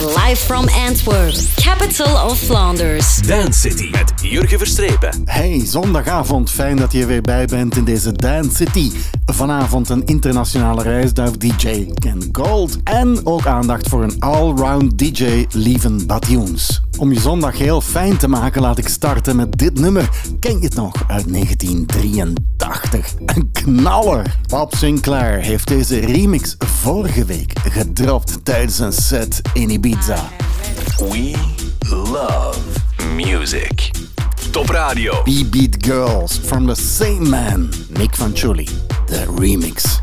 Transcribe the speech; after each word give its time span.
Live 0.00 0.36
from 0.36 0.68
Antwerp, 0.68 1.34
capital 1.54 2.30
of 2.30 2.38
Flanders. 2.38 3.16
Dance 3.16 3.60
City 3.60 3.90
met 3.90 4.12
Jurgen 4.22 4.58
Verstrepen. 4.58 5.22
Hey, 5.24 5.62
zondagavond. 5.64 6.50
Fijn 6.50 6.76
dat 6.76 6.92
je 6.92 7.00
er 7.00 7.06
weer 7.06 7.22
bij 7.22 7.46
bent 7.46 7.76
in 7.76 7.84
deze 7.84 8.12
Dance 8.12 8.54
City. 8.54 8.90
Vanavond 9.26 9.88
een 9.88 10.04
internationale 10.04 10.82
reisduif 10.82 11.30
DJ 11.30 11.92
Ken 11.94 12.28
Gold. 12.32 12.82
En 12.84 13.26
ook 13.26 13.46
aandacht 13.46 13.88
voor 13.88 14.02
een 14.02 14.20
all-round 14.20 14.98
DJ 14.98 15.46
Lieven 15.50 16.06
Batioens. 16.06 16.85
Om 16.98 17.12
je 17.12 17.20
zondag 17.20 17.58
heel 17.58 17.80
fijn 17.80 18.16
te 18.16 18.28
maken 18.28 18.62
laat 18.62 18.78
ik 18.78 18.88
starten 18.88 19.36
met 19.36 19.58
dit 19.58 19.78
nummer. 19.78 20.08
Ken 20.40 20.58
je 20.58 20.64
het 20.64 20.74
nog 20.74 20.94
uit 21.08 21.32
1983? 21.32 23.14
Een 23.26 23.50
knaller! 23.52 24.36
Bob 24.46 24.74
Sinclair 24.74 25.40
heeft 25.40 25.68
deze 25.68 25.98
remix 25.98 26.56
vorige 26.58 27.24
week 27.24 27.52
gedropt 27.68 28.44
tijdens 28.44 28.78
een 28.78 28.92
set 28.92 29.40
in 29.52 29.70
Ibiza. 29.70 30.28
We 30.98 31.36
love 31.88 32.58
music. 33.14 33.90
Top 34.50 34.68
Radio. 34.70 35.22
B-Beat 35.22 35.76
Girls 35.86 36.38
from 36.38 36.66
the 36.66 36.74
same 36.74 37.28
man, 37.28 37.72
Nick 37.88 38.14
Fanciulli. 38.14 38.68
The 39.06 39.34
remix. 39.38 40.00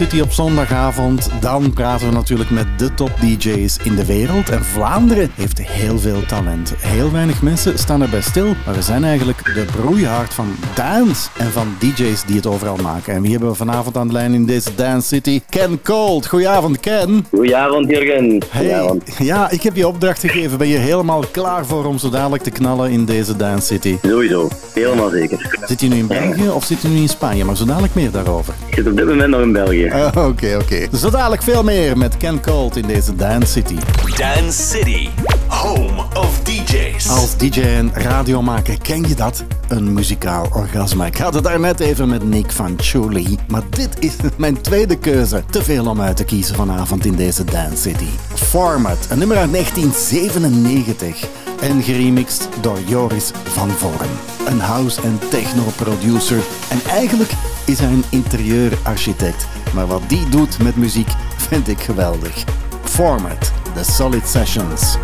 City 0.00 0.20
op 0.20 0.32
zondagavond. 0.32 1.30
Dan 1.40 1.72
praten 1.72 2.06
we 2.06 2.12
natuurlijk 2.12 2.50
met 2.50 2.66
de 2.78 2.94
top 2.94 3.10
DJ's 3.20 3.76
in 3.82 3.94
de 3.94 4.06
wereld. 4.06 4.50
En 4.50 4.64
Vlaanderen 4.64 5.30
heeft 5.34 5.58
heel 5.58 5.98
veel 5.98 6.26
talent. 6.26 6.74
Heel 6.78 7.12
weinig 7.12 7.42
mensen 7.42 7.78
staan 7.78 8.02
erbij 8.02 8.20
stil, 8.20 8.54
maar 8.66 8.74
we 8.74 8.82
zijn 8.82 9.04
eigenlijk 9.04 9.44
de 9.44 9.64
broeihard 9.80 10.34
van 10.34 10.56
dance 10.74 11.28
en 11.38 11.50
van 11.50 11.76
DJ's 11.78 12.24
die 12.24 12.36
het 12.36 12.46
overal 12.46 12.76
maken. 12.76 13.14
En 13.14 13.22
wie 13.22 13.30
hebben 13.30 13.48
we 13.48 13.54
vanavond 13.54 13.96
aan 13.96 14.06
de 14.06 14.12
lijn 14.12 14.34
in 14.34 14.46
deze 14.46 14.74
Dance 14.74 15.06
City? 15.06 15.40
Ken 15.48 15.82
Cold. 15.82 16.26
Goedenavond, 16.26 16.80
Ken. 16.80 17.26
Goedenavond, 17.30 17.90
Jurgen. 17.90 18.42
Hey, 18.50 19.00
ja, 19.18 19.50
ik 19.50 19.62
heb 19.62 19.76
je 19.76 19.88
opdracht 19.88 20.20
gegeven. 20.20 20.58
Ben 20.58 20.68
je 20.68 20.78
helemaal 20.78 21.24
klaar 21.30 21.66
voor 21.66 21.84
om 21.84 21.98
zo 21.98 22.10
dadelijk 22.10 22.42
te 22.42 22.50
knallen 22.50 22.90
in 22.90 23.04
deze 23.04 23.36
Dance 23.36 23.66
City? 23.66 23.96
Sowieso, 24.02 24.48
helemaal 24.74 25.10
zeker. 25.10 25.58
Zit 25.66 25.80
je 25.80 25.88
nu 25.88 25.96
in 25.96 26.06
België 26.06 26.48
of 26.48 26.64
zit 26.64 26.82
je 26.82 26.88
nu 26.88 26.96
in 26.96 27.08
Spanje? 27.08 27.44
Maar 27.44 27.56
zo 27.56 27.64
dadelijk 27.64 27.94
meer 27.94 28.10
daarover. 28.10 28.54
Ik 28.70 28.76
zit 28.76 28.86
op 28.86 28.96
dit 28.96 29.06
moment 29.06 29.30
nog 29.30 29.40
in 29.40 29.52
België. 29.52 29.90
Ah, 29.90 30.26
Oké, 30.28 30.56
oké. 30.60 30.96
Zo 30.96 31.10
dadelijk 31.10 31.42
veel 31.42 31.62
meer 31.62 31.98
met 31.98 32.16
Ken 32.16 32.40
Cold 32.40 32.76
in 32.76 32.86
deze 32.86 33.16
Dance 33.16 33.52
City. 33.52 33.74
Dance 34.16 34.62
City, 34.62 35.08
home 35.46 36.02
of 36.14 36.40
DJs. 36.42 37.08
Als 37.08 37.36
DJ 37.36 37.60
en 37.60 37.90
radiomaker 37.94 38.78
ken 38.82 39.08
je 39.08 39.14
dat? 39.14 39.44
Een 39.68 39.92
muzikaal 39.92 40.46
orgasme. 40.52 41.06
Ik 41.06 41.16
had 41.16 41.34
het 41.34 41.44
daar 41.44 41.60
net 41.60 41.80
even 41.80 42.08
met 42.08 42.24
Nick 42.24 42.50
van 42.50 42.74
Chuli. 42.76 43.38
Maar 43.48 43.62
dit 43.70 43.88
is 43.98 44.12
mijn 44.36 44.60
tweede 44.60 44.96
keuze. 44.98 45.42
Te 45.50 45.62
veel 45.62 45.86
om 45.86 46.00
uit 46.00 46.16
te 46.16 46.24
kiezen 46.24 46.54
vanavond 46.54 47.04
in 47.06 47.14
deze 47.16 47.44
Dance 47.44 47.76
City. 47.82 48.08
Format, 48.34 49.06
een 49.10 49.18
nummer 49.18 49.36
uit 49.36 49.52
1997. 49.52 51.28
En 51.60 51.82
geremixed 51.82 52.48
door 52.60 52.78
Joris 52.86 53.30
van 53.44 53.70
Vorm. 53.70 54.10
Een 54.46 54.60
house- 54.60 55.00
en 55.02 55.18
techno-producer. 55.30 56.38
En 56.68 56.80
eigenlijk 56.90 57.30
is 57.70 57.80
een 57.80 58.04
interieurarchitect. 58.10 59.46
Maar 59.74 59.86
wat 59.86 60.02
die 60.06 60.28
doet 60.28 60.62
met 60.62 60.76
muziek 60.76 61.08
vind 61.36 61.68
ik 61.68 61.80
geweldig. 61.80 62.44
Format, 62.82 63.52
The 63.74 63.84
Solid 63.84 64.28
Sessions. 64.28 64.96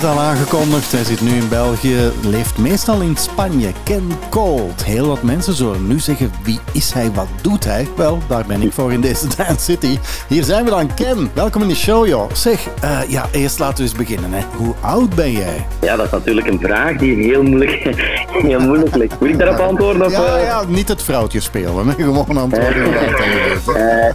Net 0.00 0.10
al 0.10 0.20
aangekondigd, 0.20 0.92
hij 0.92 1.04
zit 1.04 1.20
nu 1.20 1.30
in 1.30 1.48
België, 1.48 2.10
leeft 2.22 2.58
meestal 2.58 3.00
in 3.00 3.16
Spanje. 3.16 3.72
Ken 3.82 4.10
Cold. 4.30 4.84
Heel 4.84 5.06
wat 5.06 5.22
mensen 5.22 5.54
zullen 5.54 5.86
nu 5.86 5.98
zeggen, 5.98 6.30
wie 6.42 6.58
is 6.72 6.92
hij, 6.92 7.12
wat 7.12 7.26
doet 7.42 7.64
hij? 7.64 7.88
Wel, 7.96 8.18
daar 8.28 8.44
ben 8.46 8.62
ik 8.62 8.72
voor 8.72 8.92
in 8.92 9.00
deze 9.00 9.26
Dance 9.36 9.64
City. 9.64 9.98
Hier 10.28 10.44
zijn 10.44 10.64
we 10.64 10.70
dan, 10.70 10.94
Ken. 10.94 11.30
Welkom 11.34 11.62
in 11.62 11.68
de 11.68 11.74
show, 11.74 12.06
joh. 12.06 12.30
Zeg, 12.32 12.66
uh, 12.84 13.00
ja, 13.08 13.28
eerst 13.32 13.58
laten 13.58 13.76
we 13.76 13.82
eens 13.82 13.92
beginnen. 13.92 14.32
Hè. 14.32 14.44
Hoe 14.56 14.74
oud 14.80 15.14
ben 15.14 15.32
jij? 15.32 15.66
Ja, 15.80 15.96
dat 15.96 16.06
is 16.06 16.12
natuurlijk 16.12 16.46
een 16.46 16.60
vraag 16.60 16.96
die 16.96 17.14
heel 17.14 17.42
moeilijk, 17.42 17.96
heel 18.48 18.60
moeilijk 18.60 18.94
ligt. 18.94 19.20
Moet 19.20 19.28
ik 19.28 19.38
daarop 19.38 19.58
antwoorden? 19.58 20.06
Of, 20.06 20.12
ja, 20.12 20.38
ja, 20.38 20.62
niet 20.68 20.88
het 20.88 21.02
vrouwtje 21.02 21.40
spelen, 21.40 21.86
hè. 21.86 21.94
gewoon 21.94 22.36
antwoorden. 22.36 22.86
uh, 22.86 24.06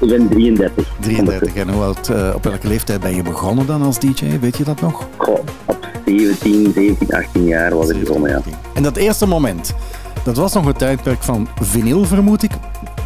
ik 0.00 0.08
ben 0.08 0.28
33. 0.28 0.86
33. 1.00 1.54
En 1.54 1.68
hoe 1.68 1.82
oud, 1.82 2.08
uh, 2.08 2.34
op 2.34 2.44
welke 2.44 2.68
leeftijd 2.68 3.00
ben 3.00 3.14
je 3.14 3.22
begonnen 3.22 3.66
dan 3.66 3.82
als 3.82 3.98
DJ? 3.98 4.38
Weet 4.40 4.56
je 4.56 4.64
dat 4.64 4.80
nog? 4.80 5.06
Goh, 5.26 5.38
op 5.64 5.86
17, 6.06 6.72
17, 6.74 7.10
18 7.16 7.44
jaar 7.44 7.76
was 7.76 7.88
ik 7.88 8.00
begonnen, 8.04 8.30
ja. 8.30 8.40
En 8.74 8.82
dat 8.82 8.96
eerste 8.96 9.26
moment, 9.26 9.74
dat 10.24 10.36
was 10.36 10.52
nog 10.54 10.66
een 10.66 10.72
tijdperk 10.76 11.22
van 11.22 11.48
vinyl, 11.62 12.04
vermoed 12.04 12.42
ik. 12.42 12.50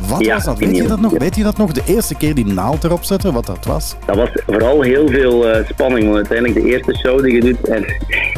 Wat 0.08 0.24
Ja, 0.24 0.34
was 0.34 0.44
dat? 0.44 0.58
Weet 0.58 0.76
je 0.76 0.86
dat 0.86 1.00
nog? 1.00 1.12
ja. 1.12 1.18
Weet 1.18 1.36
je 1.36 1.42
dat 1.42 1.56
nog? 1.56 1.72
De 1.72 1.82
eerste 1.86 2.14
keer 2.14 2.34
die 2.34 2.46
naald 2.46 2.84
erop 2.84 3.04
zetten, 3.04 3.32
wat 3.32 3.46
dat 3.46 3.64
was? 3.64 3.96
Dat 4.06 4.16
was 4.16 4.28
vooral 4.46 4.82
heel 4.82 5.08
veel 5.08 5.48
eh, 5.48 5.66
spanning, 5.68 6.04
want 6.04 6.16
uiteindelijk 6.16 6.60
de 6.62 6.70
eerste 6.72 6.96
show 6.96 7.22
die 7.22 7.32
je 7.34 7.40
doet 7.40 7.68
en, 7.68 7.84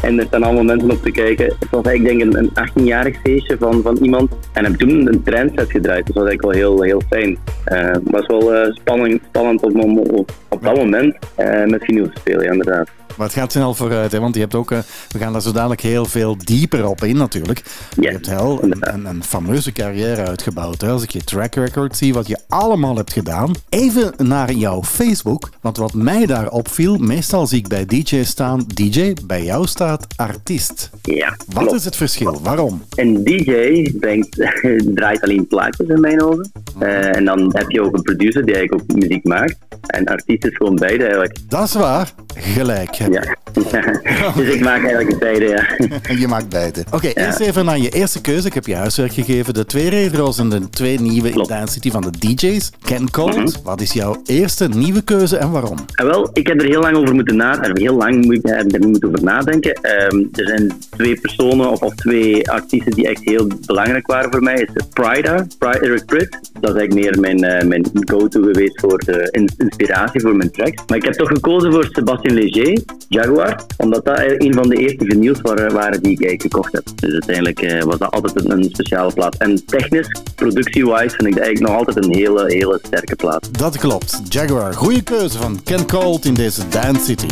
en 0.02 0.18
er 0.18 0.26
staan 0.26 0.42
allemaal 0.42 0.62
mensen 0.64 0.90
op 0.90 1.02
te 1.02 1.10
kijken. 1.10 1.44
Het 1.44 1.70
was 1.70 1.84
eigenlijk 1.84 2.18
denk 2.18 2.32
ik 2.32 2.38
een, 2.38 2.50
een 2.54 2.68
18-jarig 2.68 3.16
feestje 3.22 3.56
van, 3.58 3.80
van 3.82 3.96
iemand 3.96 4.30
en 4.52 4.64
heb 4.64 4.74
toen 4.74 5.06
een 5.06 5.22
trendset 5.22 5.70
gedraaid. 5.70 6.06
Dus 6.06 6.14
dat 6.14 6.22
was 6.24 6.32
eigenlijk 6.32 6.42
wel 6.42 6.76
heel, 6.76 6.82
heel 6.82 7.02
fijn. 7.08 7.38
Eh, 7.64 7.78
Het 7.92 8.02
was 8.10 8.26
wel 8.26 8.54
eh, 8.54 8.72
spanning, 8.74 9.20
spannend 9.28 9.62
op, 9.62 10.30
op 10.48 10.62
dat 10.62 10.76
moment 10.76 11.16
eh, 11.34 11.64
met 11.64 11.84
vinyl 11.84 12.04
te 12.04 12.18
spelen, 12.20 12.44
ja, 12.44 12.50
inderdaad. 12.50 12.88
Maar 13.16 13.26
het 13.26 13.37
gaat 13.37 13.52
snel 13.52 13.75
vooruit, 13.75 14.12
hè, 14.12 14.21
want 14.21 14.35
je 14.35 14.40
hebt 14.40 14.54
ook, 14.54 14.71
uh, 14.71 14.78
we 15.09 15.19
gaan 15.19 15.33
daar 15.33 15.42
zo 15.42 15.52
dadelijk 15.52 15.81
heel 15.81 16.04
veel 16.04 16.37
dieper 16.45 16.87
op 16.87 17.04
in 17.04 17.16
natuurlijk. 17.16 17.62
je 18.00 18.09
hebt 18.09 18.26
heel 18.26 18.59
een, 18.62 18.76
een, 18.81 19.04
een, 19.07 19.25
fameuze 19.25 19.73
carrière 19.73 20.26
uitgebouwd. 20.26 20.81
Hè. 20.81 20.88
Als 20.88 21.02
ik 21.02 21.11
je 21.11 21.25
track 21.25 21.54
record 21.54 21.97
zie, 21.97 22.14
wat 22.14 22.26
je 22.26 22.38
allemaal 22.49 22.97
hebt 22.97 23.12
gedaan. 23.12 23.54
Even 23.69 24.12
naar 24.16 24.52
jouw 24.52 24.83
Facebook, 24.83 25.50
want 25.61 25.76
wat 25.76 25.95
mij 25.95 26.26
daar 26.26 26.50
opviel, 26.50 26.97
meestal 26.97 27.47
zie 27.47 27.59
ik 27.59 27.69
bij 27.69 27.87
DJ 27.87 28.23
staan, 28.23 28.64
DJ, 28.75 29.12
bij 29.26 29.45
jou 29.45 29.66
staat 29.66 30.07
artiest. 30.16 30.90
Ja, 31.02 31.37
Wat 31.47 31.75
is 31.75 31.85
het 31.85 31.97
verschil? 31.97 32.40
Waarom? 32.42 32.83
Een 32.95 33.25
DJ 33.25 33.90
brengt, 34.00 34.37
draait 34.95 35.23
alleen 35.23 35.47
plaatjes 35.47 35.88
in 35.88 36.00
mijn 36.00 36.23
ogen. 36.23 36.52
Uh, 36.81 37.16
en 37.16 37.25
dan 37.25 37.50
heb 37.54 37.71
je 37.71 37.83
ook 37.83 37.97
een 37.97 38.02
producer 38.02 38.45
die 38.45 38.54
eigenlijk 38.54 38.90
ook 38.90 38.97
muziek 38.97 39.25
maakt. 39.25 39.57
En 39.86 40.04
artiest 40.04 40.44
is 40.44 40.56
gewoon 40.56 40.76
beide 40.76 41.02
eigenlijk. 41.02 41.38
Dat 41.48 41.64
is 41.64 41.74
waar. 41.74 42.12
Gelijk. 42.36 42.94
Ja. 43.12 44.32
dus 44.36 44.48
ik 44.54 44.60
maak 44.60 44.82
eigenlijk 44.84 45.18
beide, 45.18 45.48
ja. 45.48 45.66
je 46.20 46.28
maakt 46.28 46.48
beide. 46.48 46.84
Oké, 46.90 47.08
eerst 47.08 47.40
even 47.40 47.64
naar 47.64 47.78
je 47.78 47.90
eerste 47.90 48.20
keuze. 48.20 48.46
Ik 48.46 48.54
heb 48.54 48.66
je 48.66 48.74
huiswerk 48.74 49.12
gegeven. 49.12 49.54
De 49.54 49.66
twee 49.66 49.90
retro's 49.90 50.38
en 50.38 50.48
de 50.48 50.70
twee 50.70 51.00
nieuwe 51.00 51.30
Klopt. 51.30 51.50
in 51.50 51.56
Dance 51.56 51.72
City 51.72 51.90
van 51.90 52.02
de 52.02 52.10
DJ's. 52.18 52.70
Ken 52.82 53.10
Cold, 53.10 53.36
mhm. 53.36 53.62
wat 53.64 53.80
is 53.80 53.92
jouw 53.92 54.22
eerste 54.26 54.68
nieuwe 54.68 55.02
keuze 55.02 55.36
en 55.36 55.50
waarom? 55.50 55.76
Ah, 55.94 56.06
wel, 56.06 56.30
ik 56.32 56.46
heb 56.46 56.60
er 56.60 56.66
heel 56.66 56.80
lang 56.80 56.96
over 56.96 57.14
moeten 57.14 57.36
nadenken. 57.36 57.82
Heel 57.82 57.96
lang 57.96 58.24
moet 58.24 58.34
ik 58.34 58.48
er 58.48 58.88
moeten 58.88 59.08
over 59.08 59.24
nadenken. 59.24 59.78
Um, 60.12 60.28
er 60.32 60.46
zijn 60.46 60.72
twee 60.90 61.20
personen 61.20 61.70
of, 61.70 61.80
of 61.80 61.94
twee 61.94 62.50
artiesten 62.50 62.92
die 62.92 63.08
echt 63.08 63.20
heel 63.24 63.46
belangrijk 63.66 64.06
waren 64.06 64.30
voor 64.30 64.42
mij. 64.42 64.68
Is 64.74 64.84
Prida, 64.92 65.46
Pride 65.58 65.80
Eric 65.80 66.06
Pritt. 66.06 66.38
Dat 66.60 66.74
is 66.74 66.80
eigenlijk 66.80 66.94
meer 66.94 67.20
mijn, 67.20 67.62
uh, 67.62 67.68
mijn 67.68 67.90
go-to 67.92 68.42
geweest 68.42 68.80
voor 68.80 68.98
de 68.98 69.28
inspiratie 69.72 70.20
voor 70.20 70.36
mijn 70.36 70.50
tracks. 70.50 70.82
Maar 70.86 70.96
ik 70.96 71.04
heb 71.04 71.12
toch 71.12 71.28
gekozen 71.28 71.72
voor 71.72 71.88
Sebastien 71.92 72.34
Léger, 72.34 72.82
Jaguar, 73.08 73.64
omdat 73.76 74.04
dat 74.04 74.18
een 74.18 74.54
van 74.54 74.68
de 74.68 74.76
eerste 74.76 75.04
vinyls 75.04 75.40
waren, 75.40 75.72
waren 75.72 76.02
die 76.02 76.18
ik 76.18 76.42
gekocht 76.42 76.72
heb. 76.72 76.82
Dus 76.94 77.12
uiteindelijk 77.12 77.84
was 77.84 77.98
dat 77.98 78.10
altijd 78.10 78.44
een, 78.44 78.50
een, 78.50 78.64
speciale 78.64 79.12
plaat. 79.12 79.36
En 79.36 79.64
technisch, 79.66 80.20
productie-wise, 80.34 81.16
vind 81.16 81.26
ik 81.26 81.34
dat 81.34 81.44
eigenlijk 81.44 81.60
nog 81.60 81.76
altijd 81.76 82.04
een 82.04 82.14
hele, 82.14 82.44
hele 82.46 82.80
sterke 82.82 83.16
plaat. 83.16 83.58
Dat 83.58 83.78
klopt. 83.78 84.20
Jaguar, 84.28 84.74
goede 84.74 85.02
keuze 85.02 85.38
van 85.38 85.62
Ken 85.64 85.86
Colt 85.86 86.24
in 86.24 86.34
deze 86.34 86.68
Dance 86.68 87.04
City. 87.04 87.28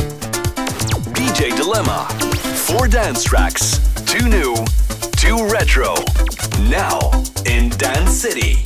DJ 1.12 1.54
Dilemma. 1.54 2.06
Four 2.54 2.88
dance 2.88 3.28
tracks. 3.28 3.78
Two 4.04 4.26
new, 4.26 4.54
two 5.10 5.46
retro. 5.48 5.94
Now 6.68 7.12
in 7.42 7.72
Dance 7.76 8.28
City. 8.28 8.56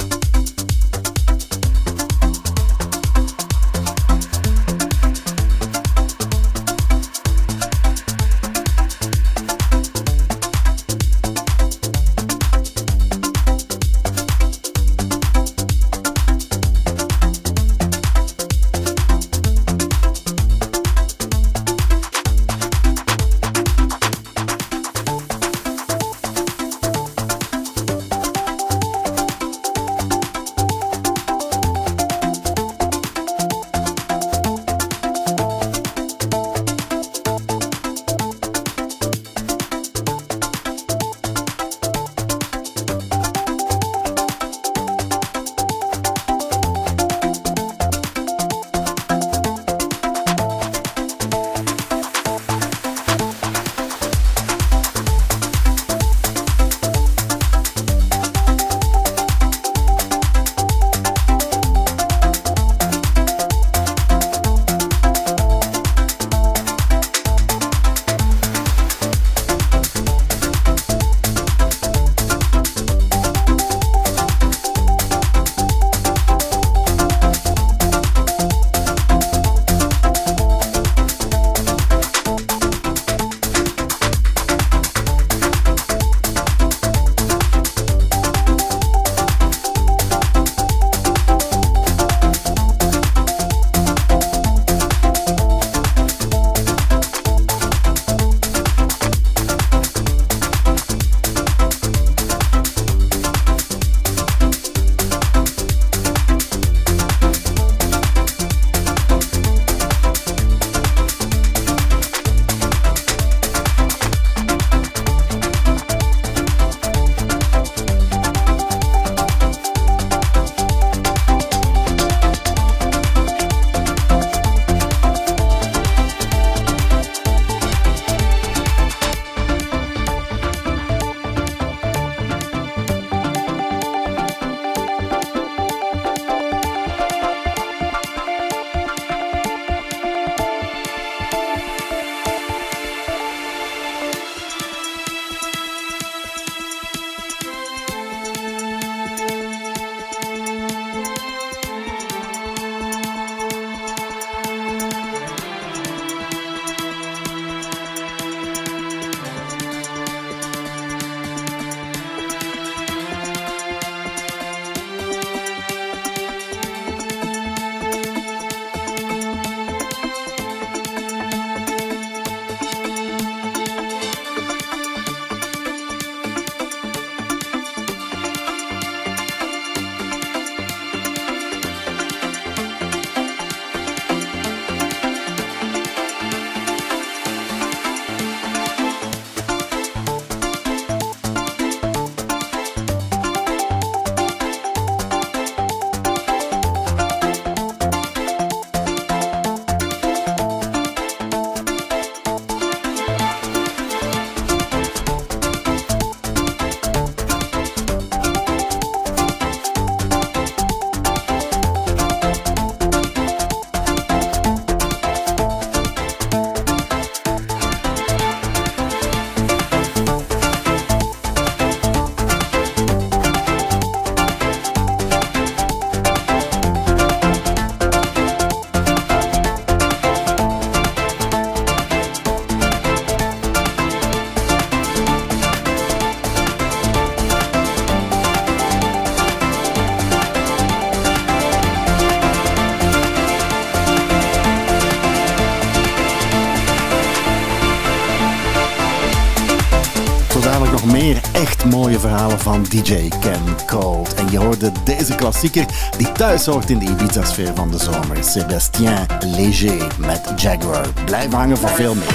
Van 252.44 252.62
DJ 252.62 253.08
Ken 253.20 253.66
Cold. 253.66 254.14
En 254.14 254.30
je 254.30 254.38
hoorde 254.38 254.72
deze 254.84 255.14
klassieker 255.14 255.66
die 255.96 256.12
thuis 256.12 256.46
hoort 256.46 256.70
in 256.70 256.78
de 256.78 256.84
Ibiza-sfeer 256.84 257.54
van 257.54 257.70
de 257.70 257.78
zomer. 257.78 258.24
Sébastien 258.24 259.06
Léger 259.20 259.86
met 259.98 260.32
Jaguar. 260.36 260.86
Blijf 261.04 261.32
hangen 261.32 261.56
voor 261.56 261.68
veel 261.68 261.94
meer. 261.94 262.14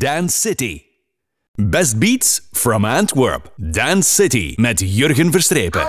Dance 0.00 0.34
City. 0.34 0.86
Best 1.58 1.98
beats 1.98 2.48
from 2.52 2.84
Antwerp. 2.84 3.50
Dance 3.58 4.08
City 4.08 4.54
met 4.56 4.80
Jurgen 4.80 5.30
Verstrepen. 5.30 5.86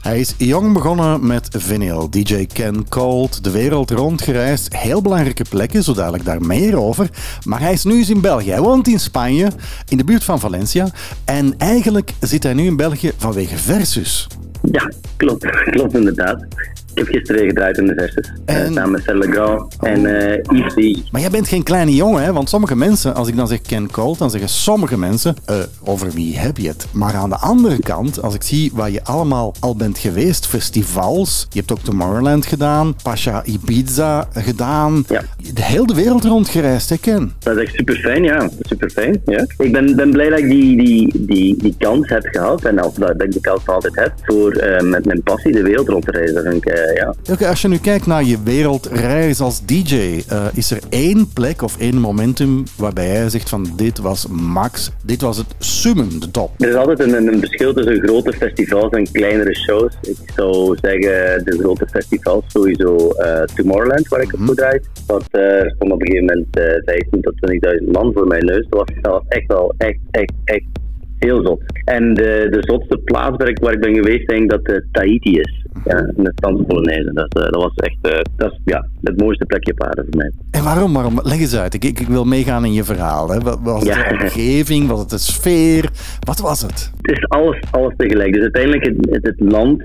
Hij 0.00 0.20
is 0.20 0.34
jong 0.38 0.72
begonnen 0.72 1.26
met 1.26 1.48
vinyl. 1.50 2.10
DJ 2.10 2.46
Ken 2.46 2.88
Cold, 2.88 3.44
de 3.44 3.50
wereld 3.50 3.90
rondgereisd. 3.90 4.76
Heel 4.76 5.02
belangrijke 5.02 5.44
plekken, 5.48 5.82
zo 5.82 5.94
dadelijk 5.94 6.24
daar 6.24 6.42
meer 6.42 6.78
over. 6.78 7.10
Maar 7.44 7.60
hij 7.60 7.72
is 7.72 7.84
nu 7.84 7.96
eens 7.96 8.10
in 8.10 8.20
België. 8.20 8.50
Hij 8.50 8.60
woont 8.60 8.88
in 8.88 9.00
Spanje, 9.00 9.50
in 9.88 9.96
de 9.96 10.04
buurt 10.04 10.24
van 10.24 10.40
Valencia. 10.40 10.88
En 11.24 11.54
eigenlijk 11.58 12.12
zit 12.20 12.42
hij 12.42 12.54
nu 12.54 12.64
in 12.64 12.76
België 12.76 13.12
vanwege 13.16 13.56
Versus. 13.56 14.26
Ja, 14.62 14.92
klopt. 15.16 15.46
Klopt 15.70 15.94
inderdaad. 15.94 16.46
Ik 16.94 16.98
heb 16.98 17.06
gisteren 17.06 17.46
gedraaid 17.46 17.78
in 17.78 17.86
de 17.86 17.94
Versus. 17.96 18.32
En- 18.44 18.64
En... 18.64 18.72
samen 18.72 18.90
met 18.90 19.14
Legrand 19.26 19.76
en 19.80 20.06
eh 20.30 20.38
Yves 20.58 21.02
Maar 21.10 21.20
jij 21.20 21.30
bent 21.30 21.48
geen 21.48 21.62
kleine 21.62 21.94
jongen, 21.94 22.22
hè? 22.22 22.32
Want 22.32 22.48
sommige 22.48 22.76
mensen, 22.76 23.14
als 23.14 23.28
ik 23.28 23.36
dan 23.36 23.48
zeg 23.48 23.60
Ken 23.62 23.90
Cold, 23.90 24.18
dan 24.18 24.30
zeggen 24.30 24.48
sommige 24.48 24.98
mensen, 24.98 25.34
eh, 25.44 25.56
over 25.84 26.10
wie 26.10 26.38
heb 26.38 26.56
je 26.56 26.68
het? 26.68 26.86
Maar 26.92 27.14
aan 27.14 27.28
de 27.30 27.36
andere 27.36 27.78
kant, 27.80 28.22
als 28.22 28.34
ik 28.34 28.42
zie 28.42 28.70
waar 28.74 28.90
je 28.90 29.04
allemaal 29.04 29.54
al 29.60 29.76
bent 29.76 29.98
geweest, 29.98 30.46
festivals, 30.46 31.46
je 31.50 31.58
hebt 31.58 31.72
ook 31.72 31.78
Tomorrowland 31.78 32.46
gedaan, 32.46 32.94
Pasha 33.02 33.44
Ibiza 33.44 34.28
gedaan, 34.32 35.04
Ja. 35.08 35.22
de 35.54 35.64
hele 35.64 35.94
wereld 35.94 36.24
rondgereisd, 36.24 36.88
hè 36.90 36.96
Ken? 36.98 37.32
Dat 37.38 37.56
is 37.56 37.62
echt 37.62 37.74
super 37.74 37.96
fijn, 37.96 38.22
ja. 38.22 38.48
Super 38.60 38.90
fijn, 38.90 39.20
ja. 39.26 39.46
Ik 39.58 39.72
ben, 39.72 39.96
ben 39.96 40.10
blij 40.10 40.28
dat 40.28 40.38
ik 40.38 40.48
die, 40.48 40.76
die, 40.76 41.26
die, 41.26 41.56
die 41.62 41.74
kans 41.78 42.08
heb 42.08 42.24
gehad 42.30 42.64
en 42.64 42.84
of 42.84 42.94
dat, 42.94 43.08
dat 43.08 43.22
ik 43.22 43.32
die 43.32 43.40
kans 43.40 43.66
altijd 43.66 43.94
heb 43.94 44.12
voor 44.22 44.52
eh, 44.52 44.88
met 44.88 45.04
mijn 45.04 45.22
passie 45.22 45.52
de 45.52 45.62
wereld 45.62 45.88
rond 45.88 46.04
te 46.04 46.10
reizen. 46.10 46.34
Dat 46.34 46.44
vind 46.44 46.56
ik, 46.56 46.64
eh, 46.72 46.79
ja. 46.94 47.14
Oké, 47.32 47.48
als 47.48 47.62
je 47.62 47.68
nu 47.68 47.78
kijkt 47.78 48.06
naar 48.06 48.24
je 48.24 48.42
wereldreis 48.42 49.40
als 49.40 49.66
DJ, 49.66 50.22
eh, 50.28 50.46
is 50.54 50.70
er 50.70 50.78
één 50.88 51.28
plek 51.32 51.62
of 51.62 51.78
één 51.78 51.96
momentum 51.96 52.62
waarbij 52.76 53.06
jij 53.06 53.28
zegt 53.28 53.48
van 53.48 53.66
dit 53.76 53.98
was 53.98 54.26
max, 54.26 54.90
dit 55.04 55.20
was 55.20 55.36
het 55.36 55.54
summum, 55.58 56.20
de 56.20 56.30
top. 56.30 56.50
Er 56.58 56.68
is 56.68 56.74
altijd 56.74 57.00
een, 57.00 57.26
een 57.26 57.38
verschil 57.38 57.72
tussen 57.72 58.00
grote 58.02 58.32
festivals 58.32 58.90
en 58.90 59.12
kleinere 59.12 59.56
shows. 59.56 59.92
Ik 60.02 60.16
zou 60.36 60.76
zeggen, 60.80 61.44
de 61.44 61.56
grote 61.60 61.86
festivals, 61.90 62.44
sowieso 62.46 63.10
eh, 63.10 63.42
Tomorrowland, 63.42 64.08
waar 64.08 64.20
ik 64.20 64.32
op 64.32 64.40
gedraaid. 64.40 64.88
Dat 65.06 65.24
eh, 65.30 65.40
er 65.40 65.72
stond 65.76 65.92
op 65.92 66.00
een 66.00 66.06
gegeven 66.06 66.26
moment 66.26 66.56
eh 66.56 67.04
15.000 67.04 67.20
tot 67.20 67.34
20.000 67.80 67.90
man 67.92 68.12
voor 68.12 68.26
mijn 68.26 68.44
neus. 68.44 68.66
Dat 68.68 68.78
was 68.78 69.22
echt 69.28 69.46
wel 69.46 69.74
echt, 69.78 69.98
echt, 70.10 70.32
echt 70.44 70.64
heel 71.20 71.44
zot. 71.46 71.62
En 71.84 72.14
de, 72.14 72.46
de 72.50 72.58
zotste 72.60 72.98
plaats 73.04 73.36
waar 73.36 73.48
ik, 73.48 73.58
waar 73.58 73.72
ik 73.72 73.80
ben 73.80 73.94
geweest, 73.94 74.28
denk 74.28 74.42
ik 74.42 74.50
dat 74.50 74.62
eh, 74.62 74.76
Tahiti 74.92 75.38
is. 75.38 75.64
Ja, 75.84 75.98
in 76.16 76.24
de 76.24 76.32
Franse 76.36 76.62
Polonaise. 76.62 77.10
Dat, 77.12 77.34
eh, 77.34 77.42
dat 77.50 77.62
was 77.62 77.74
echt 77.74 77.96
eh, 78.00 78.20
dat 78.36 78.52
is, 78.52 78.60
ja, 78.64 78.86
het 79.02 79.20
mooiste 79.20 79.44
plekje 79.44 79.72
op 79.72 79.82
aarde 79.84 80.04
voor 80.10 80.16
mij. 80.20 80.30
En 80.50 80.64
waarom? 80.64 80.92
waarom? 80.92 81.20
Leg 81.22 81.38
eens 81.40 81.56
uit. 81.56 81.74
Ik, 81.74 81.84
ik, 81.84 82.00
ik 82.00 82.06
wil 82.08 82.24
meegaan 82.24 82.64
in 82.64 82.72
je 82.72 82.84
verhaal. 82.84 83.30
Hè. 83.30 83.40
Wat- 83.40 83.58
Was 83.62 83.84
het 83.88 84.08
de 84.08 84.16
omgeving? 84.20 84.88
Was 84.88 85.00
het 85.00 85.10
de 85.10 85.18
sfeer? 85.18 85.88
Wat 86.20 86.38
was 86.40 86.62
het? 86.62 86.92
Het 87.00 87.10
is 87.16 87.28
alles, 87.28 87.58
alles 87.70 87.94
tegelijk. 87.96 88.32
Dus 88.32 88.42
uiteindelijk, 88.42 88.84
het, 88.84 88.96
het, 89.10 89.26
het 89.26 89.52
land 89.52 89.80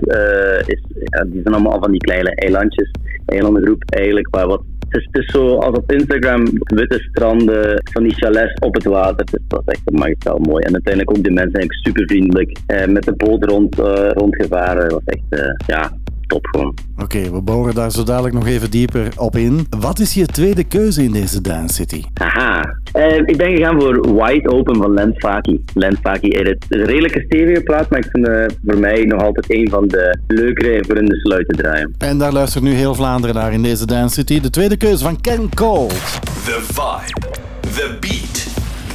is, 0.66 0.82
ja, 1.04 1.24
die 1.24 1.40
zijn 1.42 1.54
allemaal 1.54 1.78
van 1.80 1.90
die 1.90 2.00
kleine 2.00 2.34
eilandjes, 2.34 2.90
eilandengroep 3.26 3.82
eigenlijk, 3.90 4.28
waar 4.34 4.46
wat. 4.46 4.62
Is, 4.96 5.08
het 5.10 5.22
is 5.22 5.30
zo 5.30 5.58
als 5.58 5.78
op 5.78 5.92
Instagram, 5.92 6.44
witte 6.58 6.98
stranden, 6.98 7.82
van 7.92 8.02
die 8.02 8.14
chalets 8.14 8.60
op 8.60 8.74
het 8.74 8.84
water. 8.84 9.24
Is, 9.32 9.40
dat 9.48 9.62
is 9.66 9.72
echt 9.72 9.90
magistraal 9.90 10.38
mooi. 10.38 10.64
En 10.64 10.72
uiteindelijk 10.72 11.16
ook 11.16 11.24
de 11.24 11.30
mensen 11.30 11.54
eigenlijk 11.54 11.86
super 11.86 12.06
vriendelijk. 12.06 12.58
Eh, 12.66 12.86
met 12.86 13.02
de 13.02 13.14
boot 13.16 13.44
rond, 13.44 13.80
eh, 13.80 14.10
rondgevaren. 14.10 14.88
Dat 14.88 14.92
was 14.92 15.04
echt, 15.04 15.40
eh, 15.40 15.50
ja, 15.66 15.92
top 16.26 16.46
gewoon. 16.46 16.74
Oké, 16.96 17.30
we 17.30 17.40
boren 17.42 17.74
daar 17.74 17.90
zo 17.90 18.02
dadelijk 18.02 18.34
nog 18.34 18.46
even 18.46 18.70
dieper 18.70 19.08
op 19.16 19.36
in. 19.36 19.66
Wat 19.78 19.98
is 19.98 20.14
je 20.14 20.26
tweede 20.26 20.64
keuze 20.64 21.02
in 21.02 21.12
deze 21.12 21.40
Dance 21.40 21.74
City? 21.74 22.02
Haha. 22.14 22.78
Eh, 22.92 23.16
ik 23.16 23.36
ben 23.36 23.56
gegaan 23.56 23.80
voor 23.80 24.14
Wide 24.14 24.48
Open 24.48 24.76
van 24.76 24.94
Len 24.94 25.14
Faki. 25.16 25.64
Len 25.74 25.98
Faki 26.02 26.28
edit. 26.28 26.64
Het 26.68 26.78
is 26.78 26.80
een 26.80 26.86
redelijke 26.86 27.24
stevige 27.26 27.62
plaat, 27.62 27.90
maar 27.90 27.98
ik 27.98 28.08
vind 28.10 28.28
eh, 28.28 28.44
voor 28.66 28.78
mij 28.78 29.04
nog 29.04 29.22
altijd 29.22 29.50
een 29.50 29.68
van 29.70 29.88
de 29.88 30.18
leukere 30.26 30.84
voor 30.86 30.96
in 30.96 31.06
de 31.06 31.16
sluit 31.16 31.48
te 31.48 31.56
draaien. 31.56 31.94
En 31.98 32.18
daar 32.18 32.32
luistert 32.32 32.64
nu 32.64 32.72
heel 32.72 32.94
Vlaanderen 32.94 33.34
naar 33.34 33.52
in 33.52 33.62
deze 33.62 33.86
Dance 33.86 34.14
City. 34.14 34.40
De 34.40 34.50
tweede 34.50 34.76
keuze 34.76 35.04
van 35.04 35.20
Ken 35.20 35.48
Cold. 35.54 35.90
The 35.90 36.60
vibe, 36.66 37.28
the 37.60 37.96
beat, 38.00 38.46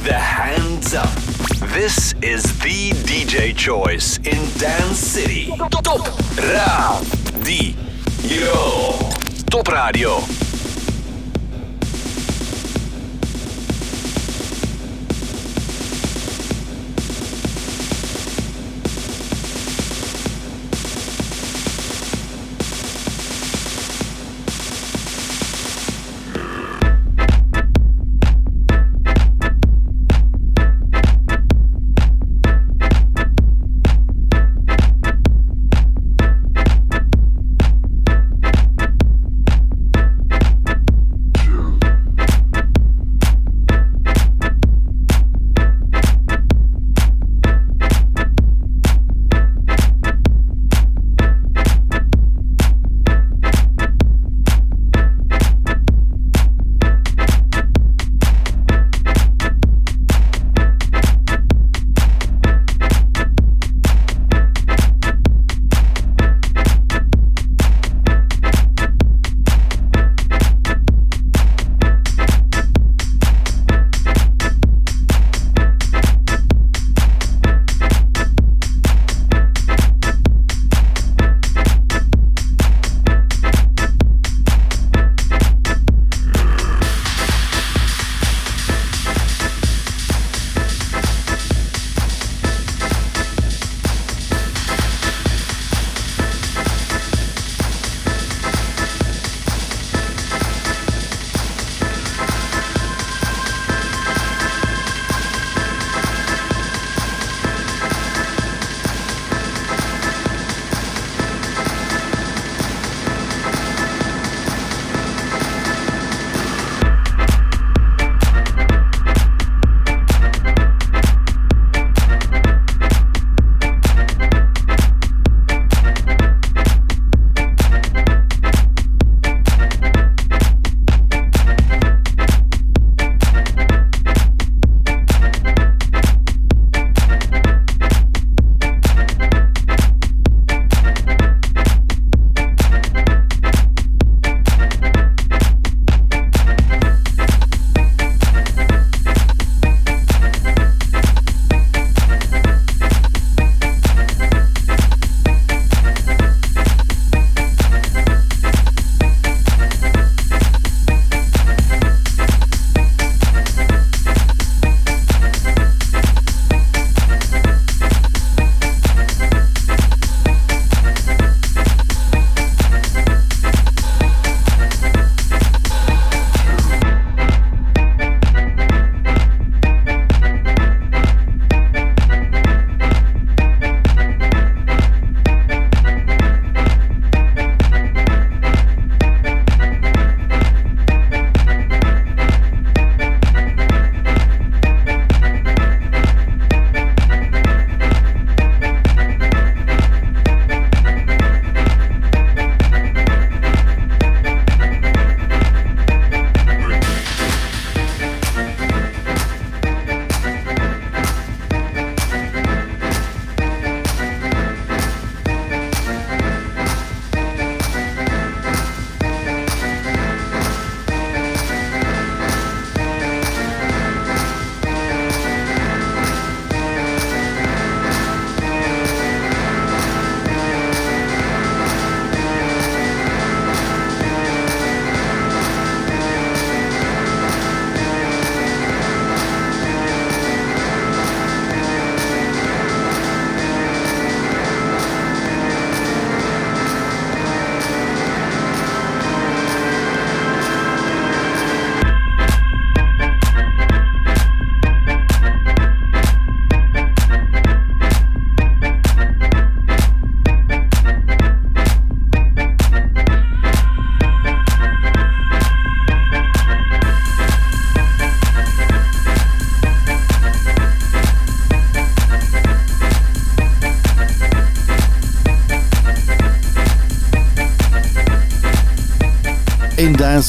the 0.04 0.14
hands 0.14 0.94
up. 0.94 1.41
This 1.72 2.12
is 2.20 2.42
the 2.58 2.90
DJ 3.08 3.56
choice 3.56 4.18
in 4.18 4.58
Dance 4.58 4.98
City. 4.98 5.46
Top 5.56 6.06
Radio. 6.36 7.74
Top 9.48 9.68
Radio. 9.68 10.51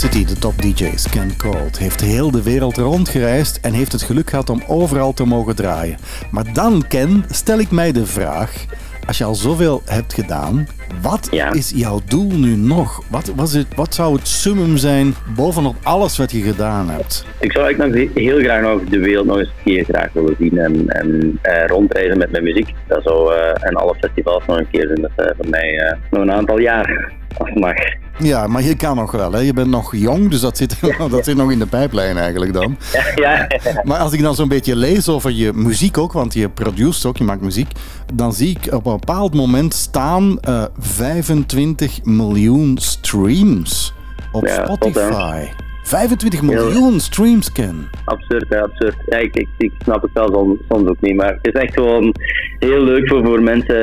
City, 0.03 0.25
de 0.25 0.39
top 0.39 0.61
DJ's, 0.61 1.09
Ken 1.09 1.37
Cold, 1.37 1.77
heeft 1.77 2.01
heel 2.01 2.31
de 2.31 2.43
wereld 2.43 2.77
rondgereisd 2.77 3.59
en 3.61 3.73
heeft 3.73 3.91
het 3.91 4.01
geluk 4.01 4.29
gehad 4.29 4.49
om 4.49 4.63
overal 4.67 5.13
te 5.13 5.25
mogen 5.25 5.55
draaien. 5.55 5.97
Maar 6.31 6.53
dan, 6.53 6.83
Ken, 6.87 7.23
stel 7.29 7.59
ik 7.59 7.71
mij 7.71 7.91
de 7.91 8.05
vraag, 8.05 8.65
als 9.07 9.17
je 9.17 9.23
al 9.23 9.35
zoveel 9.35 9.81
hebt 9.85 10.13
gedaan, 10.13 10.67
wat 11.01 11.27
Ja. 11.31 11.51
is 11.53 11.71
jouw 11.75 11.99
doel 12.07 12.31
nu 12.31 12.55
nog? 12.55 13.03
Wat, 13.09 13.31
was 13.35 13.53
het, 13.53 13.67
wat 13.75 13.93
zou 13.93 14.15
het 14.15 14.27
summum 14.27 14.77
zijn 14.77 15.13
bovenop 15.35 15.75
alles 15.83 16.17
wat 16.17 16.31
je 16.31 16.41
gedaan 16.41 16.89
hebt? 16.89 17.25
Ik 17.39 17.51
zou 17.51 17.65
eigenlijk 17.65 17.95
nog 17.95 18.23
heel 18.23 18.39
graag 18.39 18.61
nog 18.61 18.83
de 18.89 18.99
wereld 18.99 19.25
nog 19.25 19.37
eens 19.37 19.47
een 19.47 19.63
keer 19.73 19.83
graag 19.83 20.13
willen 20.13 20.35
zien 20.39 20.57
en, 20.57 20.87
en 20.89 21.39
eh, 21.41 21.65
rondreizen 21.67 22.17
met 22.17 22.31
mijn 22.31 22.43
muziek. 22.43 22.69
Dat 22.87 23.03
zou, 23.03 23.33
eh, 23.33 23.67
en 23.67 23.75
alle 23.75 23.95
festivals 23.99 24.45
nog 24.45 24.57
een 24.57 24.69
keer 24.71 24.87
doen. 24.87 25.01
Dat 25.01 25.11
is 25.17 25.25
eh, 25.25 25.31
voor 25.37 25.49
mij 25.49 25.97
nog 26.11 26.21
een 26.21 26.31
aantal 26.31 26.59
jaar, 26.59 27.11
mag. 27.55 27.75
Ja, 28.19 28.47
maar 28.47 28.63
je 28.63 28.75
kan 28.75 28.95
nog 28.95 29.11
wel. 29.11 29.31
Hè? 29.31 29.39
Je 29.39 29.53
bent 29.53 29.69
nog 29.69 29.95
jong, 29.95 30.29
dus 30.29 30.39
dat 30.39 30.57
zit, 30.57 30.75
dat 31.09 31.25
zit 31.25 31.35
nog 31.35 31.51
in 31.51 31.59
de 31.59 31.65
pijplijn 31.65 32.17
eigenlijk 32.17 32.53
dan. 32.53 32.77
ja, 33.15 33.47
Maar 33.83 33.99
als 33.99 34.13
ik 34.13 34.21
dan 34.21 34.35
zo'n 34.35 34.47
beetje 34.47 34.75
lees 34.75 35.09
over 35.09 35.31
je 35.31 35.53
muziek 35.53 35.97
ook, 35.97 36.13
want 36.13 36.33
je 36.33 36.49
produceert 36.49 37.05
ook, 37.05 37.17
je 37.17 37.23
maakt 37.23 37.41
muziek, 37.41 37.71
dan 38.13 38.33
zie 38.33 38.49
ik 38.49 38.73
op 38.73 38.85
een 38.85 38.99
bepaald 38.99 39.33
moment 39.33 39.73
staan 39.73 40.39
eh 40.39 40.63
25 40.77 42.03
miljoen 42.03 42.77
streams 42.81 43.93
op 44.31 44.47
Spotify. 44.47 45.45
25 45.83 46.41
miljoen 46.41 46.99
streams, 46.99 47.51
Ken. 47.51 47.89
absurd, 48.05 48.45
hè, 48.49 48.61
absurd. 48.61 48.95
Ja, 49.05 49.17
ik, 49.17 49.35
ik, 49.35 49.47
ik 49.57 49.71
snap 49.83 50.01
het 50.01 50.11
wel 50.13 50.27
soms, 50.33 50.59
soms 50.69 50.89
ook 50.89 51.01
niet, 51.01 51.15
maar 51.15 51.39
het 51.41 51.55
is 51.55 51.61
echt 51.61 51.73
gewoon 51.73 52.15
heel 52.59 52.83
leuk 52.83 53.07
voor, 53.09 53.25
voor 53.25 53.41
mensen 53.41 53.75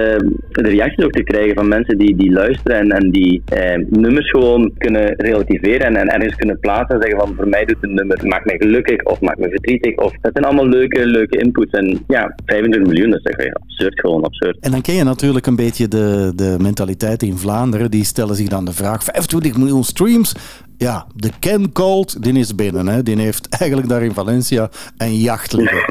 de 0.49 0.69
reacties 0.69 1.05
ook 1.05 1.13
te 1.13 1.23
krijgen 1.23 1.55
van 1.55 1.69
mensen 1.69 1.99
die, 1.99 2.17
die 2.17 2.33
luisteren 2.33 2.79
en, 2.79 2.91
en 2.91 3.11
die 3.11 3.43
eh, 3.45 3.87
nummers 3.89 4.31
gewoon 4.31 4.73
kunnen 4.79 5.15
relativeren 5.17 5.87
en, 5.87 5.97
en 5.97 6.09
ergens 6.09 6.35
kunnen 6.35 6.59
plaatsen 6.61 6.97
en 6.97 7.03
zeggen 7.03 7.21
van 7.21 7.35
voor 7.37 7.49
mij 7.49 7.65
doet 7.65 7.77
een 7.81 7.95
nummer, 7.95 8.27
maakt 8.27 8.47
mij 8.47 8.57
gelukkig 8.59 9.03
of 9.03 9.21
maakt 9.21 9.39
me 9.39 9.49
verdrietig 9.49 9.97
of 9.97 10.13
dat 10.21 10.31
zijn 10.33 10.45
allemaal 10.45 10.69
leuke, 10.69 11.07
leuke 11.07 11.39
inputs 11.39 11.73
en 11.73 12.05
ja, 12.07 12.35
25 12.47 12.93
miljoen, 12.93 13.11
dat 13.11 13.21
is 13.25 13.33
echt 13.33 13.55
absurd, 13.55 14.01
gewoon 14.01 14.25
absurd. 14.25 14.59
En 14.61 14.71
dan 14.71 14.81
ken 14.81 14.95
je 14.95 15.05
natuurlijk 15.05 15.47
een 15.47 15.57
beetje 15.57 15.89
de, 15.89 16.33
de 16.35 16.57
mentaliteit 16.61 17.23
in 17.23 17.37
Vlaanderen. 17.37 17.91
Die 17.91 18.05
stellen 18.05 18.37
zich 18.37 18.49
dan 18.49 18.65
de 18.65 18.73
vraag: 18.73 19.05
25 19.05 19.57
miljoen 19.57 19.85
streams. 19.85 20.35
Ja, 20.81 21.07
de 21.17 21.31
Ken 21.39 21.73
Cold, 21.73 22.23
die 22.23 22.39
is 22.39 22.55
binnen. 22.55 22.89
Hè? 22.89 23.03
Die 23.03 23.19
heeft 23.19 23.49
eigenlijk 23.61 23.91
daar 23.91 24.03
in 24.03 24.13
Valencia 24.13 24.71
een 24.99 25.15
jacht 25.17 25.53
liggen. 25.53 25.85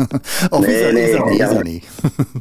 of 0.50 0.66
is, 0.66 0.66
Nee, 0.66 0.82
dat, 0.82 0.92
is, 0.92 0.92
nee, 0.92 1.16
dat, 1.16 1.30
is 1.30 1.38
dat 1.38 1.62
niet? 1.72 1.88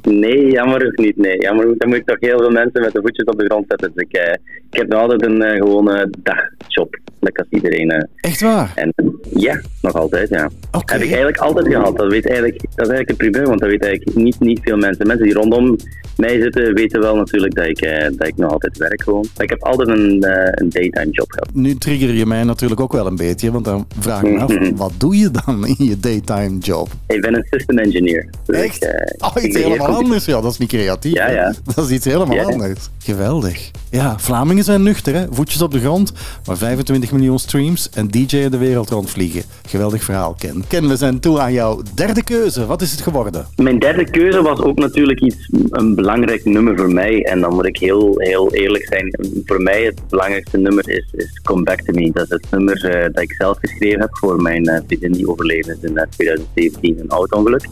Nee, 0.04 0.52
jammer 0.52 0.86
is 0.86 1.06
niet. 1.06 1.18
Nee. 1.18 1.42
Jammer, 1.42 1.74
dan 1.78 1.90
moet 1.90 1.98
ik 1.98 2.06
toch 2.06 2.18
heel 2.20 2.38
veel 2.38 2.50
mensen 2.52 2.82
met 2.82 2.92
de 2.94 3.02
voetjes 3.02 3.26
op 3.26 3.40
de 3.40 3.46
grond 3.46 3.66
zetten. 3.68 3.92
Dus 3.94 4.04
ik, 4.04 4.14
eh, 4.14 4.34
ik 4.72 4.78
heb 4.80 4.88
nog 4.88 5.00
altijd 5.02 5.26
een 5.26 5.42
eh, 5.42 5.56
gewone 5.62 6.10
dagjob. 6.24 7.00
Lekker 7.20 7.44
als 7.50 7.62
iedereen. 7.62 7.90
eh. 7.90 8.04
Echt 8.22 8.42
waar? 8.42 8.72
En 8.76 8.94
ja, 9.36 9.62
nog 9.82 9.94
altijd, 9.94 10.30
ja. 10.30 10.50
Heb 10.72 11.02
ik 11.02 11.08
eigenlijk 11.08 11.38
altijd 11.38 11.68
gehad. 11.68 11.98
Dat, 11.98 12.12
weet 12.12 12.28
eigenlijk, 12.28 12.62
dat 12.62 12.86
is 12.88 12.94
eigenlijk 12.94 13.10
een 13.10 13.30
primeur, 13.32 13.48
want 13.48 13.60
dat 13.60 13.70
weten 13.70 13.88
eigenlijk 13.88 14.18
niet, 14.18 14.40
niet 14.40 14.60
veel 14.64 14.78
mensen. 14.78 15.08
Mensen 15.08 15.26
die 15.26 15.34
rondom 15.36 15.76
mij 16.18 16.42
zitten 16.42 16.74
weten 16.74 17.02
wel 17.02 17.16
natuurlijk 17.16 17.56
dat 17.56 17.66
ik, 17.66 17.82
eh, 17.82 18.10
dat 18.18 18.28
ik 18.28 18.38
nog 18.38 18.52
altijd 18.52 18.78
werk 18.78 19.02
gewoon. 19.04 19.26
Maar 19.36 19.44
ik 19.44 19.50
heb 19.50 19.64
altijd 19.64 19.88
een, 19.90 20.26
een 20.62 20.70
daytime 20.70 21.10
job 21.12 21.32
gehad. 21.32 21.50
Nu 21.54 21.76
trigger 21.98 22.16
je 22.18 22.26
mij 22.26 22.44
natuurlijk 22.44 22.80
ook 22.82 22.92
wel 22.92 23.06
een 23.08 23.16
beetje, 23.16 23.52
want 23.52 23.66
dan 23.66 23.88
vraag 24.00 24.24
ik 24.24 24.32
me 24.32 24.40
af, 24.40 24.50
Mhm. 24.60 24.76
wat 24.76 24.92
doe 24.98 25.18
je 25.18 25.30
dan 25.46 25.68
in 25.68 25.76
je 25.86 26.00
daytime 26.00 26.58
job? 26.58 26.88
Ik 27.08 27.22
ben 27.22 27.36
een 27.36 27.46
system 27.50 27.78
engineer. 27.78 28.30
Dus 28.46 28.56
Echt? 28.60 28.76
Ik, 28.76 28.90
eh, 28.90 29.28
oh, 29.36 29.44
iets 29.44 29.58
helemaal 29.58 29.88
anders. 29.88 30.26
Ja, 30.26 30.42
dat 30.42 30.52
is 30.52 30.58
niet 30.58 30.70
creatief. 30.70 31.14
Ja. 31.14 31.54
Dat 31.76 31.86
is 31.86 31.92
iets 31.92 32.06
helemaal 32.06 32.36
Ja. 32.36 32.44
anders. 32.44 32.90
Geweldig. 33.04 33.72
Ja, 33.90 34.20
Vlamingen 34.20 34.64
zijn 34.64 34.84
nuchter, 34.84 35.14
hè? 35.14 35.26
voetjes 35.30 35.62
op 35.62 35.72
de 35.72 35.80
grond, 35.80 36.14
maar 36.46 36.58
25 36.58 37.12
miljoen 37.12 37.40
streams 37.40 37.90
en 37.90 38.08
DJ'en 38.08 38.52
de 38.52 38.58
wereld 38.58 38.90
rondvliegen. 38.90 39.42
Geweldig 39.68 40.04
verhaal, 40.04 40.36
Ken. 40.40 40.64
Ken, 40.68 40.88
we 40.88 40.96
zijn 40.96 41.20
toe 41.20 41.40
aan 41.40 41.54
jouw 41.54 41.82
derde 41.94 42.24
keuze. 42.24 42.66
Wat 42.66 42.82
is 42.82 42.92
het 42.92 43.02
geworden? 43.02 43.46
Mijn 43.56 43.80
derde 43.80 44.10
keuze 44.10 44.42
was 44.42 44.60
ook 44.60 44.78
natuurlijk 44.80 45.22
iets, 45.22 45.50
een 45.70 45.96
belangrijk 45.96 46.46
nummer 46.46 46.78
voor 46.78 46.92
mij. 46.94 47.24
En 47.24 47.40
dan 47.42 47.54
moet 47.54 47.66
ik 47.66 47.78
heel, 47.78 48.14
heel 48.18 48.54
eerlijk 48.54 48.86
zijn. 48.90 49.16
Voor 49.46 49.62
mij 49.62 49.84
het 49.84 50.02
belangrijkste 50.10 50.58
nummer 50.58 50.90
is, 50.90 51.06
is 51.12 51.40
Come 51.44 51.64
Dat 51.86 52.24
is 52.24 52.30
het 52.30 52.48
nummer 52.52 52.86
eh, 52.86 53.14
dat 53.14 53.24
ik 53.24 53.32
zelf 53.34 53.58
geschreven 53.62 54.00
heb 54.00 54.18
voor 54.18 54.42
mijn 54.42 54.66
eh, 54.66 54.82
vriendin 54.88 55.12
die 55.12 55.30
overleden 55.30 55.78
is 55.78 55.90
in 55.90 55.98
eh, 55.98 56.08
2017, 56.10 57.00
een 57.00 57.10
auto-ongeluk. 57.10 57.68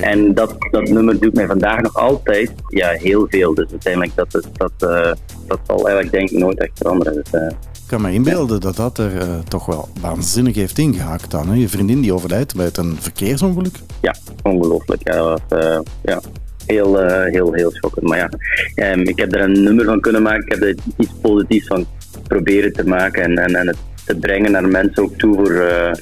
En 0.00 0.34
dat, 0.34 0.56
dat 0.70 0.88
nummer 0.88 1.20
doet 1.20 1.34
mij 1.34 1.46
vandaag 1.46 1.80
nog 1.80 1.94
altijd 1.96 2.52
ja, 2.68 2.88
heel 2.90 3.26
veel. 3.28 3.54
Dus 3.54 3.70
uiteindelijk, 3.70 4.12
dat, 4.14 4.34
is, 4.34 4.42
dat, 4.52 4.72
eh, 4.78 5.12
dat 5.46 5.58
zal 5.66 5.76
eigenlijk 5.76 6.10
denk 6.10 6.30
ik 6.30 6.38
nooit 6.38 6.58
echt 6.58 6.70
veranderen. 6.74 7.14
Dus, 7.14 7.30
eh, 7.40 7.46
Ik 7.72 7.90
kan 7.90 8.02
me 8.02 8.12
inbeelden 8.12 8.60
dat 8.60 8.76
dat 8.76 8.98
er 8.98 9.16
eh, 9.18 9.38
toch 9.48 9.66
wel 9.66 9.88
waanzinnig 10.00 10.54
heeft 10.54 10.78
ingehaakt 10.78 11.30
dan. 11.30 11.48
Hè? 11.48 11.54
Je 11.54 11.68
vriendin 11.68 12.00
die 12.00 12.12
overlijdt 12.14 12.54
bij 12.56 12.70
een 12.72 12.96
verkeersongeluk. 13.00 13.76
ja, 14.00 14.14
ongelooflijk. 14.42 15.08
Ja, 15.08 15.14
dat 15.14 15.40
was, 15.48 15.60
eh, 15.60 15.78
ja, 16.02 16.20
heel, 16.66 17.00
eh, 17.00 17.32
heel, 17.32 17.52
heel 17.52 17.70
schokkend. 17.70 18.06
Maar 18.08 18.18
ja, 18.18 18.28
ehm, 18.74 19.00
ik 19.00 19.18
heb 19.18 19.34
er 19.34 19.40
een 19.40 19.62
nummer 19.62 19.84
van 19.84 20.00
kunnen 20.00 20.22
maken. 20.22 20.44
Ik 20.46 20.52
heb 20.52 20.62
er 20.62 20.74
iets 20.96 21.12
positiefs 21.20 21.66
van 21.66 21.86
proberen 22.28 22.72
te 22.72 22.86
maken 22.86 23.22
en, 23.22 23.38
en, 23.38 23.54
en 23.54 23.66
het 23.66 23.76
te 24.04 24.16
brengen 24.16 24.50
naar 24.50 24.68
mensen 24.68 25.02
ook 25.02 25.18
toe 25.18 25.34
voor... 25.34 25.50
eh, 25.50 25.92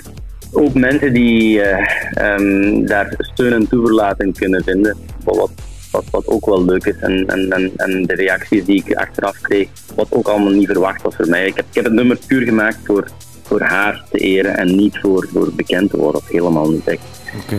ook 0.52 0.74
mensen 0.74 1.12
die 1.12 1.62
eh, 1.62 1.86
ehm, 2.12 2.84
daar 2.84 3.14
steun 3.18 3.52
en 3.52 3.68
toeverlating 3.68 4.38
kunnen 4.38 4.64
vinden. 4.64 4.96
Wat, 5.24 5.50
wat, 5.90 6.04
wat 6.10 6.26
ook 6.26 6.46
wel 6.46 6.64
leuk 6.64 6.84
is. 6.84 6.96
En, 7.00 7.26
en, 7.26 7.50
en, 7.50 7.72
en 7.76 8.02
de 8.02 8.14
reacties 8.14 8.64
die 8.64 8.84
ik 8.84 8.94
achteraf 8.94 9.40
kreeg, 9.40 9.68
wat 9.94 10.06
ook 10.10 10.28
allemaal 10.28 10.52
niet 10.52 10.66
verwacht 10.66 11.02
was 11.02 11.16
voor 11.16 11.28
mij. 11.28 11.46
Ik 11.46 11.56
heb, 11.56 11.64
ik 11.68 11.74
heb 11.74 11.84
het 11.84 11.92
nummer 11.92 12.18
puur 12.26 12.42
gemaakt 12.42 12.78
voor, 12.84 13.08
voor 13.42 13.60
haar 13.60 14.04
te 14.10 14.18
eren 14.18 14.56
en 14.56 14.76
niet 14.76 14.98
voor, 14.98 15.28
voor 15.32 15.52
bekend 15.52 15.90
te 15.90 15.96
worden. 15.96 16.20
Of 16.20 16.28
helemaal 16.28 16.70
niet 16.70 16.88
echt. 16.88 17.02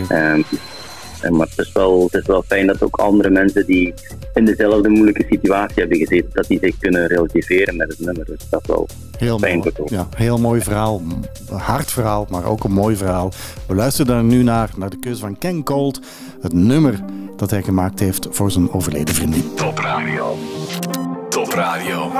Ehm, 0.09 0.41
en 1.23 1.35
maar 1.35 1.47
het 1.55 1.65
is, 1.65 1.71
wel, 1.71 2.03
het 2.03 2.13
is 2.13 2.27
wel 2.27 2.43
fijn 2.47 2.67
dat 2.67 2.83
ook 2.83 2.95
andere 2.95 3.29
mensen 3.29 3.65
die 3.65 3.93
in 4.33 4.45
dezelfde 4.45 4.89
moeilijke 4.89 5.25
situatie 5.29 5.79
hebben 5.79 5.97
gezeten, 5.97 6.29
dat 6.33 6.47
die 6.47 6.59
zich 6.61 6.77
kunnen 6.77 7.07
relativeren 7.07 7.77
met 7.77 7.87
het 7.89 7.99
nummer. 7.99 8.25
Dus 8.25 8.39
dat 8.49 8.61
is 8.61 8.67
wel 8.67 8.87
Heel 9.17 9.39
fijn 9.39 9.57
mooi. 9.57 9.71
voor 9.75 9.87
Ja, 9.89 10.07
heel 10.15 10.37
mooi 10.37 10.61
verhaal. 10.61 11.01
Een 11.49 11.57
hard 11.57 11.91
verhaal, 11.91 12.27
maar 12.29 12.45
ook 12.45 12.63
een 12.63 12.71
mooi 12.71 12.95
verhaal. 12.95 13.31
We 13.67 13.75
luisteren 13.75 14.07
daar 14.13 14.23
nu 14.23 14.43
naar, 14.43 14.69
naar 14.77 14.89
de 14.89 14.99
keuze 14.99 15.19
van 15.19 15.37
Ken 15.37 15.63
Cold. 15.63 15.99
Het 16.41 16.53
nummer 16.53 16.99
dat 17.37 17.49
hij 17.49 17.63
gemaakt 17.63 17.99
heeft 17.99 18.27
voor 18.31 18.51
zijn 18.51 18.71
overleden 18.71 19.15
vriendin. 19.15 19.53
Top 19.55 19.77
Radio. 19.77 20.37
Top 21.29 21.53
Radio. 21.53 22.11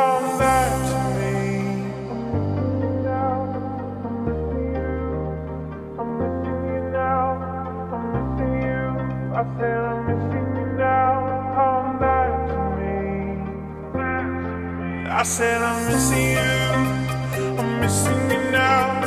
Said 15.37 15.63
I'm 15.63 15.87
missing 15.87 16.29
you. 16.37 17.57
I'm 17.59 17.81
missing 17.81 18.29
you 18.29 18.51
now. 18.51 19.01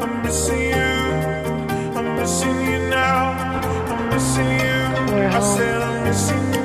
I'm 0.00 0.22
missing 0.22 0.60
you. 0.60 0.92
I'm 1.98 2.16
missing 2.16 2.60
you 2.70 2.78
now. 2.88 3.32
I'm 3.92 4.08
missing 4.10 4.52
you. 4.64 4.78
I 5.26 5.40
said 5.40 5.82
I'm 5.82 6.04
missing 6.04 6.54
you 6.54 6.61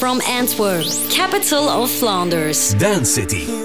from 0.00 0.22
Antwerp, 0.22 0.86
capital 1.10 1.68
of 1.68 1.90
Flanders. 1.90 2.72
Dance 2.72 3.10
City. 3.10 3.59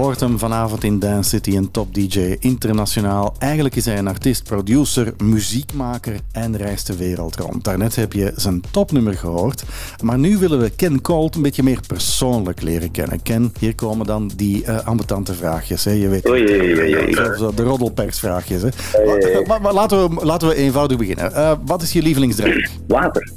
hoort 0.00 0.20
hem 0.20 0.38
vanavond 0.38 0.84
in 0.84 0.98
Dance 0.98 1.28
City, 1.28 1.56
een 1.56 1.70
top 1.70 1.94
DJ 1.94 2.36
internationaal. 2.38 3.34
Eigenlijk 3.38 3.76
is 3.76 3.84
hij 3.84 3.98
een 3.98 4.08
artiest, 4.08 4.44
producer, 4.44 5.14
muziekmaker 5.24 6.14
en 6.32 6.56
reist 6.56 6.86
de 6.86 6.96
wereld 6.96 7.36
rond. 7.36 7.64
Daarnet 7.64 7.96
heb 7.96 8.12
je 8.12 8.32
zijn 8.36 8.62
topnummer 8.70 9.14
gehoord, 9.14 9.62
maar 10.02 10.18
nu 10.18 10.38
willen 10.38 10.60
we 10.60 10.70
Ken 10.70 11.00
Colt 11.00 11.34
een 11.34 11.42
beetje 11.42 11.62
meer 11.62 11.80
persoonlijk 11.86 12.62
leren 12.62 12.90
kennen. 12.90 13.22
Ken, 13.22 13.52
hier 13.58 13.74
komen 13.74 14.06
dan 14.06 14.30
die 14.36 14.64
uh, 14.64 15.20
vraagjes. 15.24 15.84
Hè. 15.84 15.90
Je 15.90 16.08
weet, 16.08 16.28
oei, 16.28 16.40
oei, 16.40 16.74
de, 16.74 17.52
de 17.54 17.62
roddelpersvraagjes. 17.62 18.62
Hè. 18.62 18.68
Maar, 19.60 19.72
laten, 19.72 20.14
we, 20.14 20.24
laten 20.24 20.48
we 20.48 20.54
eenvoudig 20.54 20.98
beginnen. 20.98 21.34
Eh, 21.34 21.52
wat 21.66 21.82
is 21.82 21.92
je 21.92 22.02
lievelingsdrank? 22.02 22.68
Water. 22.86 23.32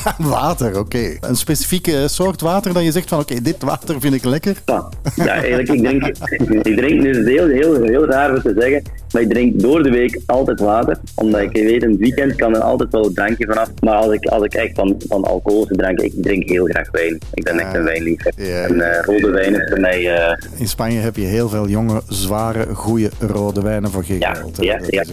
Water, 0.18 0.78
oké. 0.78 1.16
Een 1.20 1.36
specifieke 1.36 2.08
soort 2.08 2.40
water 2.40 2.72
dat 2.74 2.82
je 2.82 2.92
zegt 2.92 3.08
van 3.08 3.18
oké, 3.20 3.42
dit 3.42 3.62
water 3.62 4.00
vind 4.00 4.14
ik 4.14 4.24
lekker. 4.24 4.56
Ja, 4.66 4.88
ja 5.16 5.26
eigenlijk, 5.26 5.68
ik 5.68 5.78
drink, 5.84 6.06
ik 6.68 6.76
drink, 6.76 7.02
dus 7.02 7.26
heel, 7.26 7.46
heel, 7.48 7.82
heel 7.82 8.06
raar 8.06 8.34
om 8.34 8.42
te 8.42 8.54
zeggen, 8.58 8.82
maar 9.12 9.22
ik 9.22 9.28
drink 9.30 9.60
door 9.60 9.82
de 9.82 9.90
week 9.90 10.20
altijd 10.26 10.60
water. 10.60 10.98
Omdat 11.14 11.40
ik 11.40 11.52
weet, 11.52 11.82
het 11.82 11.96
weekend 11.96 12.34
kan 12.36 12.54
er 12.54 12.60
altijd 12.60 12.90
wel 12.92 13.06
een 13.06 13.14
drankje 13.14 13.46
vanaf. 13.46 13.68
Maar 13.80 13.94
als 13.94 14.12
ik, 14.12 14.26
als 14.26 14.44
ik 14.44 14.54
echt 14.54 14.74
van, 14.74 14.94
van 15.08 15.24
alcoholische 15.24 15.74
dranken, 15.76 16.04
ik 16.04 16.12
drink 16.16 16.48
heel 16.48 16.64
graag 16.66 16.90
wijn. 16.90 17.18
Ik 17.34 17.44
ben 17.44 17.58
echt 17.58 17.74
een 17.74 17.84
wijnliefhebber. 17.84 18.62
En 18.64 18.80
eh, 18.80 19.04
rode 19.04 19.30
wijn 19.30 19.54
is 19.54 19.68
voor 19.70 19.80
mij... 19.80 20.14
eh, 20.16 20.36
In 20.56 20.68
Spanje 20.68 20.98
heb 21.00 21.16
je 21.16 21.24
heel 21.24 21.48
veel 21.48 21.68
jonge, 21.68 22.02
zware, 22.08 22.74
goede 22.74 23.10
rode 23.20 23.62
wijnen 23.62 23.90
voor 23.90 24.04
geen 24.04 24.18
ja, 24.18 24.34
geld. 24.34 24.56
ja, 24.60 24.78
ja, 24.88 25.04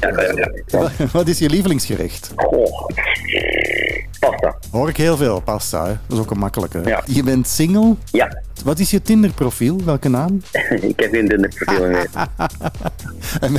ja. 0.67 0.89
Wat- 1.11 1.27
is 1.27 1.39
je 1.39 1.49
lievelingsgerecht? 1.49 2.32
Goh. 2.36 2.88
Pasta. 4.20 4.55
Hoor 4.72 4.89
ik 4.89 4.97
heel 4.97 5.17
veel, 5.17 5.39
pasta. 5.39 5.86
Hè? 5.86 5.93
Dat 6.07 6.17
is 6.17 6.24
ook 6.24 6.32
een 6.32 6.39
makkelijke. 6.39 6.82
Ja. 6.86 7.01
Je 7.05 7.24
bent 7.24 7.47
single. 7.47 7.95
Ja, 8.11 8.41
Wat 8.64 8.80
is 8.80 8.91
je 8.91 9.01
Tinder-profiel? 9.01 9.78
Welke 9.86 10.10
naam? 10.10 10.41
ik 10.82 10.99
heb 10.99 11.12
geen 11.12 11.28
Tinder-profiel 11.28 11.88
meer. 11.88 12.07
En, 13.41 13.51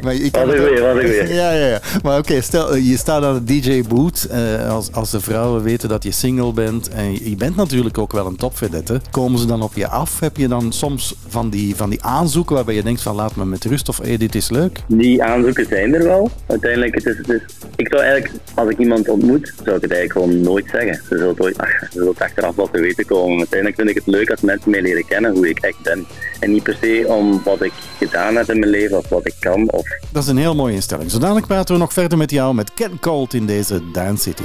maar 0.00 0.14
ik 0.14 0.34
Wat 0.34 0.42
goeie, 0.44 0.80
wat 0.80 0.96
een 0.96 1.00
goeie. 1.00 1.34
Ja, 1.34 1.52
ja, 1.52 1.66
ja. 1.66 1.80
Maar 2.02 2.18
oké, 2.18 2.40
stel, 2.40 2.74
eh, 2.74 2.88
je 2.88 2.96
staat 2.96 3.22
aan 3.22 3.42
de 3.44 3.60
DJ-boot. 3.60 4.22
eh, 4.30 4.70
als, 4.70 4.92
als 4.92 5.10
de 5.10 5.20
vrouwen 5.20 5.62
weten 5.62 5.88
dat 5.88 6.02
je 6.02 6.10
single 6.10 6.52
bent. 6.52 6.88
En 6.88 7.12
je, 7.12 7.30
je 7.30 7.36
bent 7.36 7.56
natuurlijk 7.56 7.98
ook 7.98 8.12
wel 8.12 8.26
een 8.26 8.36
topvedette. 8.36 9.00
Komen 9.10 9.38
ze 9.38 9.46
dan 9.46 9.62
op 9.62 9.74
je 9.74 9.88
af? 9.88 10.20
Heb 10.20 10.36
je 10.36 10.48
dan 10.48 10.72
soms 10.72 11.14
van 11.28 11.50
die, 11.50 11.76
van 11.76 11.90
die 11.90 12.02
aanzoeken 12.02 12.54
waarbij 12.54 12.74
je 12.74 12.82
denkt 12.82 13.02
van 13.02 13.14
laat 13.14 13.36
me 13.36 13.44
met 13.44 13.64
rust. 13.64 13.88
Of 13.88 13.98
hey, 13.98 14.16
dit 14.16 14.34
is 14.34 14.50
leuk. 14.50 14.80
Die 14.86 15.22
aanzoeken 15.22 15.66
zijn 15.66 15.94
er 15.94 16.04
wel. 16.04 16.30
Uiteindelijk, 16.46 16.94
het 16.94 17.06
is, 17.06 17.16
het 17.16 17.28
is, 17.28 17.40
ik 17.76 17.88
zou 17.88 18.02
eigenlijk, 18.02 18.32
als 18.54 18.70
ik 18.70 18.78
iemand 18.78 19.08
ontmoet, 19.08 19.52
zou 19.64 19.76
ik 19.76 19.82
het 19.82 19.92
eigenlijk 19.92 20.12
gewoon 20.12 20.40
nooit 20.40 20.66
zeggen. 20.72 20.94
Ze 20.94 21.02
zullen 21.08 21.28
het, 21.28 21.40
ooit, 21.40 21.58
ach, 21.58 21.70
ze 21.78 21.86
zullen 21.90 22.08
het 22.08 22.20
achteraf 22.20 22.54
wel 22.56 22.70
te 22.70 22.80
weten 22.80 23.06
komen. 23.06 23.38
Uiteindelijk 23.38 23.78
vind 23.80 23.88
ik 23.90 23.94
het 23.96 24.06
leuk 24.06 24.29
als 24.30 24.40
mensen 24.40 24.70
mij 24.70 24.82
leren 24.82 25.06
kennen 25.06 25.32
hoe 25.32 25.48
ik 25.48 25.58
echt 25.58 25.80
ben. 25.82 26.06
En 26.40 26.52
niet 26.52 26.62
per 26.62 26.76
se 26.80 27.04
om 27.08 27.42
wat 27.44 27.62
ik 27.62 27.72
gedaan 27.98 28.36
heb 28.36 28.50
in 28.50 28.58
mijn 28.58 28.70
leven 28.70 28.98
of 28.98 29.08
wat 29.08 29.26
ik 29.26 29.34
kan. 29.40 29.70
Of... 29.70 29.88
Dat 30.12 30.22
is 30.22 30.28
een 30.28 30.36
heel 30.36 30.54
mooie 30.54 30.74
instelling. 30.74 31.10
Zodanig 31.10 31.46
praten 31.46 31.74
we 31.74 31.80
nog 31.80 31.92
verder 31.92 32.18
met 32.18 32.30
jou 32.30 32.54
met 32.54 32.74
Ken 32.74 33.00
Colt 33.00 33.34
in 33.34 33.46
deze 33.46 33.90
Dance 33.92 34.22
City. 34.22 34.42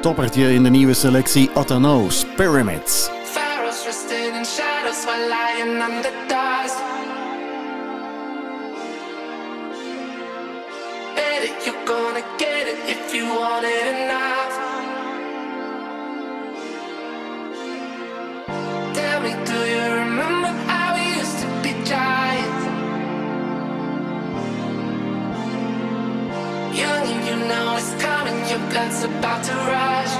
Toppertje 0.00 0.52
in 0.52 0.62
de 0.62 0.70
nieuwe 0.70 0.94
selectie 0.94 1.50
Otano's 1.54 2.26
Pyramids. 2.36 3.10
Pharaohs 3.24 3.84
resting 3.84 4.36
in 4.36 4.44
shadows 4.44 5.04
while 5.04 5.28
lying 5.28 5.82
under 5.82 6.12
dust. 6.28 6.76
Bet 11.14 11.42
it, 11.42 11.64
you're 11.64 11.84
gonna 11.84 12.24
get 12.36 12.66
it 12.66 12.78
if 12.86 13.14
you 13.14 13.26
want 13.26 13.64
it 13.64 13.86
enough. 13.86 14.69
Blood's 28.80 29.04
about 29.04 29.44
to 29.44 29.52
rush. 29.52 30.14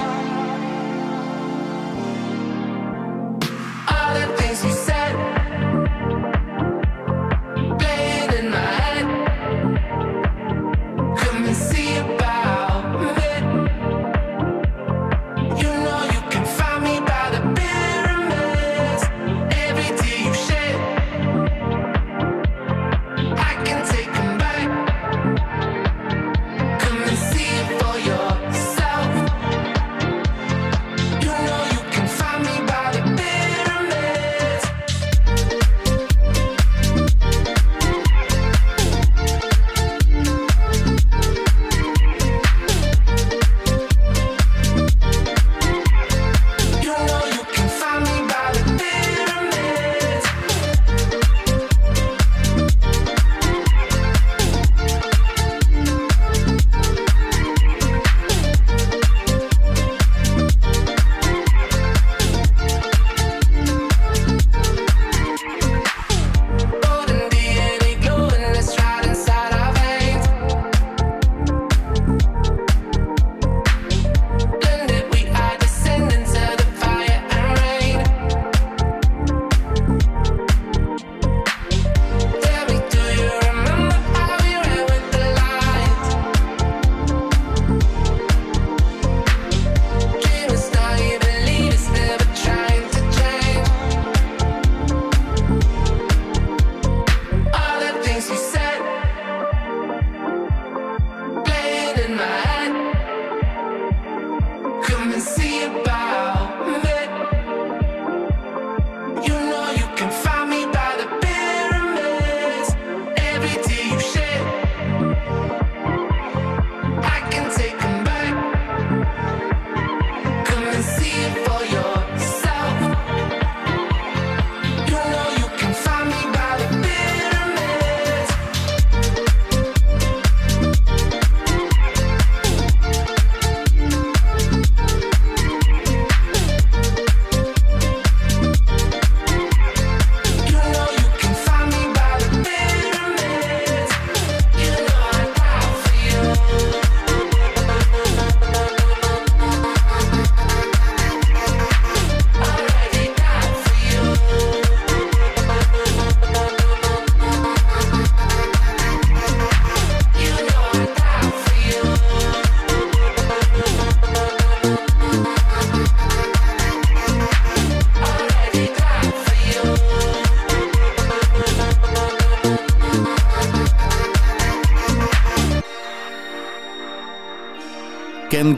All 3.91 4.13
the 4.13 4.27
things 4.37 4.63
we 4.63 4.71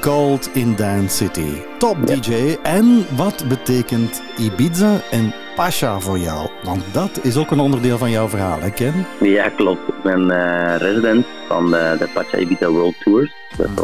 Colt 0.04 0.50
in 0.54 0.76
Dance 0.76 1.16
City. 1.16 1.62
Top 1.78 2.08
DJ. 2.08 2.58
En 2.64 3.06
wat 3.16 3.46
betekent 3.48 4.22
Ibiza 4.38 5.02
en 5.12 5.34
Pasha 5.56 6.00
voor 6.00 6.18
jou? 6.18 6.50
Want 6.64 6.84
dat 6.94 7.20
is 7.22 7.38
ook 7.38 7.52
een 7.52 7.60
onderdeel 7.60 7.98
van 7.98 8.12
jouw 8.12 8.28
verhaal, 8.28 8.60
hè 8.60 8.70
Ken? 8.70 9.06
Ja, 9.22 9.50
klopt. 9.50 9.88
Ik 9.88 10.04
ben 10.04 10.32
eh, 10.32 10.78
resident 10.78 11.26
van 11.48 11.72
de, 11.72 11.96
de 12.00 12.10
Pacha 12.14 12.38
Ibiza 12.38 12.70
World 12.70 12.96
Tours. 13.04 13.32
Dat 13.58 13.68
is, 13.68 13.84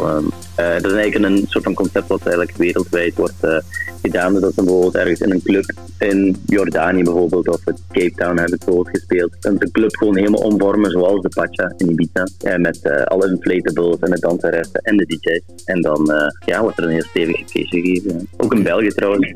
eh, 0.54 0.72
dat 0.72 0.84
is 0.84 0.92
eigenlijk 0.92 1.24
een 1.24 1.44
soort 1.48 1.64
van 1.64 1.74
concept 1.74 2.08
wat 2.08 2.22
eigenlijk 2.22 2.56
wereldwijd 2.56 3.14
wordt 3.16 3.44
eh, 3.44 3.56
gedaan. 4.02 4.32
Dus 4.32 4.40
dat 4.40 4.50
is 4.50 4.56
bijvoorbeeld 4.56 4.94
ergens 4.94 5.20
in 5.20 5.30
een 5.30 5.42
club 5.42 5.72
in 6.00 6.36
Jordanië 6.46 7.02
bijvoorbeeld, 7.02 7.48
of 7.48 7.66
in 7.66 7.76
Cape 7.92 8.12
Town 8.14 8.36
hebben 8.36 8.58
we 8.58 8.64
bijvoorbeeld 8.64 8.96
gespeeld. 8.96 9.36
Dan 9.40 9.56
de 9.56 9.70
club 9.70 9.96
gewoon 9.96 10.16
helemaal 10.16 10.40
omvormen 10.40 10.90
zoals 10.90 11.22
de 11.22 11.28
Pacha 11.28 11.74
in 11.76 11.90
Ibiza. 11.90 12.28
Eh, 12.38 12.56
met 12.56 12.82
eh, 12.82 13.02
alle 13.02 13.28
inflatables 13.30 13.98
en 13.98 14.10
de 14.10 14.20
danseressen 14.20 14.80
en 14.82 14.96
de 14.96 15.06
DJ's. 15.06 15.64
En 15.64 15.80
dan 15.80 16.12
eh, 16.12 16.30
ja, 16.44 16.60
wordt 16.60 16.78
er 16.78 16.84
een 16.84 16.90
heel 16.90 17.02
stevig 17.02 17.36
feestje 17.36 17.80
gegeven. 17.80 18.28
Ook 18.36 18.54
in 18.54 18.62
België 18.62 18.88
trouwens. 18.88 19.32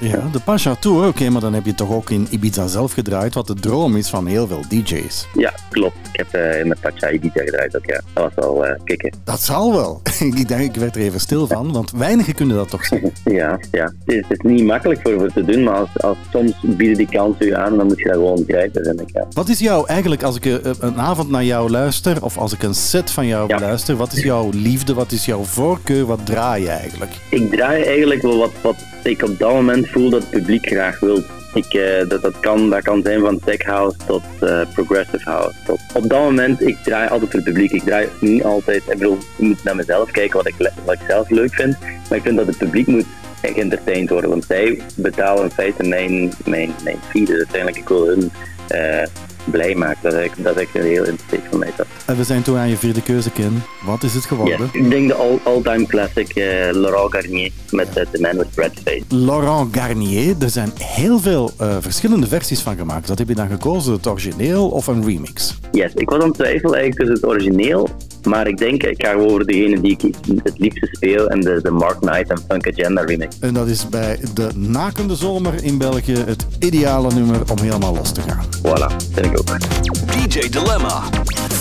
Ja, 0.00 0.28
de 0.32 0.40
Pasha 0.44 0.74
Tour, 0.74 1.06
oké, 1.06 1.28
maar 1.28 1.40
dan 1.40 1.54
heb 1.54 1.64
je 1.64 1.74
toch 1.74 1.92
ook 1.92 2.10
in 2.10 2.26
Ibiza 2.30 2.66
zelf 2.66 2.92
gedraaid, 2.92 3.34
wat 3.34 3.46
de 3.46 3.54
droom 3.54 3.96
is 3.96 4.08
van 4.08 4.26
heel 4.26 4.46
veel 4.46 4.62
DJ's. 4.68 5.26
Ja, 5.34 5.52
klopt. 5.70 5.96
Ik 6.12 6.16
heb 6.16 6.32
eh, 6.32 6.60
in 6.60 6.68
de 6.68 6.76
Pacha 6.80 7.10
Ibiza 7.10 7.40
gedraaid 7.44 7.76
ook, 7.76 7.86
ja. 7.86 8.00
Dat 8.12 8.24
was 8.24 8.34
wel 8.34 8.66
eh, 8.66 8.80
kicken. 8.84 9.12
Dat 9.24 9.40
zal 9.40 9.72
wel. 9.72 10.00
ik 10.40 10.48
denk, 10.48 10.60
ik 10.60 10.80
werd 10.80 10.96
er 10.96 11.02
even 11.02 11.20
stil 11.20 11.46
van, 11.46 11.72
want 11.72 11.90
weinigen 11.90 12.34
kunnen 12.34 12.56
dat 12.56 12.68
toch 12.68 12.84
zeggen. 12.84 13.12
Ja, 13.24 13.58
ja. 13.70 13.92
Het, 14.04 14.14
is, 14.14 14.24
het 14.28 14.44
is 14.44 14.50
niet 14.50 14.64
makkelijk 14.64 15.00
voor, 15.02 15.18
voor 15.18 15.32
te 15.32 15.44
doen, 15.44 15.62
maar 15.62 15.74
als, 15.74 15.88
als 16.02 16.16
soms 16.32 16.52
bieden 16.62 16.96
die 16.96 17.08
kansen 17.10 17.46
u 17.46 17.54
aan, 17.54 17.76
dan 17.76 17.86
moet 17.86 17.98
je 17.98 18.04
dat 18.04 18.12
gewoon 18.14 18.44
grijpen, 18.48 18.84
vind 18.84 19.00
ik. 19.00 19.08
Ja. 19.12 19.26
Wat 19.32 19.48
is 19.48 19.58
jouw, 19.58 19.84
eigenlijk 19.86 20.22
als 20.22 20.36
ik 20.36 20.46
eh, 20.46 20.54
een 20.80 20.98
avond 21.00 21.30
naar 21.30 21.44
jou 21.44 21.70
luister, 21.70 22.24
of 22.24 22.38
als 22.38 22.52
ik 22.52 22.62
een 22.62 22.74
set 22.74 23.10
van 23.10 23.26
jou 23.26 23.48
Ja. 23.48 23.60
luister, 23.60 23.96
wat 23.96 24.12
is 24.12 24.22
jouw 24.22 24.50
liefde, 24.52 24.94
wat 24.94 25.12
is 25.12 25.24
jouw 25.24 25.42
voorkeur, 25.42 26.04
wat 26.06 26.26
draai 26.26 26.62
je 26.62 26.68
eigenlijk? 26.68 27.12
Ik 27.30 27.50
draai 27.50 27.82
eigenlijk 27.82 28.22
wel 28.22 28.38
wat, 28.38 28.52
wat 28.62 28.76
ik 29.02 29.22
op 29.22 29.38
dat 29.38 29.52
moment 29.52 29.88
voel 29.88 30.10
dat 30.10 30.20
het 30.20 30.30
publiek 30.30 30.66
graag 30.66 31.00
wil. 31.00 31.22
Ik, 31.54 31.74
eh, 31.74 32.08
dat, 32.08 32.22
dat, 32.22 32.40
kan, 32.40 32.70
dat 32.70 32.82
kan 32.82 33.02
zijn 33.02 33.20
van 33.20 33.38
tech 33.44 33.62
house 33.62 33.96
tot 34.06 34.22
eh, 34.40 34.60
progressive 34.72 35.30
house. 35.30 35.54
Tot, 35.66 35.80
op 35.94 36.08
dat 36.08 36.18
moment, 36.22 36.60
ik 36.66 36.76
draai 36.84 37.08
altijd 37.08 37.30
voor 37.30 37.40
het 37.40 37.48
publiek. 37.48 37.72
Ik 37.72 37.82
draai 37.82 38.08
niet 38.20 38.44
altijd, 38.44 38.82
ik 38.88 38.98
bedoel, 38.98 39.18
ik 39.36 39.46
moet 39.46 39.64
naar 39.64 39.76
mezelf 39.76 40.10
kijken 40.10 40.36
wat 40.36 40.46
ik, 40.46 40.54
wat 40.84 40.94
ik 40.94 41.00
zelf 41.08 41.30
leuk 41.30 41.54
vind. 41.54 41.76
Maar 42.08 42.18
ik 42.18 42.22
vind 42.24 42.36
dat 42.36 42.46
het 42.46 42.58
publiek 42.58 42.86
moet 42.86 43.04
geëntertained 43.52 44.10
worden. 44.10 44.30
Want 44.30 44.44
zij 44.44 44.80
betalen 44.94 45.42
in 45.42 45.50
feite 45.50 45.82
mijn, 45.82 46.32
mijn, 46.44 46.74
mijn. 46.84 46.98
Dus 47.12 47.36
uiteindelijk, 47.36 47.76
ik 47.76 47.88
wil 47.88 48.06
hun 48.06 48.30
eh, 48.68 49.06
blij 49.44 49.74
maken. 49.74 50.10
Dat 50.10 50.20
ik, 50.20 50.32
dat 50.36 50.60
ik 50.60 50.68
een 50.72 50.82
heel 50.82 51.04
insteek 51.04 51.40
van 51.50 51.58
mij 51.58 51.72
dat. 51.76 51.86
En 52.06 52.16
we 52.16 52.24
zijn 52.24 52.42
toen 52.42 52.56
aan 52.56 52.68
je 52.68 52.76
vierde 52.76 53.02
keuze, 53.02 53.30
Ken. 53.30 53.62
Wat 53.84 54.02
is 54.02 54.14
het 54.14 54.24
geworden? 54.24 54.68
ik 54.72 54.90
denk 54.90 55.08
de 55.08 55.14
all- 55.14 55.38
all-time 55.42 55.86
classic 55.86 56.28
eh, 56.28 56.44
Laurent 56.72 57.12
Garnier 57.14 57.50
met 57.70 57.88
eh, 57.96 58.06
The 58.10 58.20
Man 58.20 58.36
with 58.36 58.46
Red 58.54 58.72
Face. 58.84 59.02
Laurent 59.08 59.76
Garnier, 59.76 60.34
er 60.40 60.50
zijn 60.50 60.72
heel 60.80 61.18
veel 61.18 61.50
eh, 61.58 61.76
verschillende 61.80 62.26
versies 62.26 62.60
van 62.60 62.76
gemaakt. 62.76 63.08
Wat 63.08 63.18
heb 63.18 63.28
je 63.28 63.34
dan 63.34 63.48
gekozen, 63.48 63.92
het 63.92 64.06
origineel 64.06 64.68
of 64.68 64.86
een 64.86 65.04
remix? 65.04 65.58
Yes, 65.72 65.92
ik 65.94 66.08
was 66.10 66.20
aan 66.22 66.28
het 66.28 66.34
twijfelen 66.34 66.78
eigenlijk 66.78 66.96
tussen 66.96 67.14
het 67.14 67.24
origineel, 67.36 67.88
maar 68.28 68.46
ik 68.48 68.56
denk 68.56 68.82
ik 68.82 69.04
ga 69.04 69.10
gewoon 69.10 69.28
voor 69.28 69.46
degene 69.46 69.80
die 69.80 69.96
ik 69.98 70.14
het 70.42 70.58
liefste 70.58 70.88
speel 70.92 71.28
en 71.28 71.40
de, 71.40 71.58
de 71.62 71.70
Mark 71.70 72.00
Knight 72.00 72.30
en 72.30 72.38
Funk 72.48 72.68
Agenda 72.68 73.02
remix. 73.02 73.38
En 73.40 73.54
dat 73.54 73.66
is 73.68 73.88
bij 73.88 74.18
de 74.34 74.48
nakende 74.54 75.14
zomer 75.16 75.64
in 75.64 75.78
België 75.78 76.16
het 76.16 76.46
ideale 76.58 77.12
nummer 77.14 77.40
om 77.50 77.58
helemaal 77.58 77.94
los 77.94 78.12
te 78.12 78.20
gaan. 78.20 78.44
Voilà, 78.66 78.96
ik 79.24 79.33
DJ 79.42 80.50
Dilemma. 80.50 81.10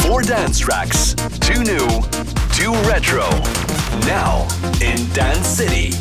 Four 0.04 0.22
dance 0.22 0.60
tracks. 0.60 1.16
Two 1.40 1.64
new, 1.64 1.88
two 2.54 2.72
retro. 2.88 3.28
Now 4.06 4.48
in 4.82 5.12
Dance 5.14 5.48
City. 5.48 5.92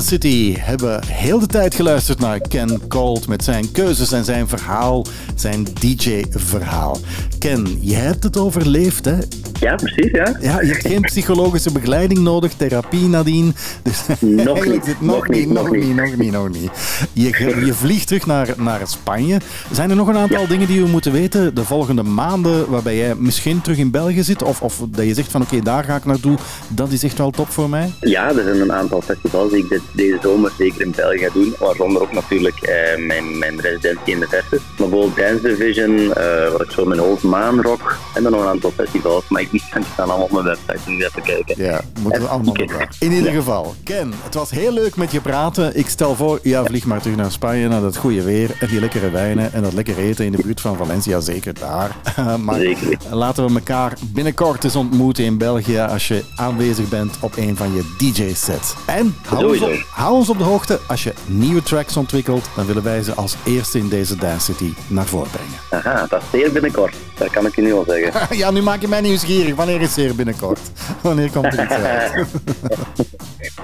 City 0.00 0.56
hebben 0.58 1.06
heel 1.06 1.38
de 1.38 1.46
tijd 1.46 1.74
geluisterd 1.74 2.18
naar 2.18 2.40
Ken 2.40 2.88
Cold 2.88 3.28
met 3.28 3.44
zijn 3.44 3.72
keuzes 3.72 4.12
en 4.12 4.24
zijn 4.24 4.48
verhaal, 4.48 5.06
zijn 5.34 5.66
DJ-verhaal. 5.80 6.98
Ken, 7.38 7.78
je 7.80 7.94
hebt 7.94 8.24
het 8.24 8.36
overleefd, 8.36 9.04
hè? 9.04 9.18
Ja, 9.62 9.74
precies, 9.74 10.10
ja. 10.10 10.36
Ja, 10.40 10.60
je 10.60 10.72
hebt 10.72 10.86
geen 10.86 11.00
psychologische 11.00 11.72
begeleiding 11.72 12.20
nodig, 12.20 12.52
therapie 12.52 13.08
nadien. 13.08 13.54
Dus 13.82 14.02
niet, 14.20 14.44
nog 14.44 14.64
niet, 14.64 15.00
nog 15.00 15.28
niet, 15.28 15.46
niet. 15.46 15.54
nog 15.54 16.16
niet, 16.16 16.32
nog 16.32 16.48
niet. 16.48 16.70
Je, 17.12 17.62
je 17.64 17.74
vliegt 17.74 18.06
terug 18.06 18.26
naar, 18.26 18.48
naar 18.56 18.80
Spanje. 18.84 19.40
Zijn 19.72 19.90
er 19.90 19.96
nog 19.96 20.08
een 20.08 20.16
aantal 20.16 20.46
dingen 20.46 20.66
die 20.66 20.82
we 20.82 20.88
moeten 20.88 21.12
weten 21.12 21.54
de 21.54 21.64
volgende 21.64 22.02
maanden, 22.02 22.70
waarbij 22.70 22.96
jij 22.96 23.14
misschien 23.14 23.60
terug 23.60 23.78
in 23.78 23.90
België 23.90 24.22
zit? 24.22 24.42
Of, 24.42 24.62
of 24.62 24.80
dat 24.88 25.06
je 25.06 25.14
zegt 25.14 25.30
van 25.30 25.42
oké, 25.42 25.60
daar 25.60 25.84
ga 25.84 25.96
ik 25.96 26.04
naartoe, 26.04 26.36
dat 26.68 26.92
is 26.92 27.02
echt 27.02 27.18
wel 27.18 27.30
top 27.30 27.48
voor 27.48 27.68
mij? 27.68 27.92
Ja, 28.00 28.28
er 28.28 28.44
zijn 28.44 28.60
een 28.60 28.72
aantal 28.72 29.00
festivals 29.00 29.50
die 29.50 29.62
ik 29.62 29.68
dit, 29.68 29.82
deze 29.92 30.18
zomer 30.22 30.52
zeker 30.58 30.80
in 30.80 30.92
België 30.96 31.18
ga 31.18 31.28
doen. 31.32 31.54
Waaronder 31.58 32.02
ook 32.02 32.12
natuurlijk 32.12 32.56
eh, 32.62 33.06
mijn, 33.06 33.38
mijn 33.38 33.60
residentie 33.60 34.12
in 34.14 34.20
de 34.20 34.26
Versus. 34.28 34.60
Maar 34.78 34.88
bijvoorbeeld 34.88 35.16
Dance 35.16 35.42
Division, 35.42 36.14
eh, 36.14 36.50
wat 36.50 36.62
ik 36.62 36.70
zo 36.70 36.84
mijn 36.84 37.00
hoofd 37.00 37.22
Maanrock. 37.22 37.91
En 38.14 38.22
dan 38.22 38.32
nog 38.32 38.40
een 38.40 38.48
aantal 38.48 38.70
festivals. 38.76 39.24
Maar 39.28 39.40
ik 39.42 39.50
die 39.50 39.62
staan 39.70 39.84
allemaal 39.96 40.18
op 40.24 40.30
mijn 40.32 40.44
website. 40.44 40.90
Moet 40.90 41.02
even 41.02 41.22
kijken. 41.22 41.64
Ja, 41.64 41.80
moeten 42.00 42.22
we 42.22 42.28
allemaal. 42.28 42.54
In 42.98 43.12
ieder 43.12 43.32
geval, 43.32 43.74
Ken, 43.84 44.12
het 44.24 44.34
was 44.34 44.50
heel 44.50 44.72
leuk 44.72 44.96
met 44.96 45.12
je 45.12 45.20
praten. 45.20 45.76
Ik 45.78 45.88
stel 45.88 46.14
voor, 46.14 46.38
ja, 46.42 46.64
vlieg 46.64 46.84
maar 46.84 47.00
terug 47.00 47.16
naar 47.16 47.30
Spanje, 47.30 47.68
naar 47.68 47.80
dat 47.80 47.96
goede 47.96 48.22
weer 48.22 48.56
en 48.60 48.68
die 48.68 48.80
lekkere 48.80 49.10
wijnen 49.10 49.52
en 49.52 49.62
dat 49.62 49.72
lekker 49.72 49.98
eten 49.98 50.24
in 50.24 50.32
de 50.32 50.42
buurt 50.42 50.60
van 50.60 50.76
Valencia, 50.76 51.20
zeker 51.20 51.54
daar. 51.58 51.96
maar 52.44 52.58
Zeker. 52.60 52.98
laten 53.10 53.46
we 53.46 53.54
elkaar 53.54 53.92
binnenkort 54.04 54.64
eens 54.64 54.76
ontmoeten 54.76 55.24
in 55.24 55.38
België 55.38 55.78
als 55.78 56.08
je 56.08 56.22
aanwezig 56.36 56.88
bent 56.88 57.16
op 57.20 57.36
een 57.36 57.56
van 57.56 57.74
je 57.74 57.94
DJ-sets. 57.98 58.74
En 58.86 59.16
hou 59.26 59.44
ons, 59.44 59.52
op, 59.54 59.58
Sowieso. 59.62 59.84
hou 59.90 60.14
ons 60.14 60.28
op 60.28 60.38
de 60.38 60.44
hoogte 60.44 60.78
als 60.86 61.02
je 61.02 61.12
nieuwe 61.26 61.62
tracks 61.62 61.96
ontwikkelt, 61.96 62.44
dan 62.56 62.66
willen 62.66 62.82
wij 62.82 63.02
ze 63.02 63.14
als 63.14 63.36
eerste 63.44 63.78
in 63.78 63.88
deze 63.88 64.16
Dance 64.16 64.52
City 64.52 64.72
naar 64.86 65.06
voren 65.06 65.30
brengen. 65.30 65.84
Aha, 65.86 66.06
dat 66.08 66.22
is 66.22 66.40
zeer 66.40 66.52
binnenkort. 66.52 66.94
Dat 67.18 67.30
kan 67.30 67.46
ik 67.46 67.54
je 67.54 67.62
nu 67.62 67.72
al 67.72 67.84
zeggen. 67.86 68.01
Ja, 68.30 68.50
nu 68.50 68.62
maak 68.62 68.80
je 68.80 68.88
mij 68.88 69.00
nieuwsgierig. 69.00 69.54
Wanneer 69.54 69.80
is 69.80 69.94
zeer 69.94 70.14
binnenkort? 70.14 70.58
Wanneer 71.00 71.30
komt 71.30 71.44
er 71.44 71.62
iets 71.64 71.72
uit? 71.72 72.12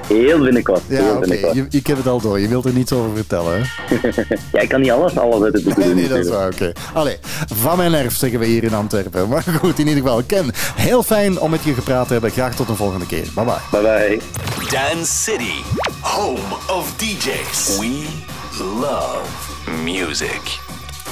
Heel 0.07 0.39
binnenkort. 0.41 0.81
Ja, 0.89 0.97
heel 1.03 1.11
oké. 1.11 1.19
binnenkort. 1.21 1.55
Je- 1.55 1.67
Ik 1.71 1.87
heb 1.87 1.97
het 1.97 2.07
al 2.07 2.21
door. 2.21 2.41
Je 2.41 2.49
wilt 2.49 2.65
er 2.65 2.73
niets 2.73 2.93
over 2.93 3.11
vertellen, 3.17 3.53
hè? 3.61 3.97
Ja, 4.53 4.61
ik 4.61 4.69
kan 4.69 4.81
niet 4.81 4.91
alles, 4.91 5.19
alles 5.19 5.43
uit 5.43 5.53
het 5.53 5.65
boek 5.65 5.75
doen. 5.83 5.95
Nee, 5.95 6.09
dat 6.09 6.19
is 6.19 6.29
waar, 6.29 6.47
oké. 6.53 6.73
Allee, 6.95 7.17
van 7.55 7.77
mijn 7.77 7.95
erf 7.95 8.17
zeggen 8.17 8.39
we 8.39 8.47
hier 8.47 8.65
in 8.65 8.75
Antwerpen. 8.75 9.29
Maar 9.29 9.43
goed, 9.61 9.79
in 9.79 9.87
ieder 9.89 10.03
geval. 10.03 10.23
Ken, 10.27 10.51
heel 10.75 11.03
fijn 11.03 11.41
om 11.41 11.51
met 11.51 11.65
je 11.65 11.75
gepraat 11.75 12.07
te 12.07 12.13
hebben. 12.13 12.31
Graag 12.31 12.55
tot 12.55 12.69
een 12.69 12.77
volgende 12.77 13.07
keer. 13.07 13.27
Bye 13.35 13.45
bye. 13.45 13.55
Bye 13.71 13.81
bye. 13.83 14.21
Dance 14.71 15.13
City, 15.23 15.53
home 16.01 16.39
of 16.71 16.93
DJs. 16.97 17.79
We 17.79 18.05
love 18.81 19.23
music. 19.85 20.59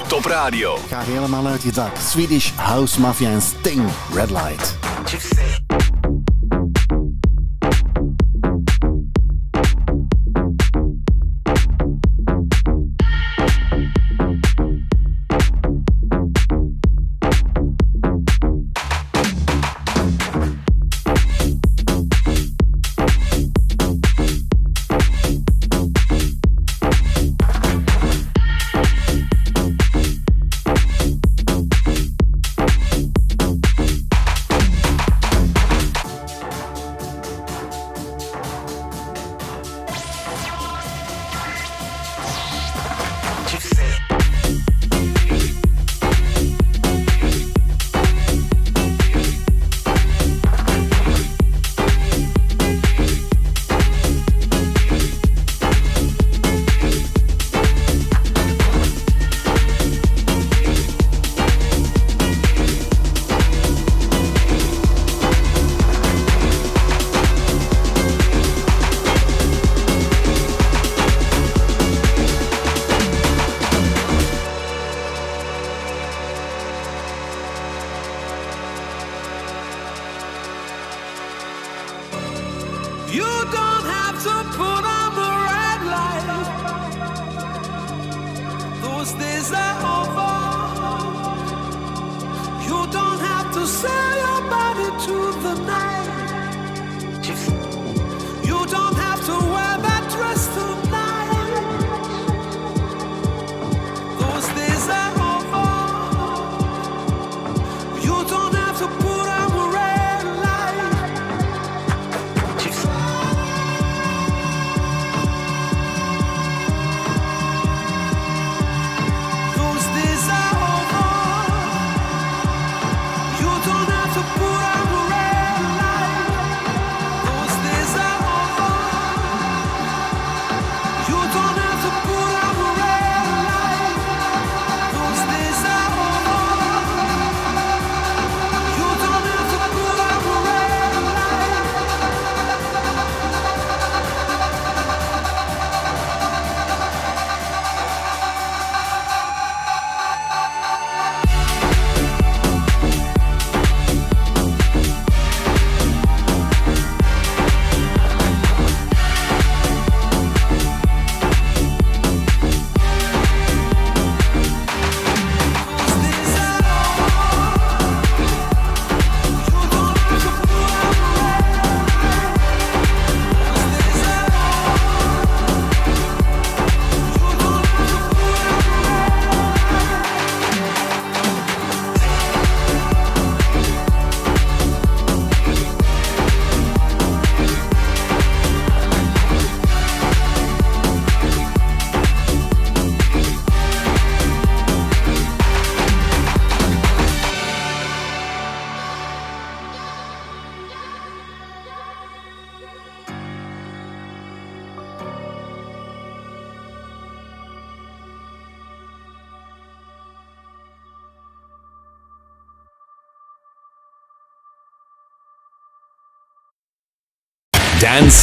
Top 0.07 0.25
Radio. 0.25 0.77
Ga 0.89 1.01
helemaal 1.01 1.47
uit 1.47 1.63
je 1.63 1.73
dak. 1.73 1.97
Swedish 2.09 2.51
House 2.55 3.01
Mafia 3.01 3.31
en 3.31 3.43
Sting. 3.43 3.83
Red 4.15 4.31
Light. 4.31 4.77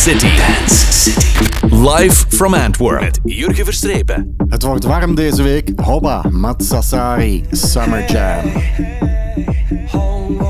City. 0.04 0.36
Dance 0.36 0.74
City. 0.74 1.76
Live 1.76 2.26
from 2.30 2.54
Antwerp. 2.54 3.02
Met 3.02 3.20
Jurgen 3.24 3.66
Verstrepen. 3.66 4.36
Het 4.48 4.64
wordt 4.64 4.84
warm 4.84 5.16
deze 5.16 5.44
week. 5.44 5.72
Hobba, 5.76 6.26
Matsasari, 6.32 7.44
Summer 7.52 8.12
Jam. 8.12 8.52
Summer 9.88 10.43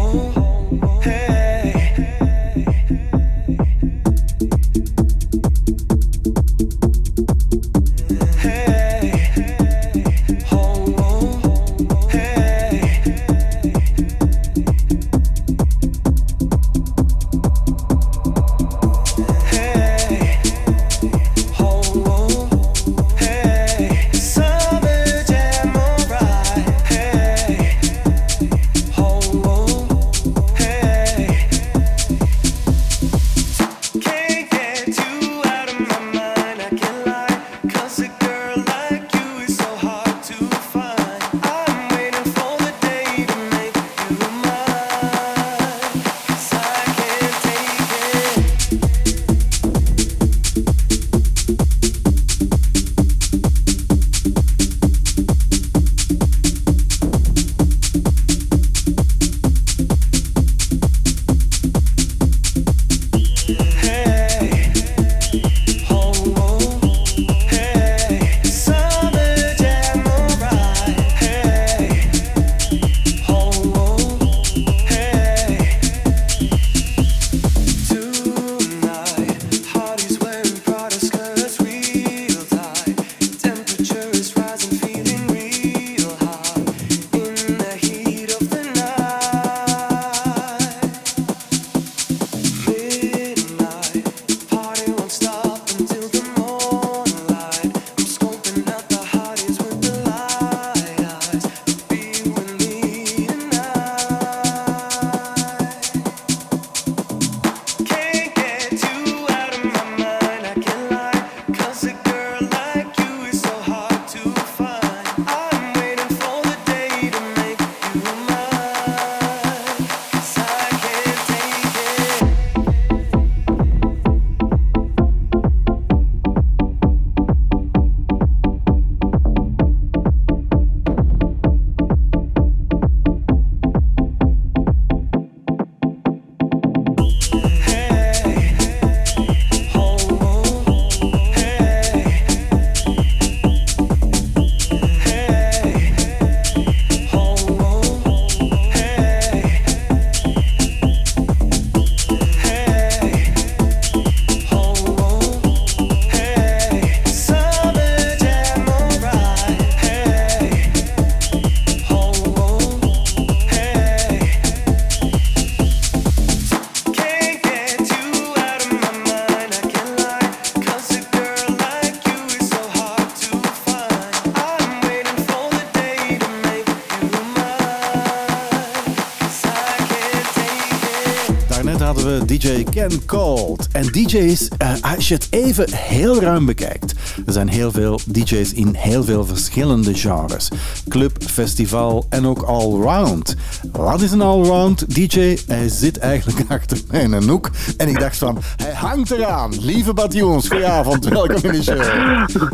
Ken 182.74 183.06
Cold. 183.06 183.68
En 183.72 183.88
DJ's, 183.88 184.48
eh, 184.58 184.74
als 184.82 185.08
je 185.08 185.14
het 185.14 185.28
even 185.30 185.74
heel 185.74 186.22
ruim 186.22 186.46
bekijkt, 186.46 186.94
er 187.26 187.34
zijn 187.34 187.48
heel 187.48 187.72
veel 187.72 188.00
DJ's 188.08 188.54
in 188.54 188.76
heel 188.76 189.04
veel 189.04 189.26
verschillende 189.26 189.94
genres. 189.94 190.50
Club, 190.88 191.24
festival 191.26 192.06
en 192.10 192.26
ook 192.26 192.42
allround. 192.42 193.36
Wat 193.72 194.02
is 194.02 194.12
een 194.12 194.22
allround 194.22 194.96
DJ? 194.96 195.38
Hij 195.48 195.70
zit 195.70 195.98
eigenlijk 195.98 196.52
achter 196.52 196.78
mij 196.92 197.02
in 197.02 197.12
een 197.12 197.30
hoek. 197.30 197.50
En 197.78 197.88
ik 197.88 198.00
dacht 198.00 198.18
van, 198.18 198.42
hangt 198.84 199.12
eraan. 199.12 199.52
Lieve 199.62 199.94
Bad 199.94 200.14
Jongens, 200.14 200.48
goedenavond. 200.48 201.06
Welkom 201.20 201.52
in 201.52 201.52
de 201.52 201.64
show. 201.64 201.82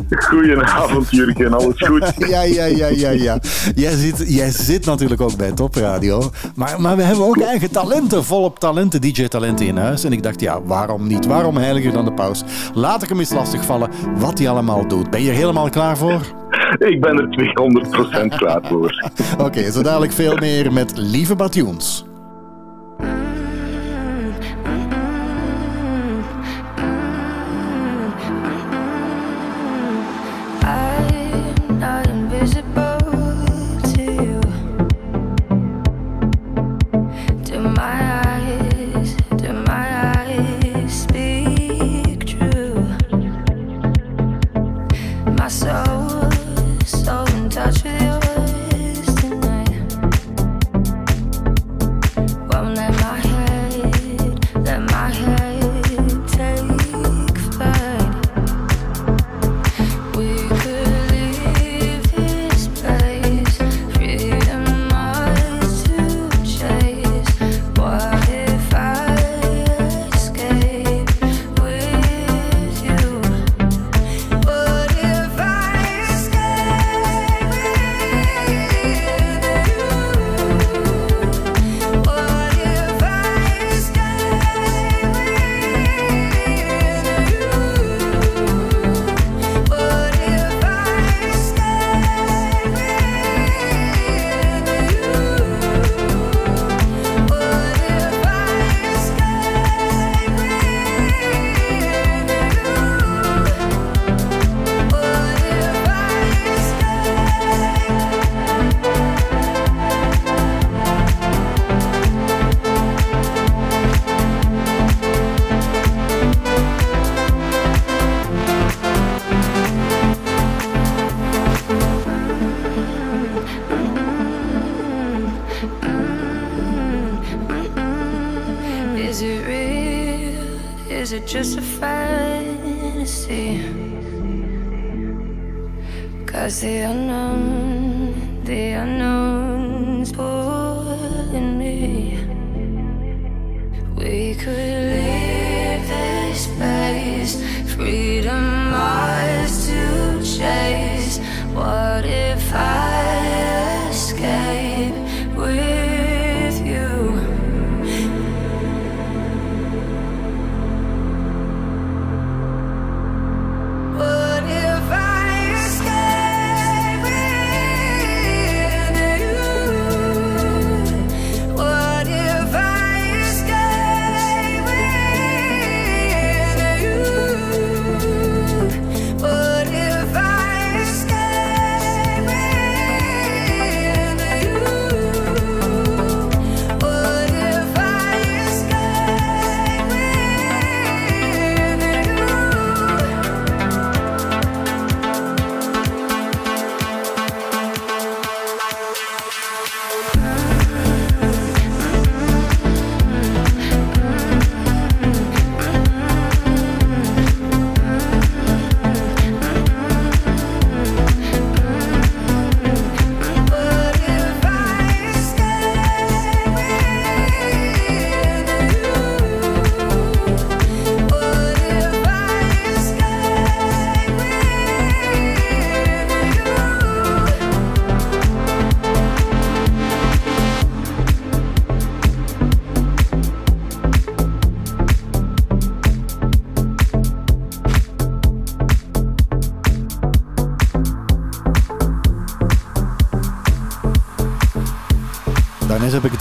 Goedenavond 0.10 1.10
Jurgen, 1.10 1.54
alles 1.54 1.74
goed? 1.78 2.14
Ja, 2.30 2.42
ja, 2.42 2.66
ja, 2.66 2.88
ja, 2.88 3.10
ja. 3.10 3.40
Jij 3.76 3.96
zit, 3.96 4.24
jij 4.28 4.52
zit 4.52 4.86
natuurlijk 4.86 5.22
ook 5.22 5.38
bij 5.38 5.52
Top 5.52 5.76
Radio. 5.76 6.32
Maar, 6.56 6.82
maar 6.82 6.96
we 6.96 7.02
hebben 7.04 7.26
ook 7.26 7.40
eigen 7.42 7.72
talenten, 7.72 8.24
volop 8.24 8.60
talenten, 8.60 9.02
DJ-talenten 9.02 9.66
in 9.66 9.78
huis. 9.78 10.04
En 10.04 10.12
ik 10.12 10.24
dacht, 10.24 10.42
ja, 10.42 10.62
waarom 10.62 11.08
niet? 11.08 11.26
Waarom 11.26 11.58
heiliger 11.58 11.94
dan 11.94 12.06
de 12.06 12.14
paus? 12.14 12.44
Laat 12.74 13.04
ik 13.04 13.10
hem 13.10 13.20
eens 13.20 13.34
lastigvallen 13.34 13.90
wat 14.16 14.38
hij 14.38 14.50
allemaal 14.50 14.88
doet. 14.88 15.10
Ben 15.10 15.22
je 15.22 15.30
er 15.30 15.36
helemaal 15.36 15.70
klaar 15.70 15.98
voor? 15.98 16.22
Ik 16.78 17.02
ben 17.02 17.18
er 17.18 17.54
200% 18.32 18.36
klaar 18.38 18.62
voor. 18.64 19.12
Oké, 19.46 19.72
zo 19.72 19.82
dadelijk 19.82 20.12
veel 20.12 20.36
meer 20.36 20.74
met 20.74 20.92
Lieve 20.96 21.36
Batjoens. 21.36 22.09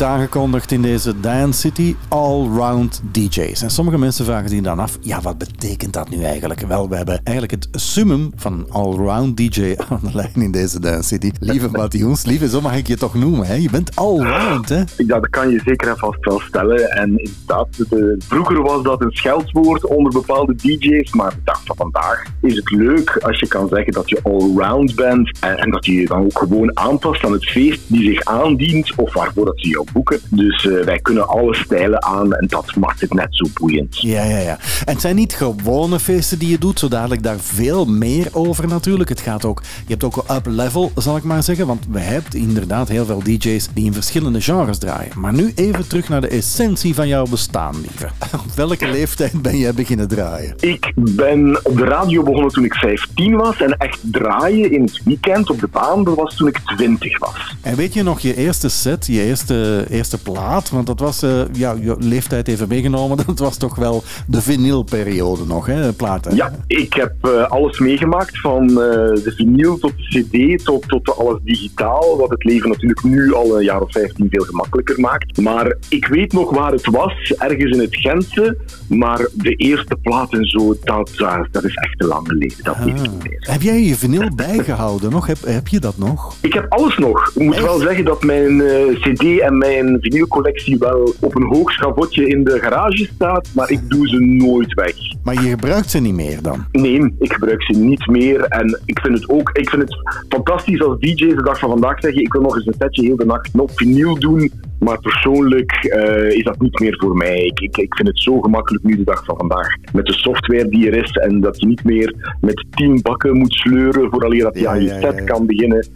Aangekondigd 0.03 0.72
in 0.72 0.82
deze 0.82 1.20
Dance 1.20 1.61
City 1.61 1.96
Allround 2.09 3.03
DJ's. 3.12 3.62
En 3.62 3.70
sommige 3.70 3.99
mensen 3.99 4.24
vragen 4.24 4.49
zich 4.49 4.61
dan 4.61 4.78
af, 4.78 4.99
ja, 5.01 5.20
wat 5.20 5.38
betekent 5.38 5.92
dat 5.92 6.09
nu 6.09 6.22
eigenlijk? 6.22 6.61
Wel, 6.61 6.88
we 6.88 6.96
hebben 6.96 7.20
eigenlijk 7.24 7.64
het 7.64 7.80
summum 7.80 8.30
van 8.36 8.66
allround 8.70 9.36
DJ 9.36 9.74
aan 9.88 10.01
de 10.03 10.11
lijn 10.14 10.34
in 10.34 10.51
deze 10.51 10.80
Dance 10.80 11.09
City. 11.09 11.30
Lieve 11.40 11.68
Matthions, 11.68 12.24
lieve, 12.24 12.49
zo 12.49 12.61
mag 12.61 12.76
ik 12.76 12.86
je 12.86 12.96
toch 12.96 13.14
noemen, 13.14 13.46
hè? 13.46 13.55
Je 13.55 13.70
bent 13.70 13.96
allround, 13.96 14.68
hè? 14.68 14.82
Ja, 14.96 15.20
dat 15.20 15.30
kan 15.30 15.51
je 15.51 15.61
zeker 15.64 15.88
en 15.88 15.96
vast 15.96 16.24
wel 16.24 16.40
stellen. 16.40 16.90
En 16.90 17.18
inderdaad, 17.18 17.68
de, 17.88 18.16
vroeger 18.18 18.62
was 18.62 18.82
dat 18.82 19.01
een 19.01 19.12
scheldwoord 19.12 19.86
onder 19.86 20.12
bepaalde 20.12 20.55
DJ's, 20.55 21.12
maar 21.12 21.30
de 21.30 21.40
dag 21.44 21.61
van 21.64 21.76
vandaag 21.76 22.22
is 22.49 22.57
het 22.57 22.70
leuk 22.70 23.16
als 23.16 23.38
je 23.38 23.49
kan 23.49 23.68
zeggen 23.68 23.92
dat 23.92 24.09
je 24.09 24.20
allround 24.22 24.94
bent 24.94 25.38
en, 25.40 25.59
en 25.59 25.70
dat 25.70 25.86
je 25.86 25.92
je 25.92 26.07
dan 26.07 26.24
ook 26.24 26.38
gewoon 26.38 26.78
aanpast 26.78 27.24
aan 27.24 27.32
het 27.32 27.49
feest 27.49 27.80
die 27.86 28.05
zich 28.05 28.24
aandient 28.24 28.92
of 28.96 29.14
waarvoor 29.14 29.44
dat 29.44 29.61
ze 29.61 29.68
jou 29.68 29.86
boeken. 29.92 30.20
Dus 30.30 30.66
eh, 30.66 30.84
wij 30.84 30.99
kunnen 30.99 31.28
alle 31.28 31.55
stijlen 31.55 32.03
aan 32.03 32.32
en 32.32 32.46
dat 32.46 32.76
maakt 32.76 33.01
het 33.01 33.14
net 33.14 33.28
zo 33.30 33.46
boeiend. 33.55 34.01
Ja, 34.01 34.24
ja, 34.24 34.38
ja. 34.38 34.59
En 34.84 34.92
het 34.92 35.01
zijn 35.01 35.16
niet 35.16 35.34
gewone 35.34 35.99
feesten 35.99 36.38
die 36.38 36.51
je 36.51 36.59
doet, 36.59 36.78
zo 36.78 36.88
dadelijk 36.88 37.22
daar 37.22 37.38
veel 37.38 37.84
meer 37.84 38.28
over 38.32 38.68
natuurlijk. 38.68 39.09
Het 39.09 39.20
gaat 39.20 39.44
ook, 39.44 39.62
je 39.62 39.90
hebt 39.90 40.05
ook 40.05 40.16
een 40.16 40.36
up 40.36 40.46
level, 40.46 40.92
zal 40.94 41.16
ik 41.16 41.22
maar 41.22 41.42
zeggen, 41.42 41.66
want 41.66 41.86
we 41.90 42.01
hebben 42.01 42.40
inderdaad 42.40 42.88
heel 42.88 43.05
veel 43.05 43.22
DJ's 43.22 43.68
die 43.74 43.84
in 43.84 43.92
verschillende 43.92 44.40
genres 44.40 44.78
draaien. 44.78 45.12
Maar 45.16 45.32
nu 45.32 45.53
even 45.55 45.88
terug 45.88 46.09
naar 46.09 46.20
de 46.20 46.28
essentie 46.28 46.94
van 46.94 47.09
jouw 47.09 47.26
bestaan, 47.26 47.74
lieve. 47.80 48.09
Op 48.46 48.55
welke 48.55 48.88
leeftijd 48.88 49.42
ben 49.42 49.59
jij 49.59 49.74
beginnen 49.74 50.09
draaien? 50.09 50.55
Ik 50.61 50.92
ben 50.94 51.61
op 51.62 51.76
de 51.76 51.84
radio 51.84 52.22
begonnen 52.22 52.38
toen 52.47 52.64
ik 52.64 52.74
15 52.74 53.36
was 53.36 53.61
en 53.61 53.76
echt 53.76 53.99
draaien 54.03 54.70
in 54.70 54.82
het 54.82 55.01
weekend 55.05 55.51
op 55.51 55.61
de 55.61 55.68
baan, 55.68 56.05
dat 56.05 56.14
was 56.14 56.36
toen 56.36 56.49
ik 56.49 56.59
20 56.76 57.18
was. 57.18 57.57
En 57.62 57.76
weet 57.76 57.95
je 57.95 58.03
nog 58.03 58.20
je 58.20 58.36
eerste 58.36 58.68
set, 58.68 59.07
je 59.07 59.22
eerste, 59.22 59.86
eerste 59.91 60.22
plaat? 60.22 60.70
Want 60.70 60.86
dat 60.86 61.01
was, 61.01 61.22
eh, 61.22 61.41
ja, 61.53 61.76
je 61.80 61.97
leeftijd 61.99 62.49
even 62.49 62.68
meegenomen, 62.68 63.16
dat 63.26 63.39
was 63.39 63.57
toch 63.57 63.74
wel 63.74 64.03
de 64.26 64.43
vinylperiode 64.43 65.45
nog, 65.47 65.66
hè, 65.66 65.93
platen? 65.93 66.36
Ja, 66.36 66.53
ik 66.66 66.93
heb 66.93 67.12
eh, 67.20 67.51
alles 67.51 67.78
meegemaakt, 67.78 68.41
van 68.41 68.68
eh, 68.68 68.76
de 69.24 69.32
vinyl 69.36 69.78
tot 69.78 69.93
de 69.97 70.22
cd 70.22 70.64
tot, 70.64 70.89
tot 70.89 71.16
alles 71.18 71.39
digitaal, 71.43 72.16
wat 72.16 72.30
het 72.30 72.45
leven 72.45 72.68
natuurlijk 72.68 73.03
nu 73.03 73.34
al 73.34 73.59
een 73.59 73.64
jaar 73.64 73.80
of 73.80 73.93
15 73.93 74.26
veel 74.30 74.45
gemakkelijker 74.45 75.01
maakt. 75.01 75.41
Maar 75.41 75.76
ik 75.89 76.07
weet 76.07 76.32
nog 76.32 76.51
waar 76.51 76.72
het 76.72 76.86
was, 76.86 77.34
ergens 77.39 77.72
in 77.72 77.80
het 77.80 77.97
Gentse, 77.97 78.57
maar 78.89 79.28
de 79.32 79.55
eerste 79.55 79.97
plaat 80.03 80.32
en 80.32 80.45
zo, 80.45 80.76
dat, 80.84 81.11
dat 81.51 81.64
is 81.64 81.74
echt 81.74 81.99
te 81.99 82.07
lang 82.07 82.28
Dat 82.62 82.85
niet 82.85 83.22
meer. 83.22 83.39
Heb 83.41 83.62
jij 83.62 83.83
je 83.83 83.95
vinyl 83.95 84.29
bijgehouden 84.47 85.11
nog? 85.11 85.26
Heb, 85.26 85.39
heb 85.45 85.68
je 85.68 85.81
dat 85.81 85.99
nog? 85.99 86.37
Ik 86.41 86.53
heb 86.53 86.66
alles 86.68 86.99
nog. 86.99 87.31
Ik 87.35 87.43
moet 87.43 87.55
Echt? 87.55 87.64
wel 87.64 87.79
zeggen 87.79 88.05
dat 88.05 88.24
mijn 88.24 88.61
eh, 88.61 89.01
cd 89.01 89.39
en 89.39 89.59
mijn 89.59 89.97
vinylcollectie 90.01 90.79
wel 90.79 91.14
op 91.20 91.37
een 91.37 91.47
hoog 91.47 91.70
schavotje 91.70 92.29
in 92.29 92.45
de 92.45 92.59
garage 92.61 93.09
staat, 93.14 93.49
maar 93.55 93.70
ik 93.70 93.91
doe 93.91 94.09
ze 94.09 94.18
nooit 94.18 94.74
weg. 94.74 94.95
Maar 95.22 95.43
je 95.43 95.49
gebruikt 95.49 95.91
ze 95.91 95.99
niet 95.99 96.14
meer 96.14 96.43
dan? 96.43 96.66
Nee, 96.72 97.14
ik 97.18 97.33
gebruik 97.33 97.62
ze 97.62 97.72
niet 97.72 98.07
meer. 98.07 98.43
En 98.43 98.81
ik 98.85 98.99
vind 99.01 99.14
het 99.14 99.29
ook 99.29 99.51
ik 99.53 99.70
vind 99.70 99.83
het 99.83 99.97
fantastisch 100.29 100.83
als 100.83 100.99
DJ's 100.99 101.35
de 101.35 101.43
dag 101.43 101.59
van 101.59 101.70
vandaag 101.70 102.01
zeggen: 102.01 102.22
ik 102.22 102.33
wil 102.33 102.43
nog 102.43 102.57
eens 102.57 102.66
een 102.66 102.74
setje 102.79 103.03
heel 103.03 103.16
de 103.16 103.24
nacht 103.24 103.51
op 103.53 103.70
vinyl 103.74 104.18
doen. 104.18 104.53
Maar 104.79 105.01
persoonlijk 105.01 105.72
eh, 105.72 106.31
is 106.31 106.45
dat 106.45 106.61
niet 106.61 106.79
meer 106.79 106.97
voor 106.99 107.16
mij. 107.16 107.39
Ik, 107.45 107.61
ik, 107.61 107.76
ik 107.76 107.95
vind 107.95 108.09
het 108.09 108.20
zo 108.20 108.41
gemakkelijk 108.41 108.85
nu 108.85 108.97
de 108.97 109.05
dag 109.05 109.24
van 109.24 109.37
vandaag. 109.37 109.68
Met 109.93 110.07
de 110.07 110.12
software 110.12 110.68
die 110.68 110.91
er 110.91 111.05
is 111.05 111.11
en 111.11 111.41
dat 111.41 111.61
je 111.61 111.66
niet 111.66 111.85
meer 111.85 112.37
met 112.41 112.64
tien 112.70 113.03
bakken 113.03 113.39
moet 113.39 113.53
sleuren 113.53 114.11
vooraleer 114.11 114.43
dat 114.43 114.55
je 114.55 114.61
Ja, 114.61 114.70
aan 114.70 114.83
je 114.83 114.89
set 114.89 115.01
ja, 115.01 115.12
ja. 115.12 115.24
kan 115.24 115.47
beginnen. 115.47 115.87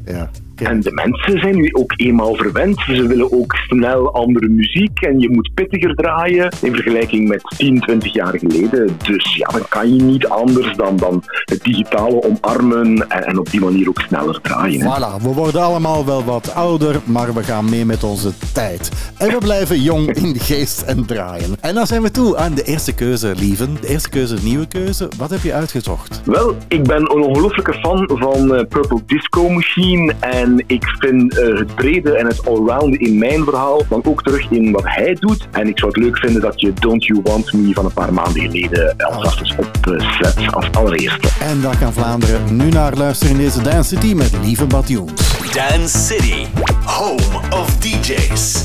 En 0.54 0.80
de 0.80 0.92
mensen 0.92 1.38
zijn 1.38 1.56
nu 1.56 1.68
ook 1.72 1.92
eenmaal 1.96 2.34
verwend. 2.34 2.80
Ze 2.80 3.06
willen 3.06 3.32
ook 3.32 3.54
snel 3.54 4.14
andere 4.14 4.48
muziek 4.48 5.00
en 5.00 5.20
je 5.20 5.30
moet 5.30 5.50
pittiger 5.54 5.94
draaien 5.94 6.54
in 6.62 6.74
vergelijking 6.74 7.28
met 7.28 7.42
10, 7.56 7.80
20 7.80 8.12
jaar 8.12 8.38
geleden. 8.38 8.96
Dus 9.06 9.34
ja, 9.36 9.46
dan 9.48 9.68
kan 9.68 9.94
je 9.94 10.02
niet 10.02 10.26
anders 10.26 10.76
dan, 10.76 10.96
dan 10.96 11.22
het 11.44 11.62
digitale 11.64 12.22
omarmen 12.22 13.10
en, 13.10 13.26
en 13.26 13.38
op 13.38 13.50
die 13.50 13.60
manier 13.60 13.88
ook 13.88 14.00
sneller 14.00 14.40
draaien. 14.40 14.80
hè. 14.80 14.86
Voilà, 14.96 15.22
we 15.22 15.28
worden 15.28 15.62
allemaal 15.62 16.06
wel 16.06 16.24
wat 16.24 16.54
ouder, 16.54 17.00
maar 17.04 17.34
we 17.34 17.42
gaan 17.42 17.70
mee 17.70 17.84
met 17.84 18.04
onze 18.04 18.30
tijd. 18.52 18.90
En 19.18 19.28
we 19.28 19.38
blijven 19.38 19.80
jong 19.80 20.10
in 20.14 20.32
de 20.32 20.38
geest 20.38 20.82
en 20.82 21.04
draaien. 21.06 21.56
En 21.60 21.74
dan 21.74 21.86
zijn 21.86 22.02
we 22.02 22.10
toe 22.10 22.36
aan 22.36 22.54
de 22.54 22.62
eerste 22.62 22.94
keuze, 22.94 23.34
lieven. 23.36 23.76
De 23.80 23.88
eerste 23.88 24.08
keuze, 24.08 24.36
nieuwe 24.42 24.66
keuze. 24.66 25.08
Wat 25.18 25.30
heb 25.30 25.42
je 25.42 25.52
uitgezocht? 25.54 26.22
Wel, 26.24 26.54
ik 26.68 26.82
ben 26.82 27.00
een 27.00 27.26
ongelooflijke 27.26 27.72
fan 27.74 28.10
van 28.14 28.54
eh, 28.54 28.66
Purple 28.68 29.00
Disco 29.06 29.48
Machine 29.48 30.14
en 30.20 30.41
ik 30.66 30.84
vind 30.98 31.38
eh, 31.38 31.58
het 31.58 31.74
brede 31.74 32.16
en 32.16 32.26
het 32.26 32.46
allround 32.46 32.94
in 32.96 33.18
mijn 33.18 33.44
verhaal 33.44 33.82
dan 33.88 34.04
ook 34.04 34.22
terug 34.22 34.50
in 34.50 34.72
wat 34.72 34.84
hij 34.84 35.16
doet. 35.20 35.48
En 35.50 35.68
ik 35.68 35.78
zou 35.78 35.92
het 35.94 36.02
leuk 36.02 36.18
vinden 36.18 36.42
dat 36.42 36.60
je 36.60 36.72
Don't 36.72 37.04
You 37.04 37.20
Want 37.22 37.52
Me 37.52 37.72
van 37.72 37.84
een 37.84 37.92
paar 37.92 38.12
maanden 38.12 38.42
geleden 38.42 38.96
alvast 38.96 39.40
eens 39.40 39.54
opzet 39.56 40.52
als 40.52 40.70
allereerste. 40.72 41.28
En 41.40 41.60
dan 41.60 41.78
kan 41.78 41.92
Vlaanderen 41.92 42.56
nu 42.56 42.68
naar 42.68 42.96
luisteren 42.96 43.34
in 43.34 43.40
deze 43.40 43.62
Dance 43.62 43.94
City 43.94 44.14
met 44.14 44.30
Lieve 44.44 44.66
Batjoens. 44.66 45.12
Dance 45.52 45.98
City, 45.98 46.46
home 46.84 47.40
of 47.50 47.76
DJs. 47.78 48.64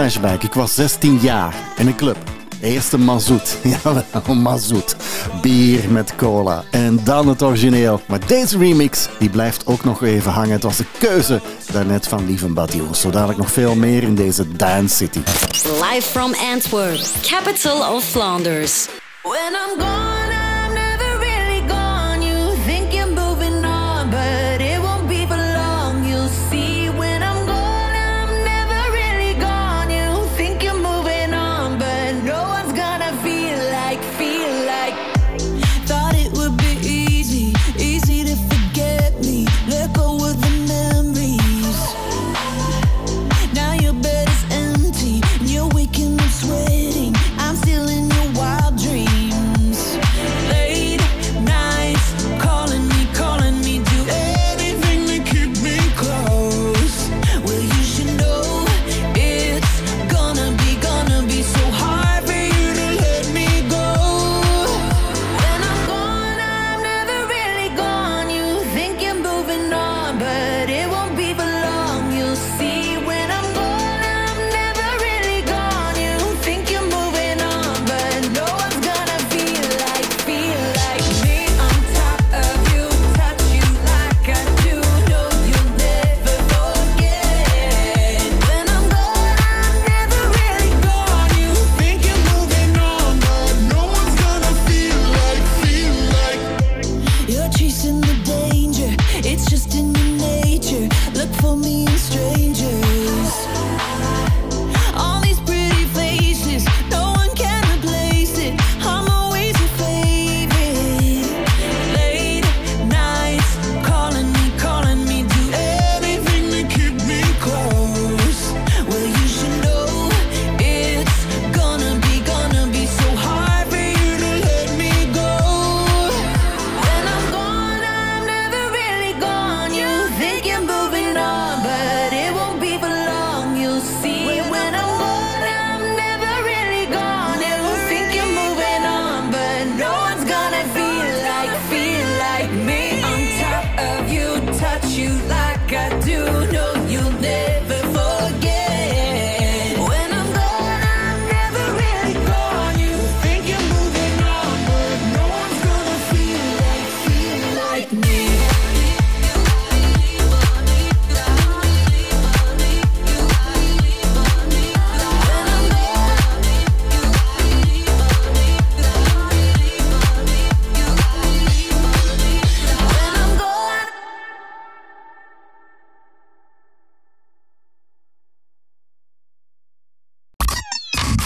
flashback. 0.00 0.42
Ik 0.42 0.54
was 0.54 0.74
16 0.74 1.18
jaar 1.18 1.54
in 1.76 1.86
een 1.86 1.96
club. 1.96 2.16
Eerst 2.60 2.92
een 2.92 3.04
mazoet. 3.04 3.56
Jawel, 3.82 4.34
mazoet. 4.34 4.96
Bier 5.40 5.90
met 5.90 6.16
cola. 6.16 6.64
En 6.70 7.04
dan 7.04 7.28
het 7.28 7.42
origineel. 7.42 8.00
Maar 8.06 8.26
deze 8.26 8.58
remix, 8.58 9.08
die 9.18 9.30
blijft 9.30 9.66
ook 9.66 9.84
nog 9.84 10.02
even 10.02 10.32
hangen. 10.32 10.52
Het 10.52 10.62
was 10.62 10.76
de 10.76 10.84
keuze 10.98 11.40
daarnet 11.72 12.08
van 12.08 12.26
lieve 12.26 12.48
Badiou. 12.48 12.94
Zo 12.94 13.10
dadelijk 13.10 13.38
nog 13.38 13.50
veel 13.50 13.74
meer 13.74 14.02
in 14.02 14.14
deze 14.14 14.56
Dance 14.56 14.96
City. 14.96 15.20
Live 15.64 16.02
from 16.02 16.34
Antwerp, 16.54 17.00
capital 17.22 17.94
of 17.94 18.04
Flanders. 18.04 18.88
When 19.22 19.52
I'm 19.52 19.80
gone. 19.80 20.09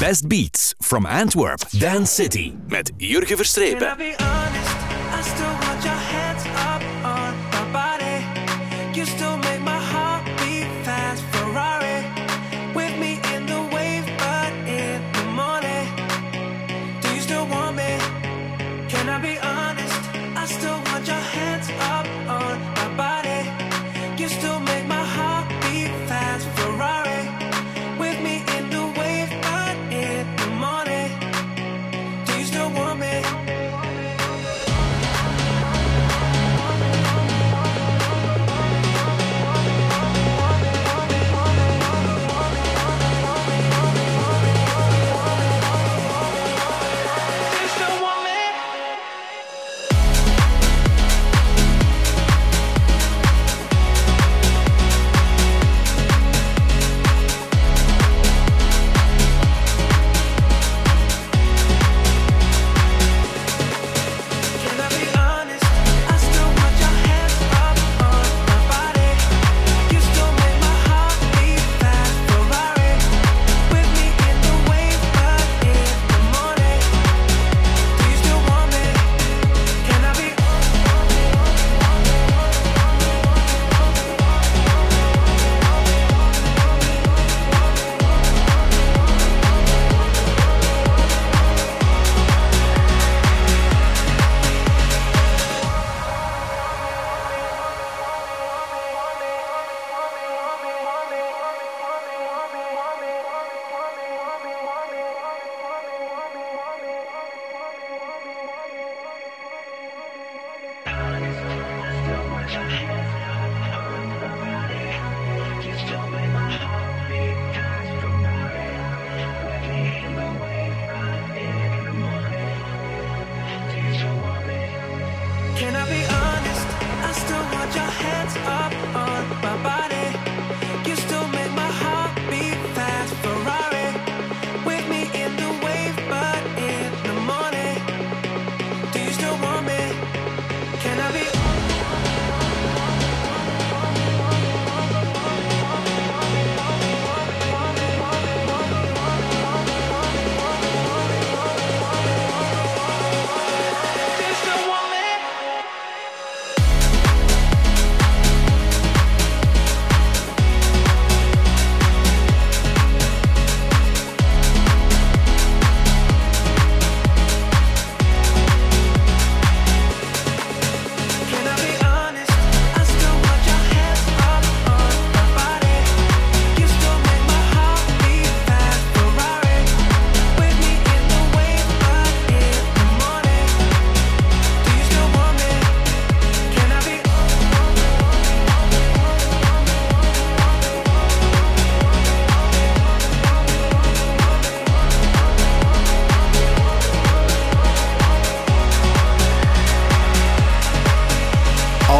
best 0.08 0.28
beats 0.28 0.74
from 0.82 1.06
Antwerp, 1.06 1.60
Dance 1.70 2.10
City. 2.10 2.52
Met 2.68 2.90
Jurgen 2.98 3.36
Verstrepen. 3.36 4.14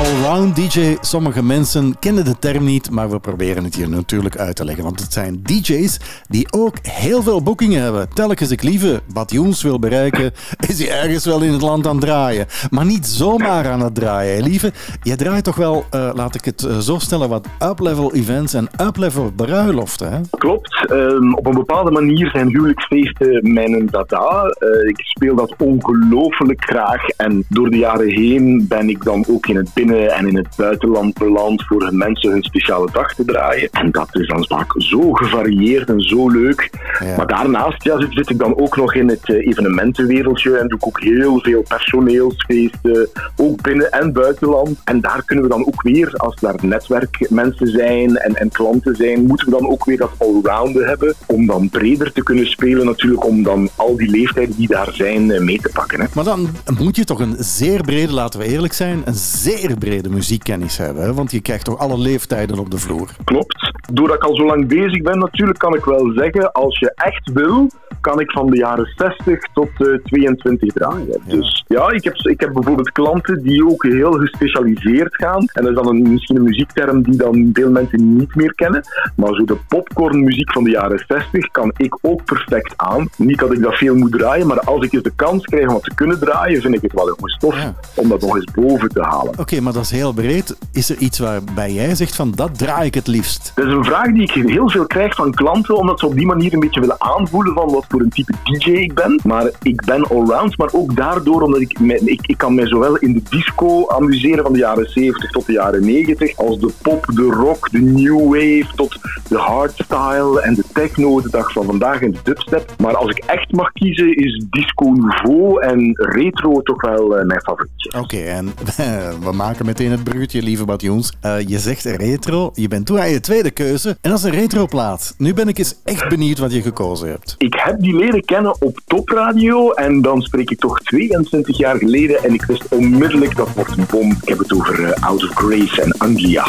Allround 0.05 0.57
DJ, 0.57 0.97
sommige 1.01 1.43
mensen 1.43 1.99
kennen 1.99 2.25
de 2.25 2.39
term 2.39 2.65
niet, 2.65 2.91
maar 2.91 3.11
we 3.11 3.19
proberen 3.21 3.65
het 3.65 3.75
hier 3.75 3.89
natuurlijk 3.89 4.37
uit 4.37 4.57
te 4.57 4.65
leggen. 4.65 4.85
Want 4.85 5.01
het 5.01 5.13
zijn 5.13 5.43
DJ's 5.43 5.99
die 6.29 6.47
ook 6.51 6.77
heel 6.83 7.23
veel 7.23 7.43
boekingen 7.43 7.83
hebben. 7.83 8.09
Telkens 8.15 8.51
ik 8.51 8.63
lieve 8.63 9.01
Bad 9.13 9.31
Joens 9.31 9.63
wil 9.63 9.79
bereiken, 9.79 10.33
is 10.69 10.79
hij 10.79 11.03
ergens 11.03 11.25
wel 11.25 11.43
in 11.43 11.53
het 11.53 11.63
land 11.63 11.87
aan 11.87 11.97
het 11.97 12.05
draaien. 12.05 12.47
Maar 12.71 12.85
niet 12.85 13.07
zomaar 13.07 13.69
aan 13.69 13.81
het 13.81 13.95
draaien. 13.95 14.43
Lieve, 14.43 14.73
je 15.03 15.17
draait 15.17 15.45
toch 15.45 15.57
wel, 15.57 15.85
eh, 15.91 16.11
laat 16.15 16.35
ik 16.35 16.45
het 16.45 16.65
eh, 16.65 16.79
zo 16.79 16.99
stellen, 16.99 17.29
wat 17.29 17.49
up-level 17.63 18.15
events 18.15 18.55
en 18.55 18.69
up-level 18.87 19.33
bruiloften. 19.37 20.13
Hè? 20.13 20.21
Klopt. 20.31 20.87
Ehm, 20.91 21.35
op 21.35 21.47
een 21.47 21.55
bepaalde 21.55 21.91
manier 21.91 22.31
zijn 22.31 22.49
huwelijksfeesten 22.49 23.53
mijn 23.53 23.87
dada. 23.91 24.55
Eh, 24.59 24.89
ik 24.89 24.99
speel 24.99 25.35
dat 25.35 25.55
ongelooflijk 25.59 26.65
graag. 26.65 27.09
En 27.09 27.45
door 27.49 27.71
de 27.71 27.79
jaren 27.79 28.11
heen 28.11 28.67
ben 28.69 28.89
ik 28.89 29.05
dan 29.05 29.25
ook 29.29 29.47
in 29.47 29.57
het 29.57 29.71
binnen- 29.75 29.93
en 29.95 30.27
in 30.27 30.37
het 30.37 30.49
buitenland 30.57 31.19
beland 31.19 31.65
voor 31.67 31.83
hun 31.83 31.97
mensen 31.97 32.31
hun 32.31 32.43
speciale 32.43 32.89
dag 32.93 33.15
te 33.15 33.25
draaien. 33.25 33.69
En 33.73 33.91
dat 33.91 34.09
is 34.13 34.27
dan 34.27 34.47
vaak 34.49 34.75
zo 34.77 35.13
gevarieerd 35.13 35.89
en 35.89 36.01
zo 36.01 36.29
leuk. 36.29 36.71
Ja. 36.99 37.17
Maar 37.17 37.27
daarnaast 37.27 37.85
ja, 37.85 38.01
zit, 38.01 38.13
zit 38.13 38.31
ik 38.31 38.39
dan 38.39 38.59
ook 38.59 38.77
nog 38.77 38.95
in 38.95 39.09
het 39.09 39.29
eh, 39.29 39.47
evenementenwereldje 39.47 40.57
en 40.57 40.69
doe 40.69 40.79
ik 40.79 40.87
ook 40.87 41.01
heel 41.01 41.41
veel 41.41 41.63
personeelsfeesten, 41.69 43.09
ook 43.37 43.63
binnen- 43.63 43.91
en 43.91 44.13
buitenland. 44.13 44.79
En 44.85 45.01
daar 45.01 45.23
kunnen 45.25 45.45
we 45.45 45.51
dan 45.51 45.67
ook 45.67 45.83
weer, 45.83 46.13
als 46.17 46.37
daar 46.41 46.55
netwerkmensen 46.63 47.69
zijn 47.69 48.17
en, 48.17 48.35
en 48.35 48.49
klanten 48.49 48.97
zijn, 48.97 49.27
moeten 49.27 49.47
we 49.47 49.53
dan 49.59 49.69
ook 49.69 49.85
weer 49.85 49.97
dat 49.97 50.11
allrounden 50.19 50.87
hebben 50.87 51.15
om 51.27 51.47
dan 51.47 51.69
breder 51.69 52.13
te 52.13 52.23
kunnen 52.23 52.47
spelen 52.47 52.87
natuurlijk, 52.87 53.25
om 53.25 53.43
dan 53.43 53.69
al 53.77 53.97
die 53.97 54.11
leeftijden 54.11 54.57
die 54.57 54.69
daar 54.69 54.91
zijn 54.93 55.31
eh, 55.31 55.41
mee 55.41 55.61
te 55.61 55.71
pakken. 55.73 56.01
Hè. 56.01 56.07
Maar 56.15 56.25
dan 56.25 56.49
moet 56.79 56.97
je 56.97 57.05
toch 57.05 57.21
een 57.21 57.37
zeer 57.39 57.83
brede, 57.83 58.13
laten 58.13 58.41
we 58.41 58.47
eerlijk 58.47 58.73
zijn, 58.73 59.03
een 59.05 59.15
zeer 59.15 59.74
brede 59.79 60.09
muziekkennis 60.09 60.77
hebben. 60.77 61.03
Hè? 61.03 61.15
Want 61.15 61.31
je 61.31 61.41
krijgt 61.41 61.65
toch 61.65 61.79
alle 61.79 61.99
leeftijden 61.99 62.59
op 62.59 62.71
de 62.71 62.79
vloer. 62.79 63.17
Klopt. 63.25 63.73
Doordat 63.93 64.17
ik 64.17 64.23
al 64.25 64.37
zo 64.37 64.45
lang 64.47 64.69
bezig 64.69 65.03
ben, 65.03 65.19
natuurlijk 65.19 65.59
kan 65.59 65.75
ik 65.75 65.85
wel 65.85 66.13
zeggen, 66.17 66.53
als 66.53 66.79
je 66.79 66.93
echt 66.95 67.31
wil, 67.33 67.71
kan 68.01 68.21
ik 68.21 68.31
van 68.31 68.51
de 68.51 68.57
jaren 68.57 68.93
60 68.97 69.39
tot 69.55 69.69
eh, 69.79 69.95
22 70.05 70.73
draaien. 70.73 71.21
Dus 71.27 71.65
ja, 71.69 71.91
ik 71.91 72.05
heb, 72.05 72.15
ik 72.15 72.41
heb 72.41 72.53
bijvoorbeeld 72.53 72.93
klanten 72.93 73.43
die 73.43 73.67
ook 73.67 73.83
heel 73.83 74.13
gespecialiseerd 74.13 75.15
gaan. 75.17 75.45
En 75.53 75.63
dat 75.65 75.69
is 75.69 75.75
dan 75.83 75.89
een, 75.89 76.13
misschien 76.13 76.37
een 76.37 76.43
muziekterm 76.43 77.03
die 77.03 77.17
dan 77.17 77.51
veel 77.53 77.71
mensen 77.71 78.17
niet 78.17 78.35
meer 78.35 78.55
kennen. 78.55 78.83
Maar 79.17 79.35
zo 79.35 79.45
de 79.45 79.57
popcornmuziek 79.69 80.53
van 80.53 80.65
de 80.65 80.71
jaren 80.71 81.05
60 81.09 81.51
kan 81.51 81.73
ik 81.77 81.99
ook 82.01 82.25
perfect 82.25 82.73
aan. 82.77 83.09
Niet 83.17 83.39
dat 83.39 83.53
ik 83.53 83.63
dat 83.63 83.75
veel 83.75 83.95
moet 83.97 84.13
draaien, 84.13 84.47
maar 84.47 84.61
als 84.61 84.85
ik 84.85 84.93
eens 84.93 85.03
de 85.03 85.13
kans 85.17 85.45
krijg 85.45 85.67
om 85.67 85.73
wat 85.73 85.83
te 85.85 85.95
kunnen 85.95 86.19
draaien, 86.19 86.61
vind 86.61 86.75
ik 86.75 86.83
het 86.83 86.93
wel 86.93 87.07
jongens 87.09 87.37
tof 87.39 87.55
Ja. 87.57 87.75
om 87.95 88.09
dat 88.09 88.21
nog 88.21 88.35
eens 88.37 88.51
boven 88.55 88.89
te 88.89 89.03
halen. 89.03 89.39
Oké, 89.39 89.61
maar 89.61 89.73
dat 89.73 89.83
is 89.83 89.91
heel 89.91 90.13
breed. 90.13 90.59
Is 90.73 90.91
er 90.91 90.97
iets 90.97 91.19
waarbij 91.19 91.73
jij 91.73 91.95
zegt 91.95 92.15
van 92.17 92.33
dat 92.35 92.59
draai 92.59 92.87
ik 92.87 92.95
het 92.95 93.07
liefst? 93.07 93.53
Een 93.75 93.85
vraag 93.85 94.13
die 94.13 94.23
ik 94.23 94.51
heel 94.51 94.71
veel 94.71 94.87
krijg 94.87 95.15
van 95.15 95.35
klanten, 95.35 95.77
omdat 95.77 96.01
ze 96.01 96.07
op 96.07 96.15
die 96.15 96.27
manier 96.27 96.53
een 96.53 96.61
beetje 96.61 96.81
willen 96.81 97.01
aanvoelen 97.01 97.55
van 97.55 97.71
wat 97.71 97.85
voor 97.89 98.01
een 98.01 98.09
type 98.09 98.33
DJ 98.43 98.71
ik 98.71 98.95
ben. 98.95 99.21
Maar 99.25 99.51
ik 99.63 99.85
ben 99.85 100.09
allround, 100.09 100.59
maar 100.59 100.69
ook 100.73 100.97
daardoor 100.97 101.43
omdat 101.43 101.61
ik, 101.61 101.79
ik, 102.05 102.27
ik 102.27 102.39
kan 102.39 102.55
mij 102.55 102.67
zowel 102.67 102.97
in 102.97 103.13
de 103.13 103.23
disco 103.31 103.87
amuseren 103.87 104.43
van 104.43 104.53
de 104.53 104.59
jaren 104.59 104.91
70 104.91 105.31
tot 105.31 105.47
de 105.47 105.53
jaren 105.53 105.85
90, 105.85 106.37
als 106.37 106.59
de 106.59 106.73
pop, 106.83 107.07
de 107.15 107.23
rock, 107.23 107.71
de 107.71 107.81
new 107.81 108.23
wave, 108.23 108.67
tot 108.75 108.99
de 109.29 109.37
hardstyle 109.37 110.41
en 110.41 110.55
de 110.55 110.65
techno 110.73 111.21
de 111.21 111.31
dag 111.31 111.53
van 111.53 111.65
vandaag 111.65 112.01
en 112.01 112.11
de 112.11 112.19
dubstep. 112.23 112.75
Maar 112.79 112.97
als 112.97 113.11
ik 113.11 113.25
echt 113.25 113.53
mag 113.53 113.73
kiezen, 113.73 114.17
is 114.17 114.45
disco 114.51 114.85
nouveau 114.85 115.63
en 115.63 115.91
retro 115.95 116.63
toch 116.63 116.83
wel 116.83 117.17
eh, 117.17 117.25
mijn 117.25 117.41
favorietje. 117.41 117.99
Oké, 117.99 118.17
en 118.17 118.47
we 119.27 119.33
maken 119.33 119.67
meteen 119.67 119.91
het 119.91 120.05
bruggetje, 120.05 120.43
lieve 120.43 120.65
Bad 120.65 120.83
Joens. 120.83 121.13
Eh, 121.21 121.49
je 121.49 121.59
zegt 121.59 121.85
retro, 121.85 122.51
je 122.55 122.69
bent 122.69 122.87
toe 122.87 123.01
aan 123.01 123.11
je 123.11 123.21
tweede 123.21 123.51
keuze. 123.51 123.63
En 123.65 124.11
dat 124.11 124.19
is 124.19 124.25
een 124.25 124.31
retroplaat. 124.31 125.15
Nu 125.19 125.35
ben 125.35 125.49
ik 125.49 125.59
eens 125.59 125.75
echt 125.85 126.09
benieuwd 126.09 126.39
wat 126.39 126.53
je 126.53 126.63
gekozen 126.63 127.09
hebt. 127.09 127.35
Ik 127.39 127.55
heb 127.55 127.81
die 127.81 127.97
leren 127.97 128.25
kennen 128.25 128.63
op 128.63 128.81
topradio 128.87 129.71
en 129.71 130.03
dan 130.03 130.23
spreek 130.23 130.51
ik 130.51 130.59
toch 130.59 130.81
22 130.81 131.57
jaar 131.57 131.77
geleden 131.77 132.23
en 132.25 132.35
ik 132.35 132.43
wist 132.43 132.69
onmiddellijk 132.69 133.37
dat 133.37 133.49
wordt 133.55 133.77
een 133.77 133.87
bom. 133.91 134.11
Ik 134.11 134.29
heb 134.29 134.39
het 134.39 134.53
over 134.53 134.85
eh, 134.85 135.03
Out 135.03 135.23
of 135.25 135.31
Grace 135.35 135.83
en 135.83 135.93
Anglia. 135.99 136.45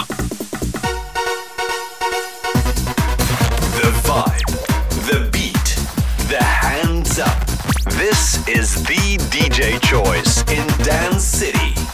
The 3.76 3.92
vibe, 4.04 4.52
the 5.06 5.28
beat, 5.32 5.76
the 6.28 6.44
hands 6.44 7.18
up. 7.18 7.46
This 7.84 8.40
is 8.46 8.74
the 8.74 9.18
DJ 9.30 9.78
choice 9.80 10.44
in 10.52 10.84
Dance 10.84 11.38
City. 11.38 11.85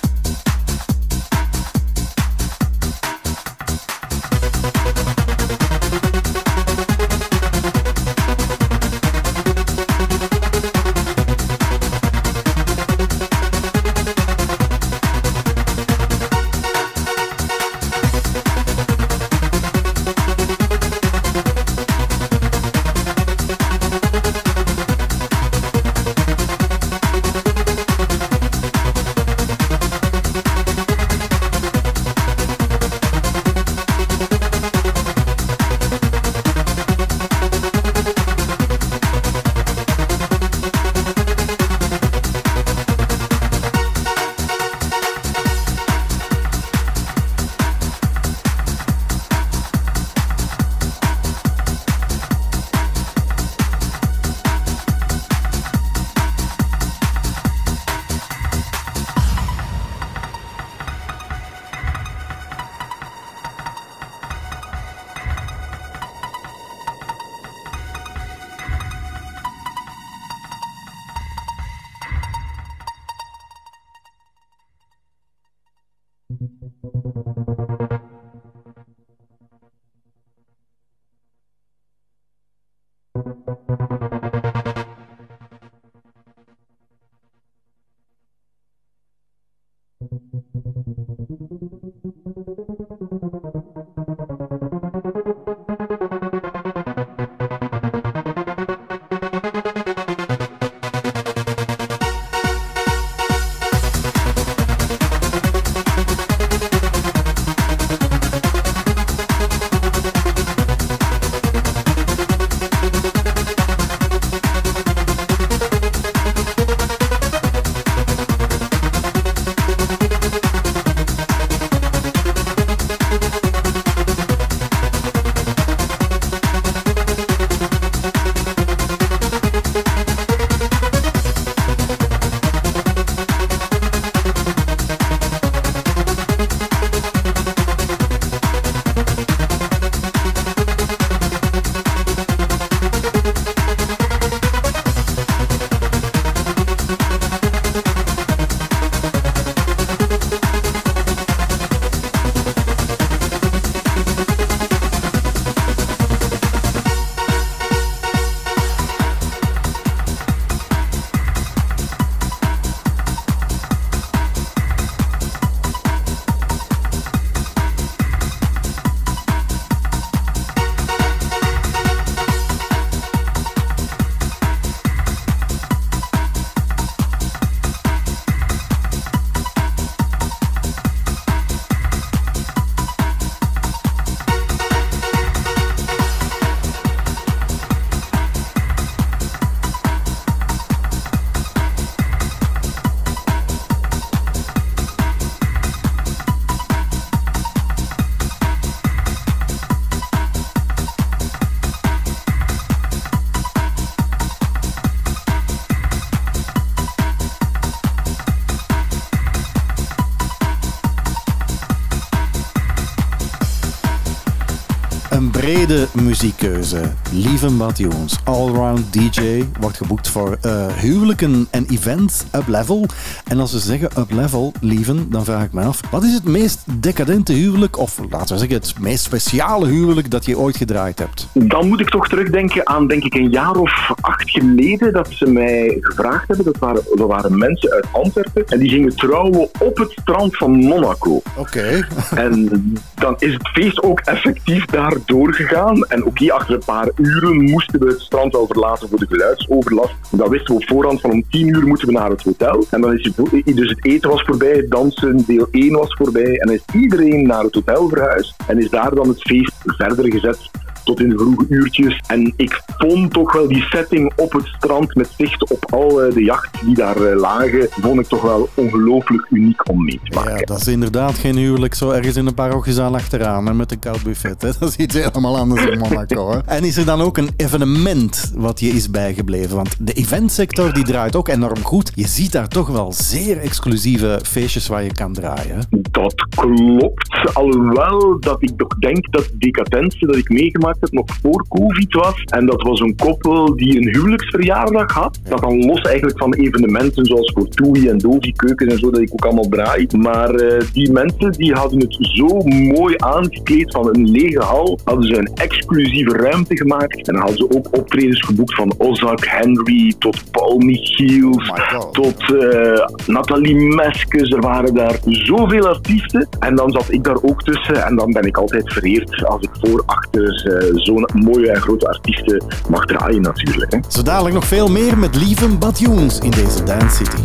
Brede 215.72 215.88
muziekkeuze. 215.94 216.82
Lieve 217.12 217.52
Matthews, 217.52 218.20
allround 218.24 218.94
DJ, 218.94 219.44
wordt 219.60 219.78
geboekt 219.78 220.08
voor 220.08 220.38
eh, 220.42 220.66
huwelijken 220.68 221.48
en 221.52 221.66
events 221.70 222.24
up 222.36 222.48
level. 222.48 222.86
En 223.28 223.40
als 223.40 223.52
ze 223.52 223.60
zeggen 223.60 223.90
up 223.98 224.12
level, 224.12 224.52
lieven, 224.62 225.12
dan 225.12 225.26
vraag 225.26 225.44
ik 225.44 225.54
me 225.54 225.64
af, 225.64 225.82
wat 225.92 226.04
is 226.04 226.14
het 226.14 226.24
meest 226.24 226.64
decadente 226.82 227.34
huwelijk, 227.34 227.78
of 227.78 228.00
laten 228.10 228.34
we 228.34 228.40
zeggen 228.40 228.58
het 228.58 228.80
meest 228.80 229.04
speciale 229.04 229.68
huwelijk 229.68 230.12
dat 230.12 230.26
je 230.26 230.38
ooit 230.38 230.58
gedraaid 230.58 231.00
hebt? 231.00 231.28
Dan 231.34 231.68
moet 231.68 231.80
ik 231.80 231.90
toch 231.90 232.08
terugdenken 232.08 232.68
aan, 232.68 232.88
denk 232.88 233.04
ik, 233.04 233.14
een 233.14 233.30
jaar 233.30 233.56
of 233.56 233.92
acht 234.02 234.30
geleden 234.30 234.94
dat 234.94 235.10
ze 235.12 235.30
mij 235.30 235.78
gevraagd 235.82 236.28
hebben. 236.28 236.46
Dat 236.46 236.58
waren, 236.58 236.84
dat 236.96 237.08
waren 237.08 237.38
mensen 237.38 237.72
uit 237.72 237.86
Antwerpen 237.92 238.46
en 238.48 238.60
die 238.60 238.70
gingen 238.70 238.96
trouwen 238.96 239.50
op 239.60 239.78
het 239.78 239.92
strand 239.92 240.38
van 240.38 240.52
Monaco. 240.52 241.21
Oké. 241.38 241.88
En 242.16 242.50
dan 242.96 243.16
is 243.20 243.34
het 243.34 243.48
feest 243.48 243.84
ook 243.84 244.00
effectief 244.00 244.66
daar 244.66 244.94
doorgegaan. 245.06 245.84
En 245.84 246.06
oké, 246.06 246.32
achter 246.32 246.54
een 246.54 246.66
paar 246.66 246.90
uren 246.96 247.42
moesten 247.42 247.80
we 247.80 247.88
het 247.88 248.00
strand 248.00 248.32
wel 248.34 248.48
verlaten 248.48 248.90
voor 248.90 249.00
de 249.00 249.08
geluidsoverlast. 249.08 249.94
Dat 250.12 250.30
wisten 250.30 250.56
we 250.56 250.62
op 250.62 250.68
voorhand 250.68 251.02
van 251.02 251.12
om 251.12 251.24
tien 251.30 251.48
uur 251.48 251.68
moeten 251.68 251.88
we 251.88 251.94
naar 251.94 252.10
het 252.10 252.24
hotel. 252.24 252.66
En 252.70 252.82
dan 252.82 252.98
is 252.98 253.12
het, 253.16 253.56
dus 253.56 253.70
het 253.70 253.86
eten 253.86 254.10
was 254.10 254.22
voorbij, 254.22 254.66
dansen, 254.70 255.24
deel 255.26 255.48
1 255.52 255.72
was 255.72 255.94
voorbij. 255.94 256.38
En 256.38 256.48
dan 256.48 256.56
is 256.56 256.82
iedereen 256.82 257.28
naar 257.28 257.44
het 257.44 257.56
hotel 257.56 257.90
verhuisd. 257.90 258.36
En 258.48 258.60
is 258.60 258.70
daar 258.70 258.96
dan 258.96 259.08
het 259.08 259.22
feest 259.22 259.54
verder 259.66 260.12
gezet 260.12 260.50
tot 260.84 261.00
in 261.00 261.10
de 261.10 261.18
vroege 261.18 261.46
uurtjes. 261.50 262.02
En 262.08 262.34
ik 262.36 262.62
vond 262.78 263.14
toch 263.14 263.34
wel 263.34 263.48
die 263.48 263.62
setting 263.62 264.14
op 264.16 264.32
het 264.32 264.46
strand 264.46 264.96
met 264.96 265.10
zicht 265.18 265.52
op 265.52 265.74
al 265.74 266.02
eh, 266.02 266.14
de 266.14 266.24
jachten 266.24 266.66
die 266.66 266.76
daar 266.76 267.02
eh, 267.02 267.20
lagen, 267.20 267.68
vond 267.70 268.00
ik 268.00 268.08
toch 268.08 268.22
wel 268.22 268.50
ongelooflijk 268.54 269.28
uniek 269.30 269.70
om 269.70 269.86
mee 269.86 270.00
te 270.04 270.16
maken. 270.16 270.38
Ja, 270.38 270.46
dat 270.46 270.60
is 270.60 270.68
inderdaad 270.68 271.18
geen 271.18 271.36
huwelijk 271.36 271.74
zo 271.74 271.90
ergens 271.90 272.16
in 272.16 272.28
een 272.28 272.34
parochiezaal 272.34 272.96
achteraan 272.96 273.46
hè, 273.46 273.54
met 273.54 273.72
een 273.72 273.80
koud 273.80 274.04
buffet. 274.04 274.42
Hè. 274.42 274.50
Dat 274.60 274.70
is 274.70 274.76
iets 274.76 274.96
helemaal 274.96 275.38
anders 275.38 275.66
in 275.66 275.78
Monaco. 275.78 276.32
Hè. 276.32 276.40
En 276.46 276.64
is 276.64 276.78
er 276.78 276.86
dan 276.86 277.02
ook 277.02 277.18
een 277.18 277.30
evenement 277.36 278.32
wat 278.36 278.60
je 278.60 278.68
is 278.68 278.90
bijgebleven? 278.90 279.56
Want 279.56 279.76
de 279.80 279.94
eventsector 279.94 280.74
die 280.74 280.84
draait 280.84 281.16
ook 281.16 281.28
enorm 281.28 281.64
goed. 281.64 281.92
Je 281.96 282.08
ziet 282.08 282.32
daar 282.32 282.48
toch 282.48 282.68
wel 282.68 282.94
zeer 282.94 283.38
exclusieve 283.38 284.20
feestjes 284.24 284.68
waar 284.68 284.84
je 284.84 284.94
kan 284.94 285.14
draaien. 285.14 285.68
Dat 285.92 286.26
klopt. 286.30 287.34
Alhoewel 287.34 288.20
dat 288.20 288.44
ik 288.44 288.52
toch 288.58 288.78
denk 288.80 289.12
dat 289.12 289.30
Decadence 289.34 290.06
dat 290.06 290.16
ik 290.16 290.30
meegemaakt 290.30 290.82
heb 290.82 290.92
nog 290.92 291.06
voor 291.22 291.46
COVID 291.50 291.94
was. 291.94 292.24
En 292.24 292.46
dat 292.46 292.62
was 292.62 292.80
een 292.80 292.96
koppel 292.96 293.56
die 293.56 293.78
een 293.78 293.94
huwelijksverjaardag 293.94 294.92
had. 294.94 295.20
Dat 295.24 295.42
dan 295.42 295.66
los 295.66 295.82
eigenlijk 295.82 296.18
van 296.18 296.34
evenementen 296.34 297.06
zoals 297.06 297.32
voor 297.34 297.48
Toei 297.48 297.90
en 297.90 297.98
Dovi 297.98 298.32
Keukens 298.32 298.74
en 298.74 298.80
zo, 298.80 298.92
dat 298.92 299.02
ik 299.02 299.10
ook 299.14 299.26
allemaal 299.26 299.50
draai. 299.50 299.88
Maar 299.98 300.36
eh, 300.36 300.66
die 300.74 300.92
mensen 300.92 301.32
die 301.32 301.54
hadden 301.54 301.80
het 301.80 301.98
zo 302.00 302.42
mooi 302.46 302.96
aangekleed 302.98 303.72
van 303.72 303.88
een 303.88 304.10
lege 304.10 304.44
hal. 304.44 304.80
Hadden 304.84 305.06
ze 305.06 305.18
een 305.18 305.32
exclusieve 305.34 306.18
ruimte 306.18 306.58
gemaakt. 306.58 307.08
En 307.08 307.14
dan 307.14 307.24
hadden 307.24 307.38
ze 307.38 307.58
ook 307.58 307.78
optredens 307.78 308.22
geboekt 308.22 308.56
van 308.56 308.74
Ozark 308.78 309.26
Henry 309.28 309.94
tot 310.00 310.32
Paul 310.32 310.58
Michiels. 310.58 311.48
God. 311.48 311.94
tot 311.94 312.36
eh, 312.36 312.86
Nathalie 313.08 313.56
Meskes. 313.56 314.32
Er 314.32 314.42
waren 314.42 314.74
daar 314.74 315.00
zoveel 315.06 315.80
artiesten. 315.82 316.28
En 316.40 316.56
dan 316.56 316.72
zat 316.72 316.86
ik 316.92 317.04
daar 317.04 317.18
ook 317.22 317.44
tussen. 317.44 317.86
En 317.86 317.96
dan 317.96 318.12
ben 318.12 318.24
ik 318.24 318.38
altijd 318.38 318.74
vereerd 318.74 319.26
als 319.26 319.42
ik 319.42 319.50
voor, 319.54 319.84
achter 319.86 320.46
eh, 320.46 320.76
zo'n 320.76 321.08
mooie 321.14 321.52
en 321.52 321.62
grote 321.62 321.88
artiesten 321.88 322.44
mag 322.70 322.86
draaien 322.86 323.22
natuurlijk. 323.22 323.72
Hè. 323.72 323.80
Zo 323.88 324.02
dadelijk 324.02 324.36
nog 324.36 324.46
veel 324.46 324.68
meer 324.68 324.98
met 324.98 325.16
lieve 325.16 325.48
Badjoens 325.48 326.20
in 326.20 326.32
deze 326.32 326.64
Dance 326.64 326.96
City. 326.96 327.22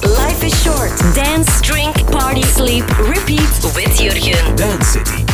Life 0.00 0.46
is 0.46 0.62
short. 0.62 1.14
Dance, 1.14 1.60
drink, 1.60 2.10
party, 2.10 2.42
sleep, 2.42 2.84
repeat 3.14 3.74
with 3.74 3.98
Jurgen. 3.98 4.56
Dance 4.56 4.90
City. 4.90 5.29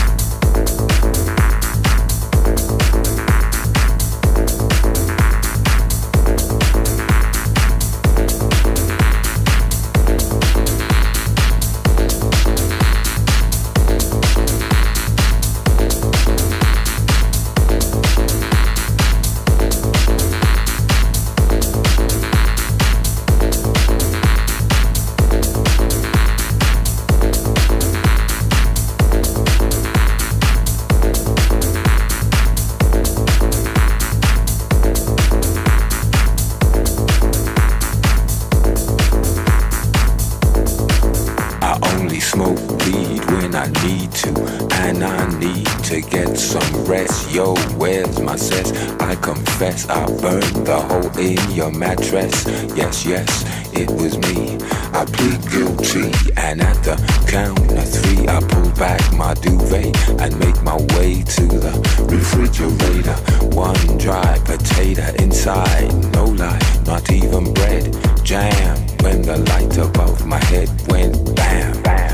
In 51.26 51.50
your 51.50 51.72
mattress. 51.72 52.46
Yes, 52.76 53.04
yes, 53.04 53.44
it 53.74 53.90
was 53.90 54.16
me. 54.18 54.56
I 54.92 55.04
plead 55.04 55.40
guilty, 55.50 56.12
and 56.36 56.62
at 56.62 56.78
the 56.84 56.96
count 57.28 57.58
of 57.72 57.88
three, 57.88 58.28
I 58.28 58.40
pull 58.40 58.70
back 58.72 59.00
my 59.12 59.34
duvet 59.34 59.96
and 60.20 60.38
make 60.38 60.62
my 60.62 60.76
way 60.94 61.22
to 61.22 61.46
the 61.46 61.72
refrigerator. 62.08 63.16
One 63.54 63.98
dry 63.98 64.38
potato 64.44 65.12
inside, 65.22 65.92
no 66.12 66.26
lie, 66.26 66.60
not 66.86 67.10
even 67.10 67.52
bread. 67.52 67.84
Jam 68.22 68.76
when 69.02 69.22
the 69.22 69.38
light 69.50 69.76
above 69.78 70.26
my 70.26 70.42
head 70.44 70.68
went 70.88 71.34
bam. 71.34 72.05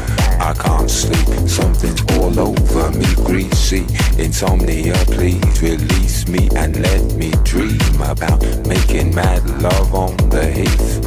I 0.53 0.55
can't 0.55 0.91
sleep, 0.91 1.49
something's 1.49 2.03
all 2.19 2.39
over 2.39 2.91
me, 2.91 3.07
greasy. 3.25 3.87
Insomnia, 4.23 4.93
please 5.07 5.63
release 5.63 6.29
me 6.29 6.51
and 6.55 6.79
let 6.83 7.15
me 7.15 7.31
dream 7.43 7.81
about 8.03 8.43
making 8.69 9.15
mad 9.15 9.43
love 9.63 9.95
on 9.95 10.15
the 10.29 10.45
heath. 10.45 11.01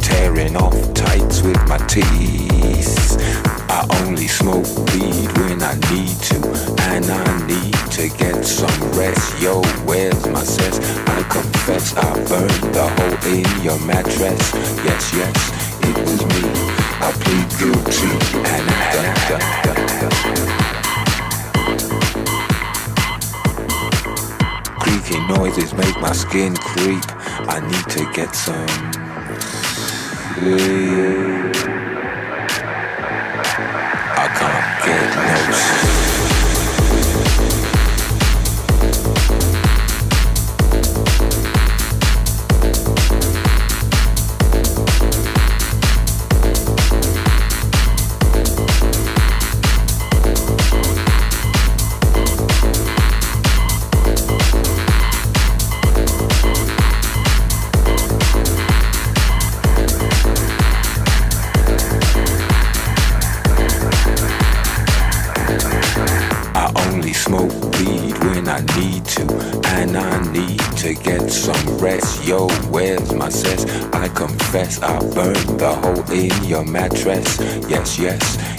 Tearing 0.00 0.54
off 0.54 0.76
tights 0.94 1.42
with 1.42 1.58
my 1.66 1.78
teeth. 1.88 3.16
I 3.68 3.84
only 4.04 4.28
smoke 4.28 4.70
weed 4.94 5.36
when 5.38 5.60
I 5.64 5.74
need 5.90 6.14
to, 6.30 6.38
and 6.82 7.04
I 7.04 7.46
need 7.48 7.74
to 7.98 8.08
get 8.16 8.44
some 8.44 8.80
rest. 8.92 9.42
Yo, 9.42 9.62
where's 9.84 10.28
my 10.28 10.44
cess? 10.44 10.78
I 11.08 11.22
confess 11.24 11.96
I 11.96 12.14
burned 12.28 12.72
the 12.72 12.86
hole 12.86 13.32
in 13.32 13.64
your 13.64 13.80
mattress. 13.84 14.54
Yes, 14.84 15.12
yes, 15.12 15.88
it 15.88 15.98
was 15.98 16.24
me. 16.24 16.71
Noises 25.28 25.72
make 25.74 26.00
my 26.00 26.12
skin 26.12 26.54
creep. 26.54 27.02
I 27.48 27.60
need 27.60 27.88
to 27.90 28.12
get 28.12 28.34
some. 28.34 28.92
Mattress. 76.64 77.38
Yes, 77.68 77.98
yes, 77.98 78.51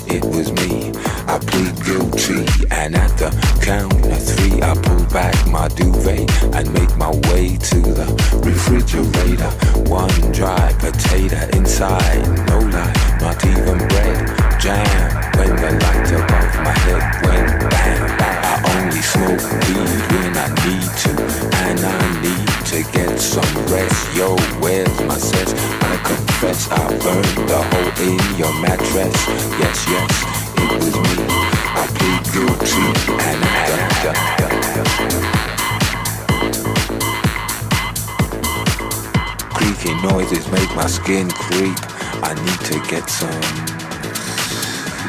skin 41.04 41.30
creep. 41.32 41.78
I 42.24 42.34
need 42.34 42.60
to 42.72 42.80
get 42.90 43.10
some 43.10 43.42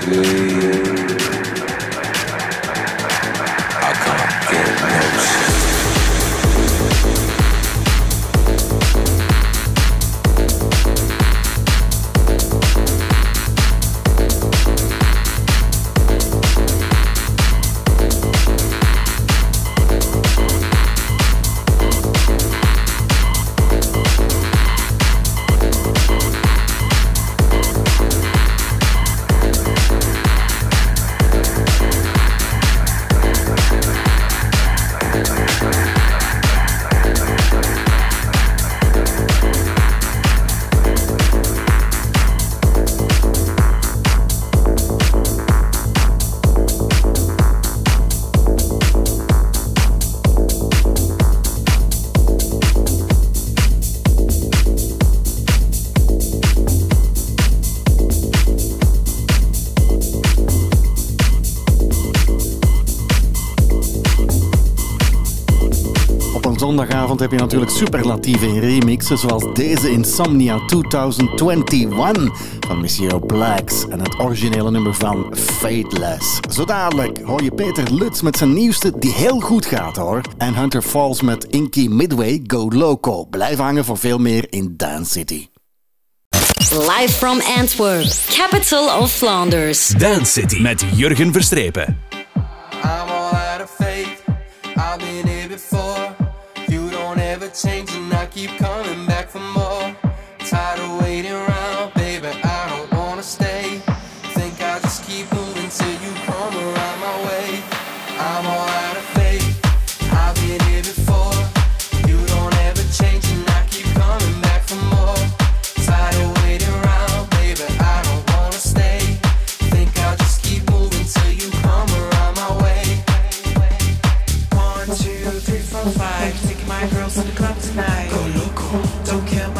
sleep. 0.02 1.03
Heb 67.24 67.32
je 67.32 67.38
natuurlijk 67.38 67.70
superlatieve 67.70 68.46
in 68.46 68.58
remixen, 68.58 69.18
zoals 69.18 69.54
deze 69.54 69.90
Insomnia 69.90 70.58
2021 70.66 72.28
van 72.66 72.80
Monsieur 72.80 73.20
Blacks 73.20 73.88
en 73.88 74.00
het 74.00 74.18
originele 74.18 74.70
nummer 74.70 74.94
van 74.94 75.36
Fateless. 75.36 76.40
Zo 76.50 76.64
dadelijk 76.64 77.20
hoor 77.20 77.42
je 77.42 77.50
Peter 77.50 77.92
Lutz 77.92 78.20
met 78.20 78.36
zijn 78.36 78.52
nieuwste, 78.52 78.98
die 78.98 79.12
heel 79.12 79.40
goed 79.40 79.66
gaat 79.66 79.96
hoor. 79.96 80.20
En 80.38 80.54
Hunter 80.54 80.82
Falls 80.82 81.22
met 81.22 81.44
Inky 81.44 81.86
Midway 81.88 82.42
Go 82.46 82.68
Loco. 82.70 83.24
Blijf 83.24 83.58
hangen 83.58 83.84
voor 83.84 83.98
veel 83.98 84.18
meer 84.18 84.46
in 84.50 84.74
Dance 84.76 85.10
City. 85.10 85.46
Live 86.70 87.12
from 87.12 87.40
Antwerp, 87.56 88.12
capital 88.28 89.00
of 89.00 89.12
Flanders. 89.12 89.88
Dance 89.88 90.32
City 90.32 90.60
met 90.60 90.84
Jurgen 90.94 91.32
Verstrepen. 91.32 92.03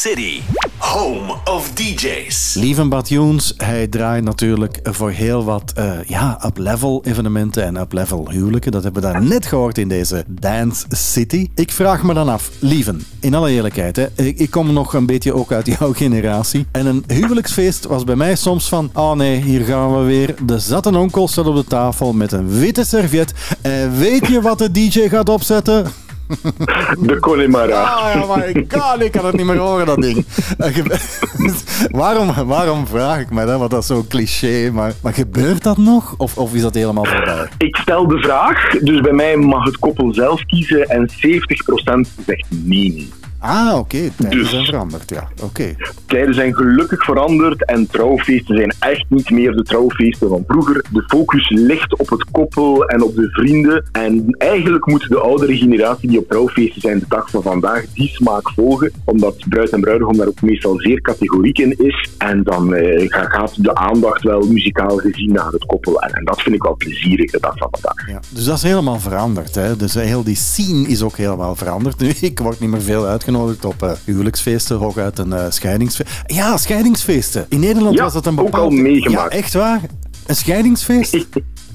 City, 0.00 0.40
home 0.78 1.34
of 1.44 1.72
DJs. 1.72 2.54
Lieven 2.54 2.88
Batjoens, 2.88 3.54
hij 3.56 3.86
draait 3.86 4.24
natuurlijk 4.24 4.78
voor 4.82 5.10
heel 5.10 5.44
wat 5.44 5.72
eh, 5.74 6.02
ja, 6.06 6.40
up-level 6.46 7.02
evenementen 7.04 7.64
en 7.64 7.76
up-level 7.76 8.30
huwelijken. 8.30 8.72
Dat 8.72 8.82
hebben 8.82 9.02
we 9.02 9.08
daar 9.08 9.22
net 9.22 9.46
gehoord 9.46 9.78
in 9.78 9.88
deze 9.88 10.24
Dance 10.28 10.84
City. 10.88 11.50
Ik 11.54 11.70
vraag 11.70 12.02
me 12.02 12.14
dan 12.14 12.28
af, 12.28 12.50
Lieven, 12.58 13.04
in 13.20 13.34
alle 13.34 13.50
eerlijkheid, 13.50 13.96
hè, 13.96 14.06
ik, 14.14 14.50
kom 14.50 14.72
nog 14.72 14.94
een 14.94 15.06
beetje 15.06 15.34
ook 15.34 15.52
uit 15.52 15.66
jouw 15.78 15.92
generatie. 15.92 16.66
En 16.72 16.86
een 16.86 17.04
huwelijksfeest 17.06 17.86
was 17.86 18.04
bij 18.04 18.16
mij 18.16 18.36
soms 18.36 18.68
van, 18.68 18.90
oh 18.94 19.12
nee, 19.12 19.40
hier 19.40 19.64
gaan 19.64 19.98
we 19.98 20.04
weer. 20.04 20.34
De 20.44 20.58
zatte 20.58 20.98
onkel 20.98 21.28
staat 21.28 21.46
op 21.46 21.56
de 21.56 21.64
tafel 21.64 22.12
met 22.12 22.32
een 22.32 22.48
witte 22.48 22.84
serviet. 22.84 23.34
En 23.60 23.98
weet 23.98 24.26
je 24.26 24.40
wat 24.40 24.58
de 24.58 24.70
DJ 24.70 25.08
gaat 25.08 25.28
opzetten? 25.28 25.86
De 27.08 27.18
Connemara. 27.20 27.82
Ah 27.82 28.14
ja, 28.14 28.36
my 28.36 28.66
god, 28.68 29.02
ik 29.02 29.12
kan 29.12 29.26
het 29.26 29.36
niet 29.36 29.46
meer 29.46 29.56
horen, 29.56 29.86
dat 29.86 30.02
ding. 30.02 30.24
Eh, 30.58 30.76
waarom, 32.00 32.32
waarom 32.46 32.86
vraag 32.86 33.20
ik 33.20 33.30
me 33.30 33.44
dat? 33.44 33.58
Want 33.58 33.70
dat 33.70 33.80
is 33.80 33.86
zo'n 33.86 34.06
cliché. 34.06 34.70
Maar, 34.72 34.92
maar 35.02 35.12
gebeurt 35.12 35.62
dat 35.62 35.76
nog? 35.76 36.14
Of, 36.16 36.36
of 36.36 36.54
is 36.54 36.62
dat 36.62 36.74
helemaal 36.74 37.04
voorbij? 37.04 37.48
Ik 37.58 37.76
stel 37.76 38.08
de 38.08 38.18
vraag, 38.18 38.78
dus 38.78 39.00
bij 39.00 39.12
mij 39.12 39.36
mag 39.36 39.64
het 39.64 39.78
koppel 39.78 40.14
zelf 40.14 40.44
kiezen 40.44 40.88
en 40.88 41.08
70% 41.08 41.14
zegt 42.26 42.46
nee. 42.48 43.08
Ah, 43.40 43.78
oké. 43.78 44.10
Tijden 44.16 44.38
Dus- 44.38 44.50
zijn 44.50 44.64
veranderd, 44.64 45.10
ja. 45.10 45.28
Oké. 45.42 45.74
Tijden 46.06 46.34
zijn 46.34 46.54
gelukkig 46.54 47.04
veranderd 47.04 47.64
en 47.64 47.86
trouwfeesten 47.90 48.56
zijn 48.56 48.74
echt 48.78 49.04
niet 49.08 49.30
meer 49.30 49.52
de 49.52 49.62
trouwfeesten 49.62 50.28
van 50.28 50.44
vroeger. 50.46 50.84
De 50.92 51.02
focus 51.06 51.48
ligt 51.50 51.98
op 51.98 52.08
het 52.10 52.24
koppel 52.30 52.84
en 52.84 53.02
op 53.02 53.14
de 53.14 53.28
vrienden. 53.30 53.84
En 53.92 54.34
eigenlijk 54.38 54.86
moet 54.86 55.08
de 55.08 55.18
oudere 55.20 55.56
generatie 55.56 56.08
die 56.08 56.18
op 56.18 56.28
trouwfeesten 56.28 56.80
zijn 56.80 56.98
de 56.98 57.04
dag 57.08 57.30
van 57.30 57.42
vandaag 57.42 57.84
die 57.94 58.08
smaak 58.08 58.50
volgen. 58.50 58.92
Omdat 59.04 59.48
bruid 59.48 59.70
en 59.70 59.80
bruidegom 59.80 60.16
daar 60.16 60.26
ook 60.26 60.42
meestal 60.42 60.78
zeer 60.80 61.00
categoriek 61.00 61.58
in 61.58 61.74
is. 61.78 62.08
En 62.18 62.42
dan 62.42 62.74
eh, 62.74 63.08
ga- 63.08 63.28
gaat 63.28 63.64
de 63.64 63.74
aandacht 63.74 64.22
wel 64.22 64.40
muzikaal 64.40 64.96
gezien 64.96 65.32
naar 65.32 65.50
het 65.52 65.64
koppel. 65.66 66.00
En, 66.02 66.12
en 66.12 66.24
dat 66.24 66.42
vind 66.42 66.54
ik 66.54 66.62
wel 66.62 66.76
plezierig 66.76 67.30
de 67.30 67.38
dag 67.40 67.56
van 67.56 67.68
vandaag. 67.70 68.08
Ja, 68.08 68.20
dus 68.28 68.44
dat 68.44 68.56
is 68.56 68.62
helemaal 68.62 69.00
veranderd. 69.00 69.54
Hè? 69.54 69.76
Dus 69.76 69.94
heel 69.94 70.24
die 70.24 70.36
scene 70.36 70.86
is 70.88 71.02
ook 71.02 71.16
helemaal 71.16 71.56
veranderd. 71.56 71.98
Nu, 71.98 72.08
ik 72.20 72.38
word 72.38 72.60
niet 72.60 72.70
meer 72.70 72.80
veel 72.82 73.06
uitgenodigd 73.06 73.28
op 73.36 73.82
eh, 73.82 73.92
huwelijksfeesten, 74.04 74.76
hooguit 74.76 75.18
een 75.18 75.32
eh, 75.32 75.44
scheidingsfeest. 75.48 76.22
Ja, 76.26 76.56
scheidingsfeesten. 76.56 77.46
In 77.48 77.60
Nederland 77.60 77.96
Ja, 77.96 78.02
was 78.02 78.12
dat 78.12 78.26
een 78.26 78.38
ook 78.38 78.44
bepaald... 78.44 78.64
al 78.64 78.78
meegemaakt. 78.78 79.32
Ja, 79.32 79.38
echt 79.38 79.52
waar? 79.52 79.80
Een 80.26 80.36
scheidingsfeest? 80.36 81.16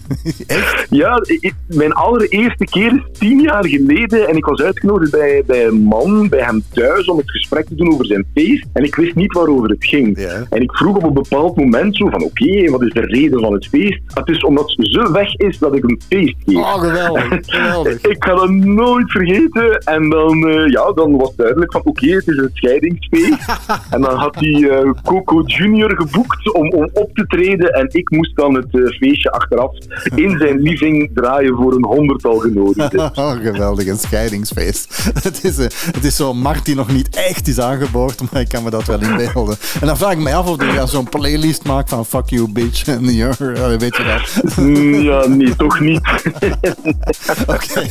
Ja, 0.89 1.19
ik- 1.23 1.53
mijn 1.67 1.91
allereerste 1.93 2.65
keer 2.65 2.91
is 2.93 3.19
tien 3.19 3.41
jaar 3.41 3.67
geleden 3.67 4.27
en 4.27 4.35
ik 4.35 4.45
was 4.45 4.61
uitgenodigd 4.61 5.11
bij, 5.11 5.43
bij 5.45 5.65
een 5.65 5.81
man, 5.81 6.29
bij 6.29 6.39
hem 6.39 6.63
thuis, 6.73 7.07
om 7.07 7.17
het 7.17 7.31
gesprek 7.31 7.67
te 7.67 7.75
doen 7.75 7.91
over 7.93 8.05
zijn 8.05 8.25
feest. 8.33 8.65
En 8.73 8.83
ik 8.83 8.95
wist 8.95 9.15
niet 9.15 9.33
waarover 9.33 9.69
het 9.69 9.85
ging. 9.85 10.17
En 10.49 10.61
ik 10.61 10.71
vroeg 10.77 10.95
op 10.95 11.03
een 11.03 11.13
bepaald 11.13 11.55
moment 11.57 11.95
zo 11.95 12.09
van, 12.09 12.23
oké, 12.23 12.69
wat 12.69 12.81
is 12.81 12.93
de 12.93 13.01
reden 13.01 13.39
van 13.39 13.53
het 13.53 13.67
feest? 13.67 13.99
Het 14.13 14.27
is 14.29 14.43
omdat 14.43 14.73
ze 14.77 15.09
weg 15.11 15.35
is 15.35 15.57
dat 15.57 15.75
ik 15.75 15.83
een 15.83 16.01
feest 16.09 16.35
geef. 16.45 16.55
Oh, 16.55 16.73
geweldig. 16.73 17.27
geweldig. 17.41 18.01
ik 18.01 18.23
ga 18.23 18.35
dat 18.35 18.49
nooit 18.49 19.11
vergeten. 19.11 19.77
En 19.77 20.09
dan, 20.09 20.47
eh, 20.47 20.67
ja, 20.67 20.91
dan 20.91 21.17
was 21.17 21.35
duidelijk 21.35 21.71
van, 21.71 21.81
oké, 21.83 22.07
het 22.07 22.27
is 22.27 22.37
een 22.37 22.49
scheidingsfeest. 22.53 23.45
en 23.93 24.01
dan 24.01 24.15
had 24.17 24.35
hij 24.35 24.69
eh, 24.69 24.89
Coco 25.03 25.41
Junior 25.45 25.95
geboekt 25.95 26.53
om, 26.53 26.69
om 26.71 26.89
op 26.93 27.13
te 27.13 27.25
treden. 27.27 27.69
En 27.69 27.87
ik 27.91 28.09
moest 28.09 28.35
dan 28.35 28.53
het 28.55 28.67
eh, 28.71 28.85
feestje 28.85 29.31
achteraf 29.31 29.71
in 30.15 30.37
zijn 30.37 30.59
living 30.59 31.09
draaien 31.13 31.55
voor 31.55 31.73
een 31.73 31.85
honderdtal 31.85 32.37
genodigden. 32.37 33.11
Oh, 33.25 33.31
geweldig, 33.31 33.87
een 33.87 33.97
scheidingsfeest. 33.97 35.03
Het 35.23 35.43
is, 35.43 35.57
eh, 35.57 35.65
het 35.91 36.03
is 36.03 36.15
zo 36.15 36.33
Mart 36.33 36.65
die 36.65 36.75
nog 36.75 36.91
niet 36.91 37.09
echt 37.15 37.47
is 37.47 37.59
aangeboord, 37.59 38.31
maar 38.31 38.41
ik 38.41 38.47
kan 38.47 38.63
me 38.63 38.69
dat 38.69 38.85
wel 38.85 39.01
inbeelden. 39.01 39.57
En 39.81 39.87
dan 39.87 39.97
vraag 39.97 40.11
ik 40.11 40.17
mij 40.19 40.35
af 40.35 40.47
of 40.47 40.57
hij 40.57 40.87
zo'n 40.87 41.09
playlist 41.09 41.63
maakt 41.63 41.89
van 41.89 42.05
fuck 42.05 42.29
you 42.29 42.47
bitch 42.51 42.87
en 42.87 43.13
your, 43.15 43.35
weet 43.79 43.95
je 43.97 44.03
dat. 44.03 44.55
Mm, 44.57 44.93
Ja, 44.93 45.27
nee, 45.27 45.55
toch 45.55 45.79
niet. 45.79 46.01
Oké, 47.47 47.87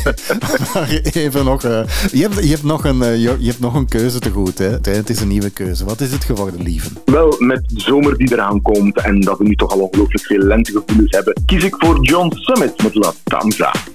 maar 0.75 0.89
even 1.13 1.45
nog. 1.45 1.65
eh, 1.65 1.81
je, 2.13 2.23
hebt, 2.23 2.43
je, 2.43 2.51
hebt 2.51 2.63
nog 2.63 2.85
een, 2.85 3.03
eh, 3.03 3.17
je, 3.23 3.37
je 3.39 3.47
hebt 3.49 3.61
nog 3.61 3.75
een 3.75 3.89
keuze 3.89 4.19
te 4.19 4.31
goed, 4.31 4.59
hè? 4.59 4.71
Het 4.83 5.11
is 5.11 5.21
een 5.21 5.29
nieuwe 5.29 5.51
keuze. 5.51 5.85
Wat 5.85 6.01
is 6.01 6.13
het 6.13 6.25
geworden, 6.25 6.63
lieven? 6.63 6.93
Wel, 7.05 7.35
met 7.39 7.63
de 7.69 7.81
zomer 7.81 8.17
die 8.19 8.33
eraan 8.33 8.63
komt 8.63 9.01
en 9.01 9.21
dat 9.21 9.39
we 9.39 9.45
nu 9.45 9.55
toch 9.55 9.71
al 9.73 9.79
ongelooflijk 9.79 10.25
veel 10.25 10.39
lentegevoelens 10.39 11.11
hebben, 11.11 11.43
kies 11.47 11.65
ik 11.65 11.75
voor 11.79 11.94
John 12.03 12.31
Summit 12.33 12.83
met 12.83 12.95
La 12.95 13.13
Danza. 13.25 13.94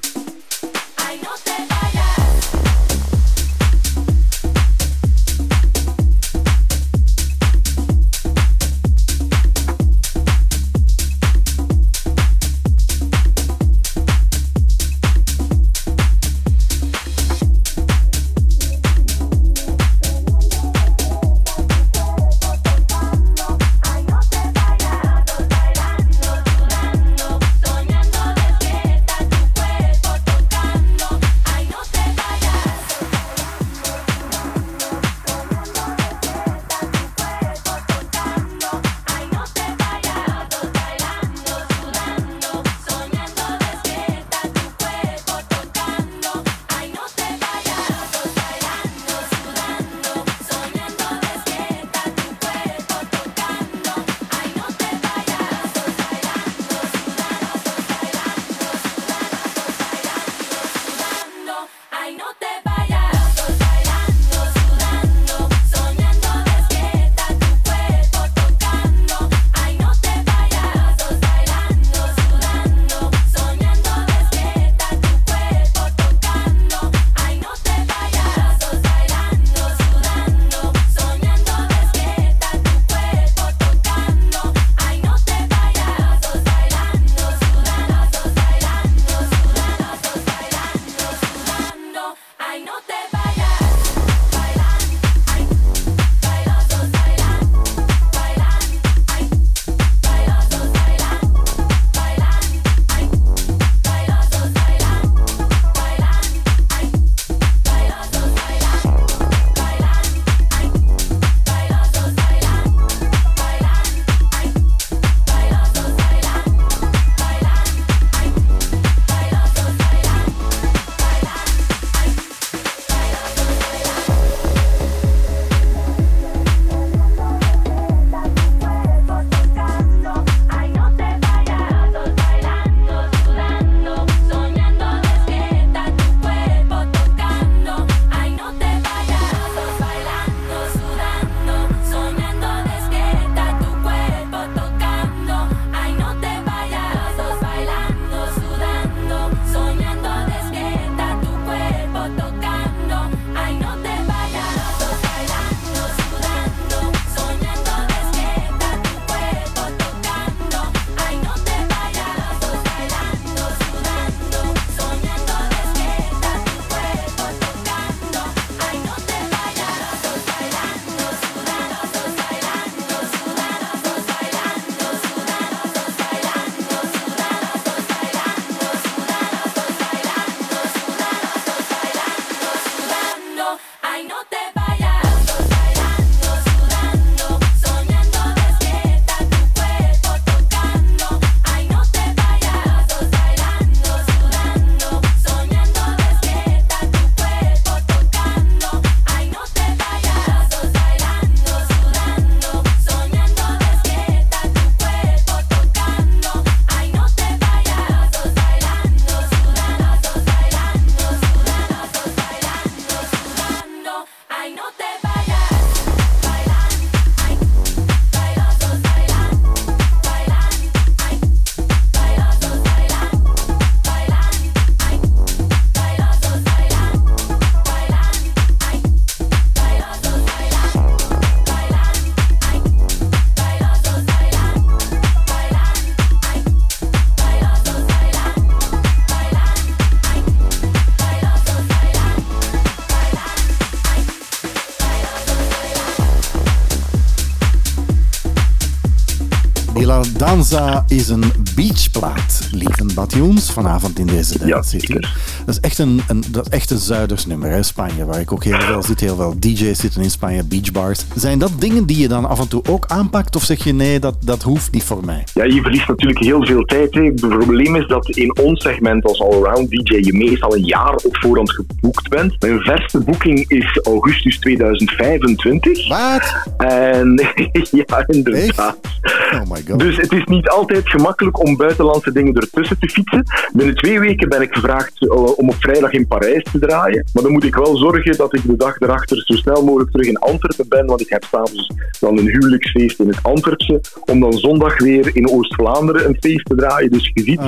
Danza 250.29 250.85
is 250.87 251.09
een 251.09 251.23
beachplaat. 251.55 252.49
Lieven 252.51 252.93
Batjoens, 252.95 253.51
vanavond 253.51 253.99
in 253.99 254.05
deze 254.05 254.47
Dance 254.47 254.69
City. 254.69 254.93
Dat 254.93 255.09
is 255.47 255.59
echt 255.59 255.77
een, 255.77 256.01
een, 256.07 256.23
dat 256.31 256.45
is 256.45 256.51
echt 256.51 256.69
een 256.69 256.77
zuidersnummer, 256.77 257.49
hè, 257.49 257.63
Spanje, 257.63 258.05
waar 258.05 258.19
ik 258.19 258.31
ook 258.31 258.43
heel 258.43 258.59
veel 258.59 258.83
zit. 258.83 258.99
Heel 258.99 259.15
veel 259.15 259.35
DJ's 259.39 259.79
zitten 259.79 260.01
in 260.01 260.09
Spanje, 260.09 260.43
beachbars. 260.43 261.05
Zijn 261.15 261.39
dat 261.39 261.51
dingen 261.59 261.85
die 261.85 261.97
je 261.97 262.07
dan 262.07 262.25
af 262.25 262.39
en 262.39 262.47
toe 262.47 262.63
ook 262.69 262.85
aanpakt? 262.87 263.35
Of 263.35 263.43
zeg 263.43 263.63
je 263.63 263.73
nee, 263.73 263.99
dat, 263.99 264.15
dat 264.23 264.43
hoeft 264.43 264.71
niet 264.71 264.83
voor 264.83 265.05
mij? 265.05 265.23
Ja, 265.33 265.43
je 265.43 265.61
verliest 265.61 265.87
natuurlijk 265.87 266.19
heel 266.19 266.45
veel 266.45 266.65
tijd. 266.65 266.93
Hè. 266.93 267.03
Het 267.03 267.27
probleem 267.27 267.75
is 267.75 267.87
dat 267.87 268.09
in 268.09 268.37
ons 268.37 268.61
segment 268.61 269.05
als 269.05 269.21
allround 269.21 269.69
DJ 269.69 269.95
je 269.95 270.13
meestal 270.13 270.55
een 270.55 270.65
jaar 270.65 270.95
op 270.95 271.17
voorhand 271.17 271.51
geboekt 271.51 272.09
bent. 272.09 272.35
Mijn 272.39 272.59
verste 272.59 272.99
boeking 272.99 273.49
is 273.49 273.79
augustus 273.83 274.39
2025. 274.39 275.87
Wat? 275.87 276.53
En 276.57 277.21
ja, 277.71 278.03
inderdaad. 278.07 278.88
Oh 279.33 279.51
my 279.51 279.61
god. 279.67 279.79
Dus 279.79 279.97
het 279.97 280.11
is 280.11 280.23
niet 280.23 280.49
altijd 280.49 280.89
gemakkelijk 280.89 281.39
om 281.45 281.57
buitenlandse 281.57 282.11
dingen 282.11 282.33
ertussen 282.33 282.79
te 282.79 282.89
fietsen. 282.89 283.23
Binnen 283.53 283.75
twee 283.75 283.99
weken 283.99 284.29
ben 284.29 284.41
ik 284.41 284.53
gevraagd 284.53 285.01
eh, 285.01 285.37
om 285.37 285.49
op 285.49 285.55
vrijdag 285.59 285.91
in 285.91 286.07
Parijs 286.07 286.43
te 286.51 286.59
draaien. 286.59 287.05
Maar 287.13 287.23
dan 287.23 287.31
moet 287.31 287.43
ik 287.43 287.55
wel 287.55 287.77
zorgen 287.77 288.17
dat 288.17 288.35
ik 288.35 288.41
de 288.43 288.55
dag 288.55 288.79
erachter 288.79 289.23
zo 289.25 289.33
snel 289.33 289.63
mogelijk 289.63 289.91
terug 289.91 290.07
in 290.07 290.17
Antwerpen 290.17 290.65
ben. 290.69 290.85
Want 290.85 291.01
ik 291.01 291.09
heb 291.09 291.23
s'avonds 291.23 291.71
dan 291.99 292.17
een 292.17 292.27
huwelijksfeest 292.27 292.99
in 292.99 293.07
het 293.07 293.19
Antwerpse. 293.23 293.81
Om 294.05 294.19
dan 294.19 294.33
zondag 294.33 294.79
weer 294.79 295.15
in 295.15 295.29
Oost-Vlaanderen 295.29 296.05
een 296.07 296.17
feest 296.19 296.45
te 296.45 296.55
draaien. 296.55 296.91
Dus 296.91 297.11
je 297.13 297.23
ziet, 297.23 297.39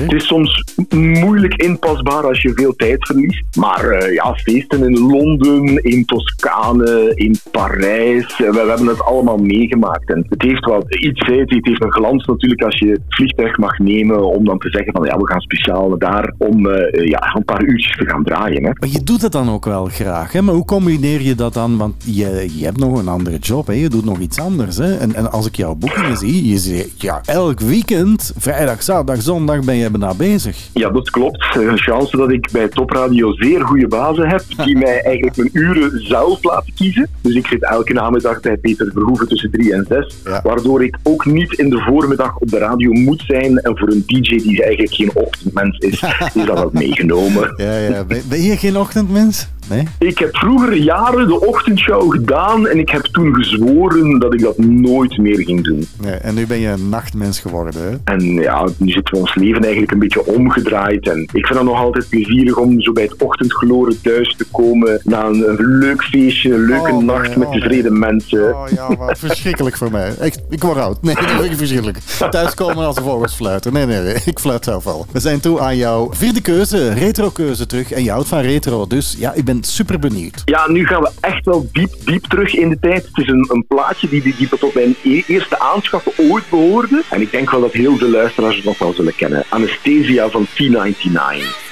het 0.00 0.12
is 0.12 0.26
soms 0.26 0.64
moeilijk 0.94 1.54
inpasbaar 1.54 2.26
als 2.26 2.42
je 2.42 2.52
veel 2.54 2.76
tijd 2.76 3.06
verliest. 3.06 3.56
Maar 3.56 3.88
eh, 3.88 4.12
ja, 4.14 4.34
feesten 4.34 4.82
in 4.82 4.98
Londen, 4.98 5.82
in 5.82 6.04
Toscane, 6.04 7.12
in 7.14 7.36
Parijs. 7.50 8.24
eh, 8.32 8.38
we, 8.38 8.52
we 8.52 8.68
hebben 8.68 8.86
het 8.86 9.02
allemaal 9.02 9.36
meegemaakt. 9.38 10.10
En 10.10 10.26
het 10.28 10.42
heeft 10.42 10.64
wat 10.64 10.94
iets, 10.94 11.25
het 11.34 11.50
heeft 11.66 11.82
een 11.82 11.92
glans 11.92 12.24
natuurlijk 12.24 12.62
als 12.62 12.78
je 12.78 12.88
het 12.88 13.00
vliegtuig 13.08 13.58
mag 13.58 13.78
nemen 13.78 14.24
om 14.28 14.44
dan 14.44 14.58
te 14.58 14.70
zeggen 14.70 14.92
van 14.92 15.06
ja, 15.06 15.16
we 15.16 15.26
gaan 15.26 15.40
speciaal 15.40 15.98
daar 15.98 16.34
om 16.38 16.66
eh, 16.66 17.08
ja, 17.08 17.34
een 17.34 17.44
paar 17.44 17.62
uurtjes 17.62 17.96
te 17.96 18.08
gaan 18.08 18.24
draaien. 18.24 18.64
Hè. 18.64 18.70
Maar 18.78 18.88
je 18.88 19.02
doet 19.02 19.22
het 19.22 19.32
dan 19.32 19.50
ook 19.50 19.64
wel 19.64 19.84
graag, 19.84 20.32
hè? 20.32 20.42
Maar 20.42 20.54
hoe 20.54 20.64
combineer 20.64 21.22
je 21.22 21.34
dat 21.34 21.54
dan? 21.54 21.76
Want 21.76 22.04
je, 22.04 22.52
je 22.58 22.64
hebt 22.64 22.78
nog 22.78 22.98
een 22.98 23.08
andere 23.08 23.38
job, 23.38 23.66
hè? 23.66 23.72
Je 23.72 23.88
doet 23.88 24.04
nog 24.04 24.18
iets 24.18 24.40
anders, 24.40 24.76
hè? 24.76 24.96
En, 24.96 25.14
en 25.14 25.30
als 25.30 25.46
ik 25.46 25.56
jouw 25.56 25.74
boekingen 25.74 26.16
zie, 26.16 26.48
je 26.48 26.58
zegt, 26.58 27.00
ja, 27.02 27.20
elk 27.24 27.60
weekend, 27.60 28.34
vrijdag, 28.38 28.82
zaterdag, 28.82 29.22
zondag 29.22 29.64
ben 29.64 29.76
je 29.76 29.90
daar 29.98 30.16
bezig. 30.16 30.68
Ja, 30.72 30.88
dat 30.88 31.10
klopt. 31.10 31.56
Een 31.56 31.78
chance 31.78 32.16
dat 32.16 32.30
ik 32.30 32.48
bij 32.52 32.68
Top 32.68 32.90
Radio 32.90 33.32
zeer 33.32 33.60
goede 33.60 33.88
bazen 33.88 34.28
heb, 34.28 34.42
die 34.64 34.78
mij 34.84 35.02
eigenlijk 35.02 35.36
mijn 35.36 35.50
uren 35.52 36.06
zelf 36.06 36.44
laten 36.44 36.74
kiezen. 36.74 37.08
Dus 37.22 37.34
ik 37.34 37.46
zit 37.46 37.62
elke 37.62 37.92
namiddag 37.92 38.40
bij 38.40 38.56
Peter 38.56 38.90
Verhoeven 38.92 39.28
tussen 39.28 39.50
3 39.50 39.72
en 39.72 39.86
6, 39.88 40.16
waardoor 40.42 40.84
ik 40.84 40.96
ook 41.02 41.15
niet 41.24 41.52
in 41.52 41.70
de 41.70 41.80
voormiddag 41.80 42.36
op 42.36 42.50
de 42.50 42.58
radio 42.58 42.92
moet 42.92 43.24
zijn. 43.26 43.58
En 43.58 43.78
voor 43.78 43.88
een 43.88 44.02
DJ 44.06 44.36
die 44.36 44.62
eigenlijk 44.62 44.94
geen 44.94 45.10
ochtendmens 45.14 45.78
is, 45.78 46.02
is 46.34 46.44
dat 46.44 46.64
ook 46.64 46.72
meegenomen. 46.84 47.54
Ja, 47.56 47.76
ja. 47.76 48.04
Ben 48.04 48.42
je 48.42 48.56
geen 48.56 48.76
ochtendmens? 48.76 49.48
Nee? 49.68 49.88
Ik 49.98 50.18
heb 50.18 50.36
vroeger 50.36 50.74
jaren 50.74 51.28
de 51.28 51.46
ochtendshow 51.46 52.12
gedaan 52.12 52.66
en 52.66 52.78
ik 52.78 52.88
heb 52.88 53.02
toen 53.02 53.34
gezworen 53.34 54.18
dat 54.18 54.34
ik 54.34 54.40
dat 54.40 54.58
nooit 54.58 55.18
meer 55.18 55.38
ging 55.38 55.64
doen. 55.64 55.86
nee. 56.00 56.14
En 56.14 56.34
nu 56.34 56.46
ben 56.46 56.58
je 56.60 56.68
een 56.68 56.88
nachtmens 56.88 57.40
geworden, 57.40 57.82
hè? 57.82 58.14
En 58.14 58.24
ja, 58.24 58.68
nu 58.76 58.90
zitten 58.90 59.14
we 59.14 59.20
ons 59.20 59.34
leven 59.34 59.62
eigenlijk 59.62 59.92
een 59.92 59.98
beetje 59.98 60.26
omgedraaid. 60.26 61.08
En 61.08 61.20
ik 61.20 61.46
vind 61.46 61.58
het 61.58 61.62
nog 61.68 61.78
altijd 61.78 62.08
plezierig 62.08 62.56
om 62.56 62.80
zo 62.80 62.92
bij 62.92 63.02
het 63.02 63.22
ochtendgloren 63.22 64.00
thuis 64.02 64.34
te 64.36 64.46
komen. 64.52 65.00
Na 65.04 65.24
een, 65.24 65.48
een 65.48 65.78
leuk 65.78 66.02
feestje, 66.04 66.54
een 66.54 66.64
leuke 66.64 66.84
Oh, 66.90 66.96
nee, 66.96 67.04
nacht 67.04 67.36
met 67.36 67.46
oh, 67.46 67.52
tevreden 67.52 67.98
mensen. 67.98 68.54
Oh 68.54 68.68
ja, 68.74 68.88
maar 68.98 69.16
verschrikkelijk 69.26 69.76
voor 69.76 69.90
mij. 69.90 70.14
Echt, 70.18 70.40
ik 70.50 70.62
word 70.62 70.78
oud. 70.78 71.02
Nee, 71.02 71.14
dat 71.14 71.30
vind 71.30 71.44
ik 71.44 71.56
verschrikkelijk. 71.56 71.98
Thuiskomen 72.30 72.86
als 72.86 72.98
vogels 72.98 73.34
fluiten. 73.34 73.72
Nee, 73.72 73.86
nee, 73.86 74.00
nee, 74.02 74.16
ik 74.24 74.38
fluit 74.38 74.64
zelf 74.64 74.86
al. 74.86 75.06
We 75.12 75.20
zijn 75.20 75.40
toe 75.40 75.60
aan 75.60 75.76
jouw 75.76 76.08
vierde 76.12 76.40
keuze, 76.40 76.92
retro 76.92 77.30
keuze 77.30 77.66
terug. 77.66 77.92
En 77.92 78.04
je 78.04 78.10
houdt 78.10 78.28
van 78.28 78.40
retro, 78.40 78.86
dus 78.86 79.16
ja, 79.18 79.32
ik 79.32 79.44
ben 79.44 79.55
super 79.62 79.98
benieuwd. 79.98 80.42
Ja, 80.44 80.68
nu 80.68 80.86
gaan 80.86 81.02
we 81.02 81.10
echt 81.20 81.44
wel 81.44 81.68
diep, 81.72 81.92
diep 82.04 82.24
terug 82.24 82.54
in 82.54 82.68
de 82.68 82.78
tijd. 82.78 83.06
Het 83.06 83.18
is 83.18 83.28
een, 83.28 83.48
een 83.52 83.66
plaatje 83.66 84.08
die, 84.08 84.22
die, 84.22 84.48
tot 84.58 84.74
mijn 84.74 84.96
e- 85.02 85.22
eerste 85.26 85.58
aanschaffen 85.58 86.12
ooit 86.16 86.44
behoorde. 86.50 87.02
En 87.10 87.20
ik 87.20 87.30
denk 87.30 87.50
wel 87.50 87.60
dat 87.60 87.72
heel 87.72 87.96
veel 87.96 88.10
luisteraars 88.10 88.56
het 88.56 88.64
nog 88.64 88.78
wel 88.78 88.92
zullen 88.92 89.16
kennen. 89.16 89.44
Anesthesia 89.48 90.28
van 90.28 90.46
T99. 90.46 91.65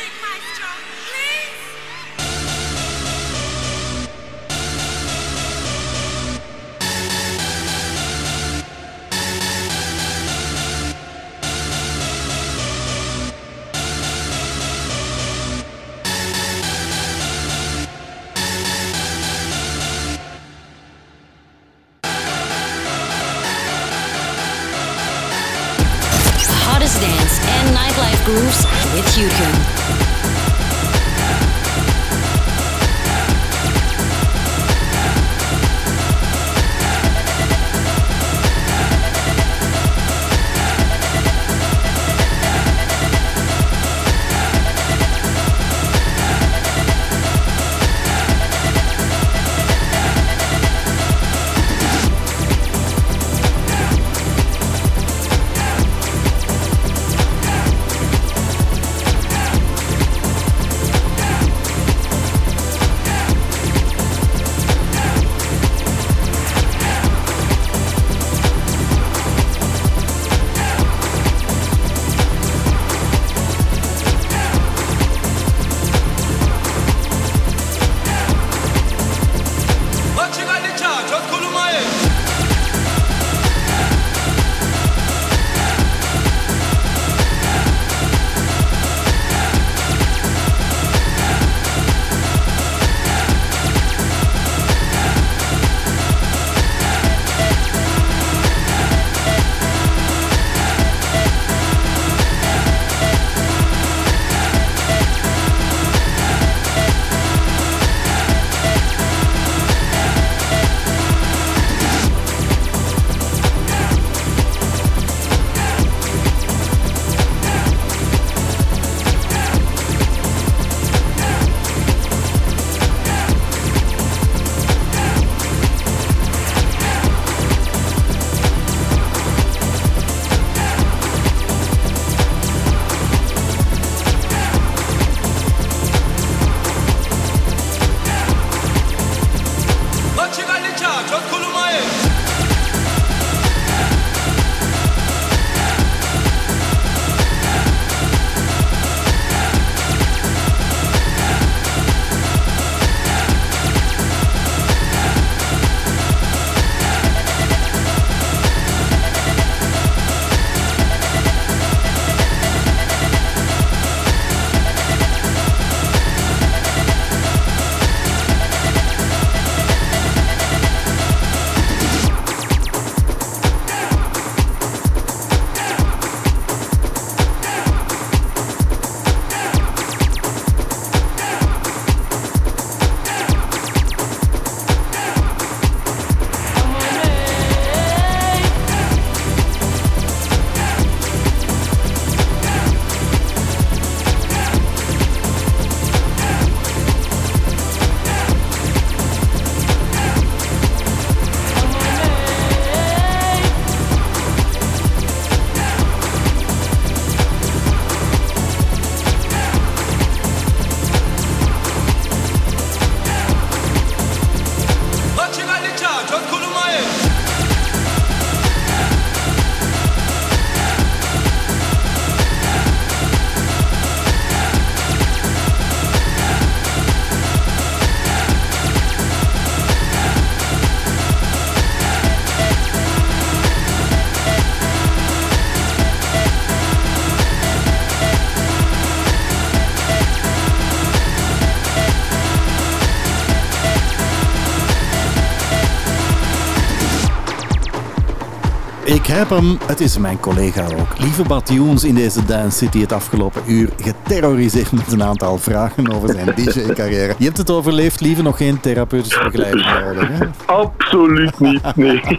Ik 249.05 249.11
heb 249.11 249.29
hem. 249.29 249.59
Het 249.67 249.81
is 249.81 249.99
mijn 249.99 250.21
collega 250.21 250.65
ook. 250.65 250.99
Lieve 250.99 251.23
Bart 251.23 251.49
Joens 251.49 251.85
in 251.85 251.95
deze 251.95 252.25
Dance 252.25 252.57
City 252.57 252.81
het 252.81 252.93
afgelopen 252.93 253.43
uur 253.47 253.69
geterroriseerd 253.83 254.73
met 254.73 254.93
een 254.93 255.03
aantal 255.03 255.39
vragen 255.39 255.93
over 255.93 256.09
zijn 256.09 256.33
DJ-carrière. 256.37 257.15
Je 257.19 257.25
hebt 257.25 257.37
het 257.37 257.51
overleefd, 257.51 258.01
lieve, 258.01 258.23
nog 258.23 258.37
geen 258.37 258.61
therapeutische 258.61 259.21
begeleiding 259.23 259.67
nodig. 259.85 260.09
Hè? 260.09 260.27
Absoluut 260.47 261.41
niet, 261.41 261.77
nee. 261.77 262.01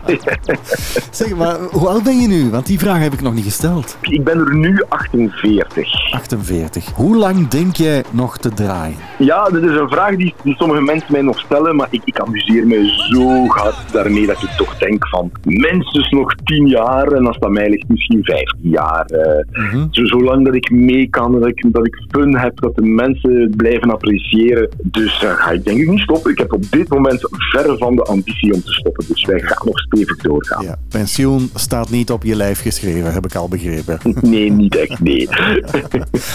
Zeg 1.15 1.35
maar, 1.35 1.57
hoe 1.71 1.87
oud 1.87 2.03
ben 2.03 2.19
je 2.21 2.27
nu? 2.27 2.49
Want 2.49 2.65
die 2.65 2.79
vraag 2.79 2.99
heb 2.99 3.13
ik 3.13 3.21
nog 3.21 3.33
niet 3.33 3.43
gesteld. 3.43 3.97
Ik 4.01 4.23
ben 4.23 4.37
er 4.39 4.55
nu 4.55 4.83
48. 4.89 6.11
48. 6.11 6.85
Hoe 6.95 7.17
lang 7.17 7.47
denk 7.47 7.75
jij 7.75 8.03
nog 8.11 8.37
te 8.37 8.49
draaien? 8.49 8.95
Ja, 9.17 9.43
dit 9.43 9.63
is 9.63 9.75
een 9.77 9.89
vraag 9.89 10.15
die, 10.15 10.33
die 10.43 10.55
sommige 10.55 10.81
mensen 10.81 11.11
mij 11.11 11.21
nog 11.21 11.39
stellen, 11.39 11.75
maar 11.75 11.87
ik, 11.89 12.01
ik 12.05 12.19
amuseer 12.19 12.67
me 12.67 13.07
zo 13.09 13.45
hard 13.47 13.91
daarmee 13.91 14.25
dat 14.25 14.43
ik 14.43 14.49
toch 14.49 14.77
denk 14.77 15.07
van 15.07 15.31
minstens 15.43 16.09
nog 16.09 16.35
10 16.43 16.67
jaar 16.67 17.07
en 17.07 17.27
als 17.27 17.39
dat 17.39 17.49
mij 17.49 17.69
ligt 17.69 17.87
misschien 17.87 18.23
15 18.23 18.59
jaar. 18.69 19.05
eh, 19.05 19.43
zo, 19.91 20.05
zolang 20.05 20.45
dat 20.45 20.55
ik 20.55 20.69
mee 20.71 21.09
kan, 21.09 21.39
dat 21.39 21.47
ik, 21.47 21.65
dat 21.67 21.85
ik 21.85 22.03
fun 22.09 22.37
heb, 22.37 22.59
dat 22.59 22.75
de 22.75 22.81
mensen 22.81 23.41
het 23.41 23.55
blijven 23.57 23.91
appreciëren. 23.91 24.69
Dus 24.83 25.19
dan 25.19 25.35
ga 25.35 25.51
ik 25.51 25.65
denk 25.65 25.79
ik 25.79 25.89
niet 25.89 25.99
stoppen. 25.99 26.31
Ik 26.31 26.37
heb 26.37 26.53
op 26.53 26.71
dit 26.71 26.89
moment 26.89 27.19
verre 27.29 27.77
van 27.77 27.95
de 27.95 28.03
ambitie 28.03 28.53
om 28.53 28.61
te 28.61 28.71
stoppen, 28.73 29.05
dus 29.07 29.25
wij 29.25 29.39
gaan 29.39 29.65
nog 29.67 29.79
stevig 29.79 30.17
doorgaan. 30.17 30.63
Ja, 30.63 30.75
pensioen 31.05 31.49
staat 31.53 31.89
niet 31.89 32.11
op 32.11 32.23
je 32.23 32.35
lijf 32.35 32.61
geschreven, 32.61 33.13
heb 33.13 33.25
ik 33.25 33.35
al 33.35 33.47
begrepen. 33.47 33.99
Nee, 34.21 34.51
niet 34.51 34.75
echt, 34.75 34.99
nee. 34.99 35.29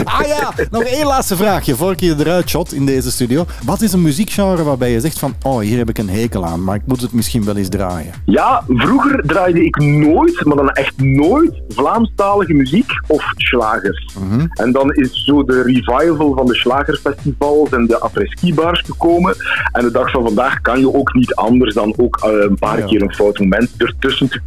Ah 0.04 0.26
ja, 0.26 0.52
nog 0.70 0.82
één 0.82 1.06
laatste 1.06 1.36
vraagje 1.36 1.76
voor 1.76 1.92
ik 1.92 2.00
je 2.00 2.14
eruit 2.18 2.48
shot 2.48 2.72
in 2.72 2.86
deze 2.86 3.10
studio. 3.10 3.46
Wat 3.64 3.80
is 3.80 3.92
een 3.92 4.02
muziekgenre 4.02 4.62
waarbij 4.62 4.90
je 4.90 5.00
zegt 5.00 5.18
van, 5.18 5.34
oh, 5.42 5.60
hier 5.60 5.78
heb 5.78 5.88
ik 5.88 5.98
een 5.98 6.08
hekel 6.08 6.44
aan, 6.44 6.64
maar 6.64 6.74
ik 6.74 6.86
moet 6.86 7.00
het 7.00 7.12
misschien 7.12 7.44
wel 7.44 7.56
eens 7.56 7.68
draaien? 7.68 8.12
Ja, 8.24 8.64
vroeger 8.68 9.22
draaide 9.26 9.64
ik 9.64 9.76
nooit, 9.76 10.44
maar 10.44 10.56
dan 10.56 10.70
echt 10.70 10.98
nooit, 11.00 11.62
Vlaamstalige 11.68 12.52
muziek 12.52 12.90
of 13.06 13.24
slagers. 13.36 14.16
En 14.52 14.72
dan 14.72 14.92
is 14.94 15.24
zo 15.24 15.44
de 15.44 15.62
revival 15.62 16.34
van 16.34 16.46
de 16.46 16.54
slagerfestivals 16.54 17.70
en 17.70 17.86
de 17.86 18.00
après-ski 18.00 18.54
bars 18.54 18.80
gekomen. 18.80 19.36
En 19.72 19.82
de 19.82 19.90
dag 19.90 20.10
van 20.10 20.22
vandaag 20.22 20.60
kan 20.60 20.80
je 20.80 20.94
ook 20.94 21.14
niet 21.14 21.34
anders 21.34 21.74
dan 21.74 21.94
ook 21.96 22.16
eh, 22.16 22.30
een 22.30 22.58
paar 22.58 22.82
keer 22.82 23.02
een 23.02 23.14
fout 23.14 23.38
moment 23.38 23.70
ertussen 23.76 24.28
te 24.28 24.40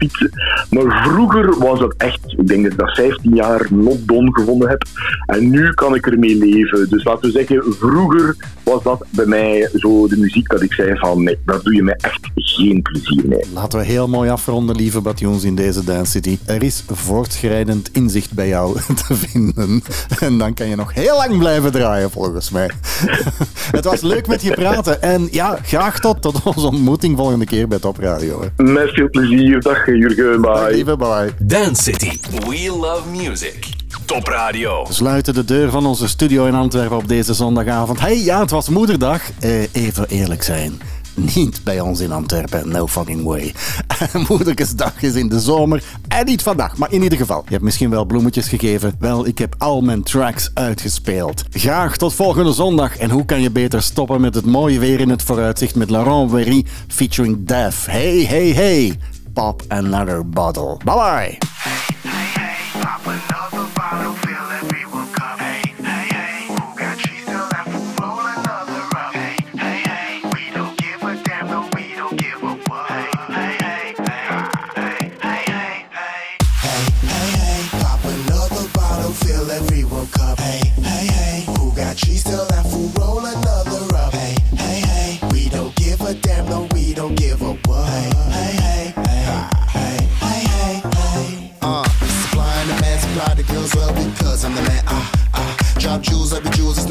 Maar 0.70 1.04
vroeger 1.04 1.58
was 1.60 1.80
dat 1.80 1.94
echt, 1.98 2.20
ik 2.38 2.48
denk 2.48 2.64
dat 2.64 2.72
ik 2.72 2.78
dat 2.78 2.96
15 2.96 3.36
jaar 3.36 3.68
not 3.70 4.08
done 4.08 4.30
gevonden 4.34 4.70
heb. 4.70 4.84
En 5.26 5.50
nu 5.50 5.74
kan 5.74 5.96
ik 5.96 6.08
ermee 6.08 6.38
leven. 6.38 6.90
Dus 6.90 7.04
laten 7.04 7.22
we 7.22 7.32
zeggen, 7.32 7.74
vroeger 7.74 8.36
was 8.64 8.84
dat 8.84 9.06
bij 9.10 9.26
mij 9.26 9.70
zo 9.76 10.08
de 10.08 10.18
muziek 10.18 10.50
dat 10.50 10.62
ik 10.62 10.74
zei 10.74 10.98
van 10.98 11.24
nee, 11.24 11.38
daar 11.46 11.62
doe 11.62 11.76
je 11.76 11.84
mij 11.84 11.98
echt 12.02 12.20
geen 12.36 12.82
plezier 12.82 13.28
mee. 13.28 13.44
Laten 13.54 13.80
we 13.80 13.86
heel 13.86 14.08
mooi 14.08 14.30
afronden, 14.30 14.76
lieve 14.76 15.02
Batjoens, 15.02 15.44
in 15.44 15.56
deze 15.56 15.84
Dance 15.84 16.12
City. 16.12 16.38
Er 16.46 16.64
is 16.64 16.84
voortschrijdend 16.88 17.90
inzicht 17.94 18.34
bij 18.34 18.48
jou 18.48 18.78
te 19.08 19.16
vinden. 19.16 19.82
En 20.20 20.38
dan 20.38 20.54
kan 20.54 20.68
je 20.68 20.76
nog 20.76 20.94
heel 20.94 21.16
lang 21.16 21.38
blijven 21.38 21.72
draaien, 21.72 22.12
volgens 22.12 22.50
mij. 22.50 22.70
Het 23.72 23.86
was 23.86 24.02
leuk 24.02 24.28
met 24.28 24.42
je 24.42 24.54
praten. 24.54 25.02
En 25.02 25.28
ja, 25.32 25.58
graag 25.64 26.00
tot, 26.00 26.22
tot 26.22 26.44
onze 26.44 26.68
ontmoeting 26.68 27.18
volgende 27.18 27.46
keer 27.46 27.68
bij 27.68 27.80
Top 27.80 27.98
Radio. 27.98 28.42
hè. 28.42 28.64
Met 28.64 28.90
veel 28.90 29.10
plezier. 29.10 29.62
Dag 29.62 29.84
Jurgen, 30.10 30.42
bye. 30.42 30.98
bye. 30.98 31.32
Dance 31.40 31.84
City. 31.84 32.20
We 32.48 32.70
love 32.70 33.10
music. 33.10 33.70
Top 34.06 34.28
Radio. 34.28 34.86
We 34.88 34.94
sluiten 34.94 35.34
de 35.34 35.46
deur 35.46 35.70
van 35.70 35.86
onze 35.86 36.08
studio 36.08 36.46
in 36.46 36.54
Antwerpen 36.54 36.98
op 36.98 37.08
deze 37.08 37.34
zondagavond. 37.34 38.00
Hey, 38.00 38.24
ja, 38.24 38.40
het 38.40 38.50
was 38.50 38.70
moederdag. 38.70 39.22
Eh, 39.40 39.74
even 39.74 40.08
eerlijk 40.08 40.44
zijn. 40.44 40.82
Niet 41.16 41.64
bij 41.64 41.80
ons 41.80 42.00
in 42.00 42.12
Antwerpen, 42.12 42.70
no 42.70 42.88
fucking 42.88 43.24
way. 43.24 43.54
Moedersdag 44.30 45.02
is 45.02 45.16
in 45.16 45.30
de 45.30 45.40
zomer 45.40 45.84
en 46.08 46.26
niet 46.26 46.42
vandaag. 46.42 46.78
Maar 46.78 46.92
in 46.92 47.04
ieder 47.04 47.18
geval, 47.18 47.42
je 47.46 47.52
hebt 47.52 47.64
misschien 47.64 47.90
wel 47.90 48.06
bloemetjes 48.06 48.48
gegeven. 48.48 48.96
Wel, 49.00 49.28
ik 49.28 49.38
heb 49.38 49.56
al 49.58 49.82
mijn 49.82 50.04
tracks 50.04 50.52
uitgespeeld. 50.54 51.44
Graag 51.50 51.98
tot 51.98 52.14
volgende 52.14 52.54
zondag. 52.54 52.98
En 52.98 53.10
hoe 53.10 53.26
kan 53.26 53.42
je 53.42 53.52
beter 53.52 53.82
stoppen 53.82 54.22
met 54.22 54.36
het 54.36 54.46
mooie 54.46 54.80
weer 54.80 55.00
in 55.00 55.10
het 55.10 55.24
vooruitzicht 55.24 55.76
met 55.76 55.90
Laurent 55.90 56.32
Wery 56.32 56.66
featuring 56.88 57.48
Def. 57.48 57.86
Hey, 57.86 58.26
hey, 58.26 58.48
hey. 58.48 58.98
Pop 59.36 59.64
another 59.72 60.24
bottle. 60.24 60.80
Bye 60.86 60.96
bye. 60.96 61.40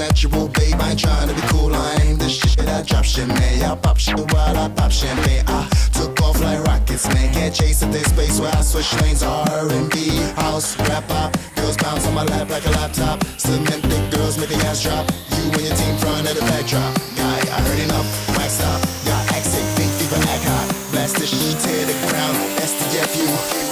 Natural, 0.02 0.48
babe. 0.48 0.80
I 0.80 0.90
ain't 0.90 0.98
trying 0.98 1.28
to 1.28 1.34
be 1.34 1.44
cool, 1.52 1.74
I 1.74 1.94
ain't 2.02 2.18
the 2.18 2.28
shit. 2.28 2.58
I 2.68 2.82
drop 2.82 3.04
shit, 3.04 3.28
man. 3.28 3.62
I 3.62 3.74
pop 3.76 3.98
shit 3.98 4.18
while 4.32 4.56
I 4.56 4.68
pop 4.68 4.90
champagne. 4.90 5.44
I 5.46 5.68
took 5.94 6.20
off 6.22 6.40
like 6.40 6.60
rockets, 6.64 7.06
man. 7.12 7.32
Can't 7.32 7.54
chase 7.54 7.82
at 7.82 7.92
this 7.92 8.08
space 8.08 8.40
where 8.40 8.52
I 8.54 8.62
switch 8.62 8.92
lanes. 9.00 9.22
R&B, 9.22 9.96
house, 10.42 10.76
rap, 10.88 11.06
pop. 11.08 11.30
Girls 11.56 11.76
bounce 11.76 12.06
on 12.06 12.14
my 12.14 12.24
lap 12.24 12.50
like 12.50 12.66
a 12.66 12.72
laptop. 12.80 13.24
Cement 13.38 13.82
girls 14.10 14.38
make 14.38 14.48
the 14.48 14.58
ass 14.66 14.82
drop. 14.82 15.06
You 15.34 15.44
and 15.56 15.64
your 15.68 15.76
team 15.76 15.96
front 15.98 16.28
of 16.30 16.34
the 16.34 16.44
backdrop. 16.50 16.92
Guy, 17.16 17.38
I 17.56 17.58
heard 17.66 17.80
enough. 17.86 18.08
Wax 18.36 18.60
up. 18.60 18.80
Got 19.06 19.22
accent, 19.36 19.66
big 19.76 19.90
fever, 19.98 20.20
act 20.34 20.44
hot. 20.50 20.66
Blast 20.90 21.16
this 21.16 21.30
shit, 21.30 21.56
tear 21.62 21.86
the 21.86 21.96
ground. 22.08 22.36
STFU. 22.58 23.71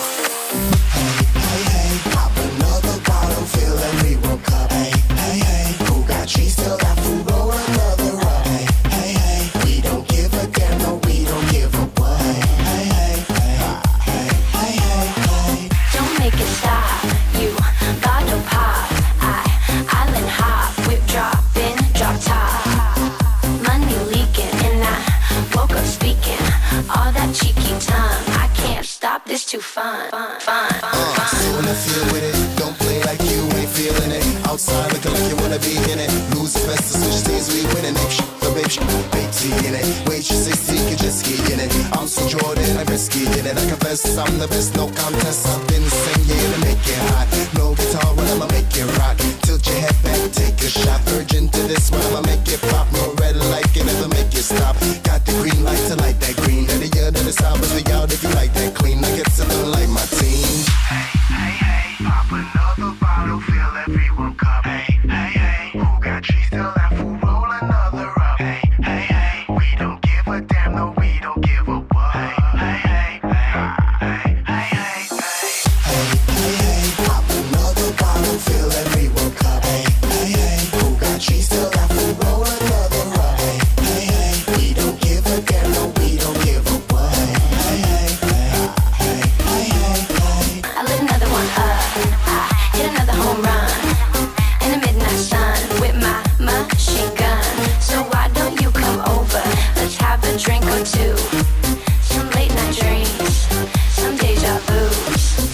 wanna 31.70 31.82
feel 31.86 32.04
with 32.12 32.24
it. 32.24 32.58
Don't 32.58 32.76
play 32.78 33.00
like 33.04 33.22
you 33.22 33.42
ain't 33.54 33.70
feeling 33.70 34.10
it. 34.10 34.24
Outside 34.48 34.92
looking 34.92 35.12
like 35.12 35.26
you 35.30 35.36
wanna 35.36 35.58
be 35.60 35.76
in 35.92 35.98
it. 35.98 36.10
Lose 36.34 36.54
the 36.54 36.66
best 36.66 36.94
of 36.94 37.02
switch 37.02 37.22
teams, 37.22 37.46
we 37.54 37.62
winning 37.74 37.94
it. 37.94 38.10
Shh, 38.10 38.22
the 38.42 38.50
babe, 38.50 38.70
shh, 38.70 38.82
big 39.14 39.30
T 39.30 39.54
in 39.66 39.74
it. 39.78 39.86
Wait, 40.08 40.28
you 40.28 40.36
60, 40.36 40.76
can 40.88 40.98
just 40.98 41.20
ski 41.20 41.38
in 41.52 41.60
it. 41.60 41.70
I'm 41.92 42.08
so 42.08 42.26
Jordan, 42.28 42.76
I'm 42.76 42.86
risky 42.86 43.26
in 43.38 43.46
it. 43.46 43.56
I 43.56 43.64
confess 43.68 44.02
I'm 44.18 44.38
the 44.38 44.48
best, 44.48 44.74
no 44.74 44.86
contest. 44.88 45.46
I've 45.46 45.66
been 45.68 45.86
singing 45.88 46.60
make 46.66 46.86
it 46.94 47.02
hot. 47.10 47.28
No 47.54 47.74
guitar. 47.74 48.19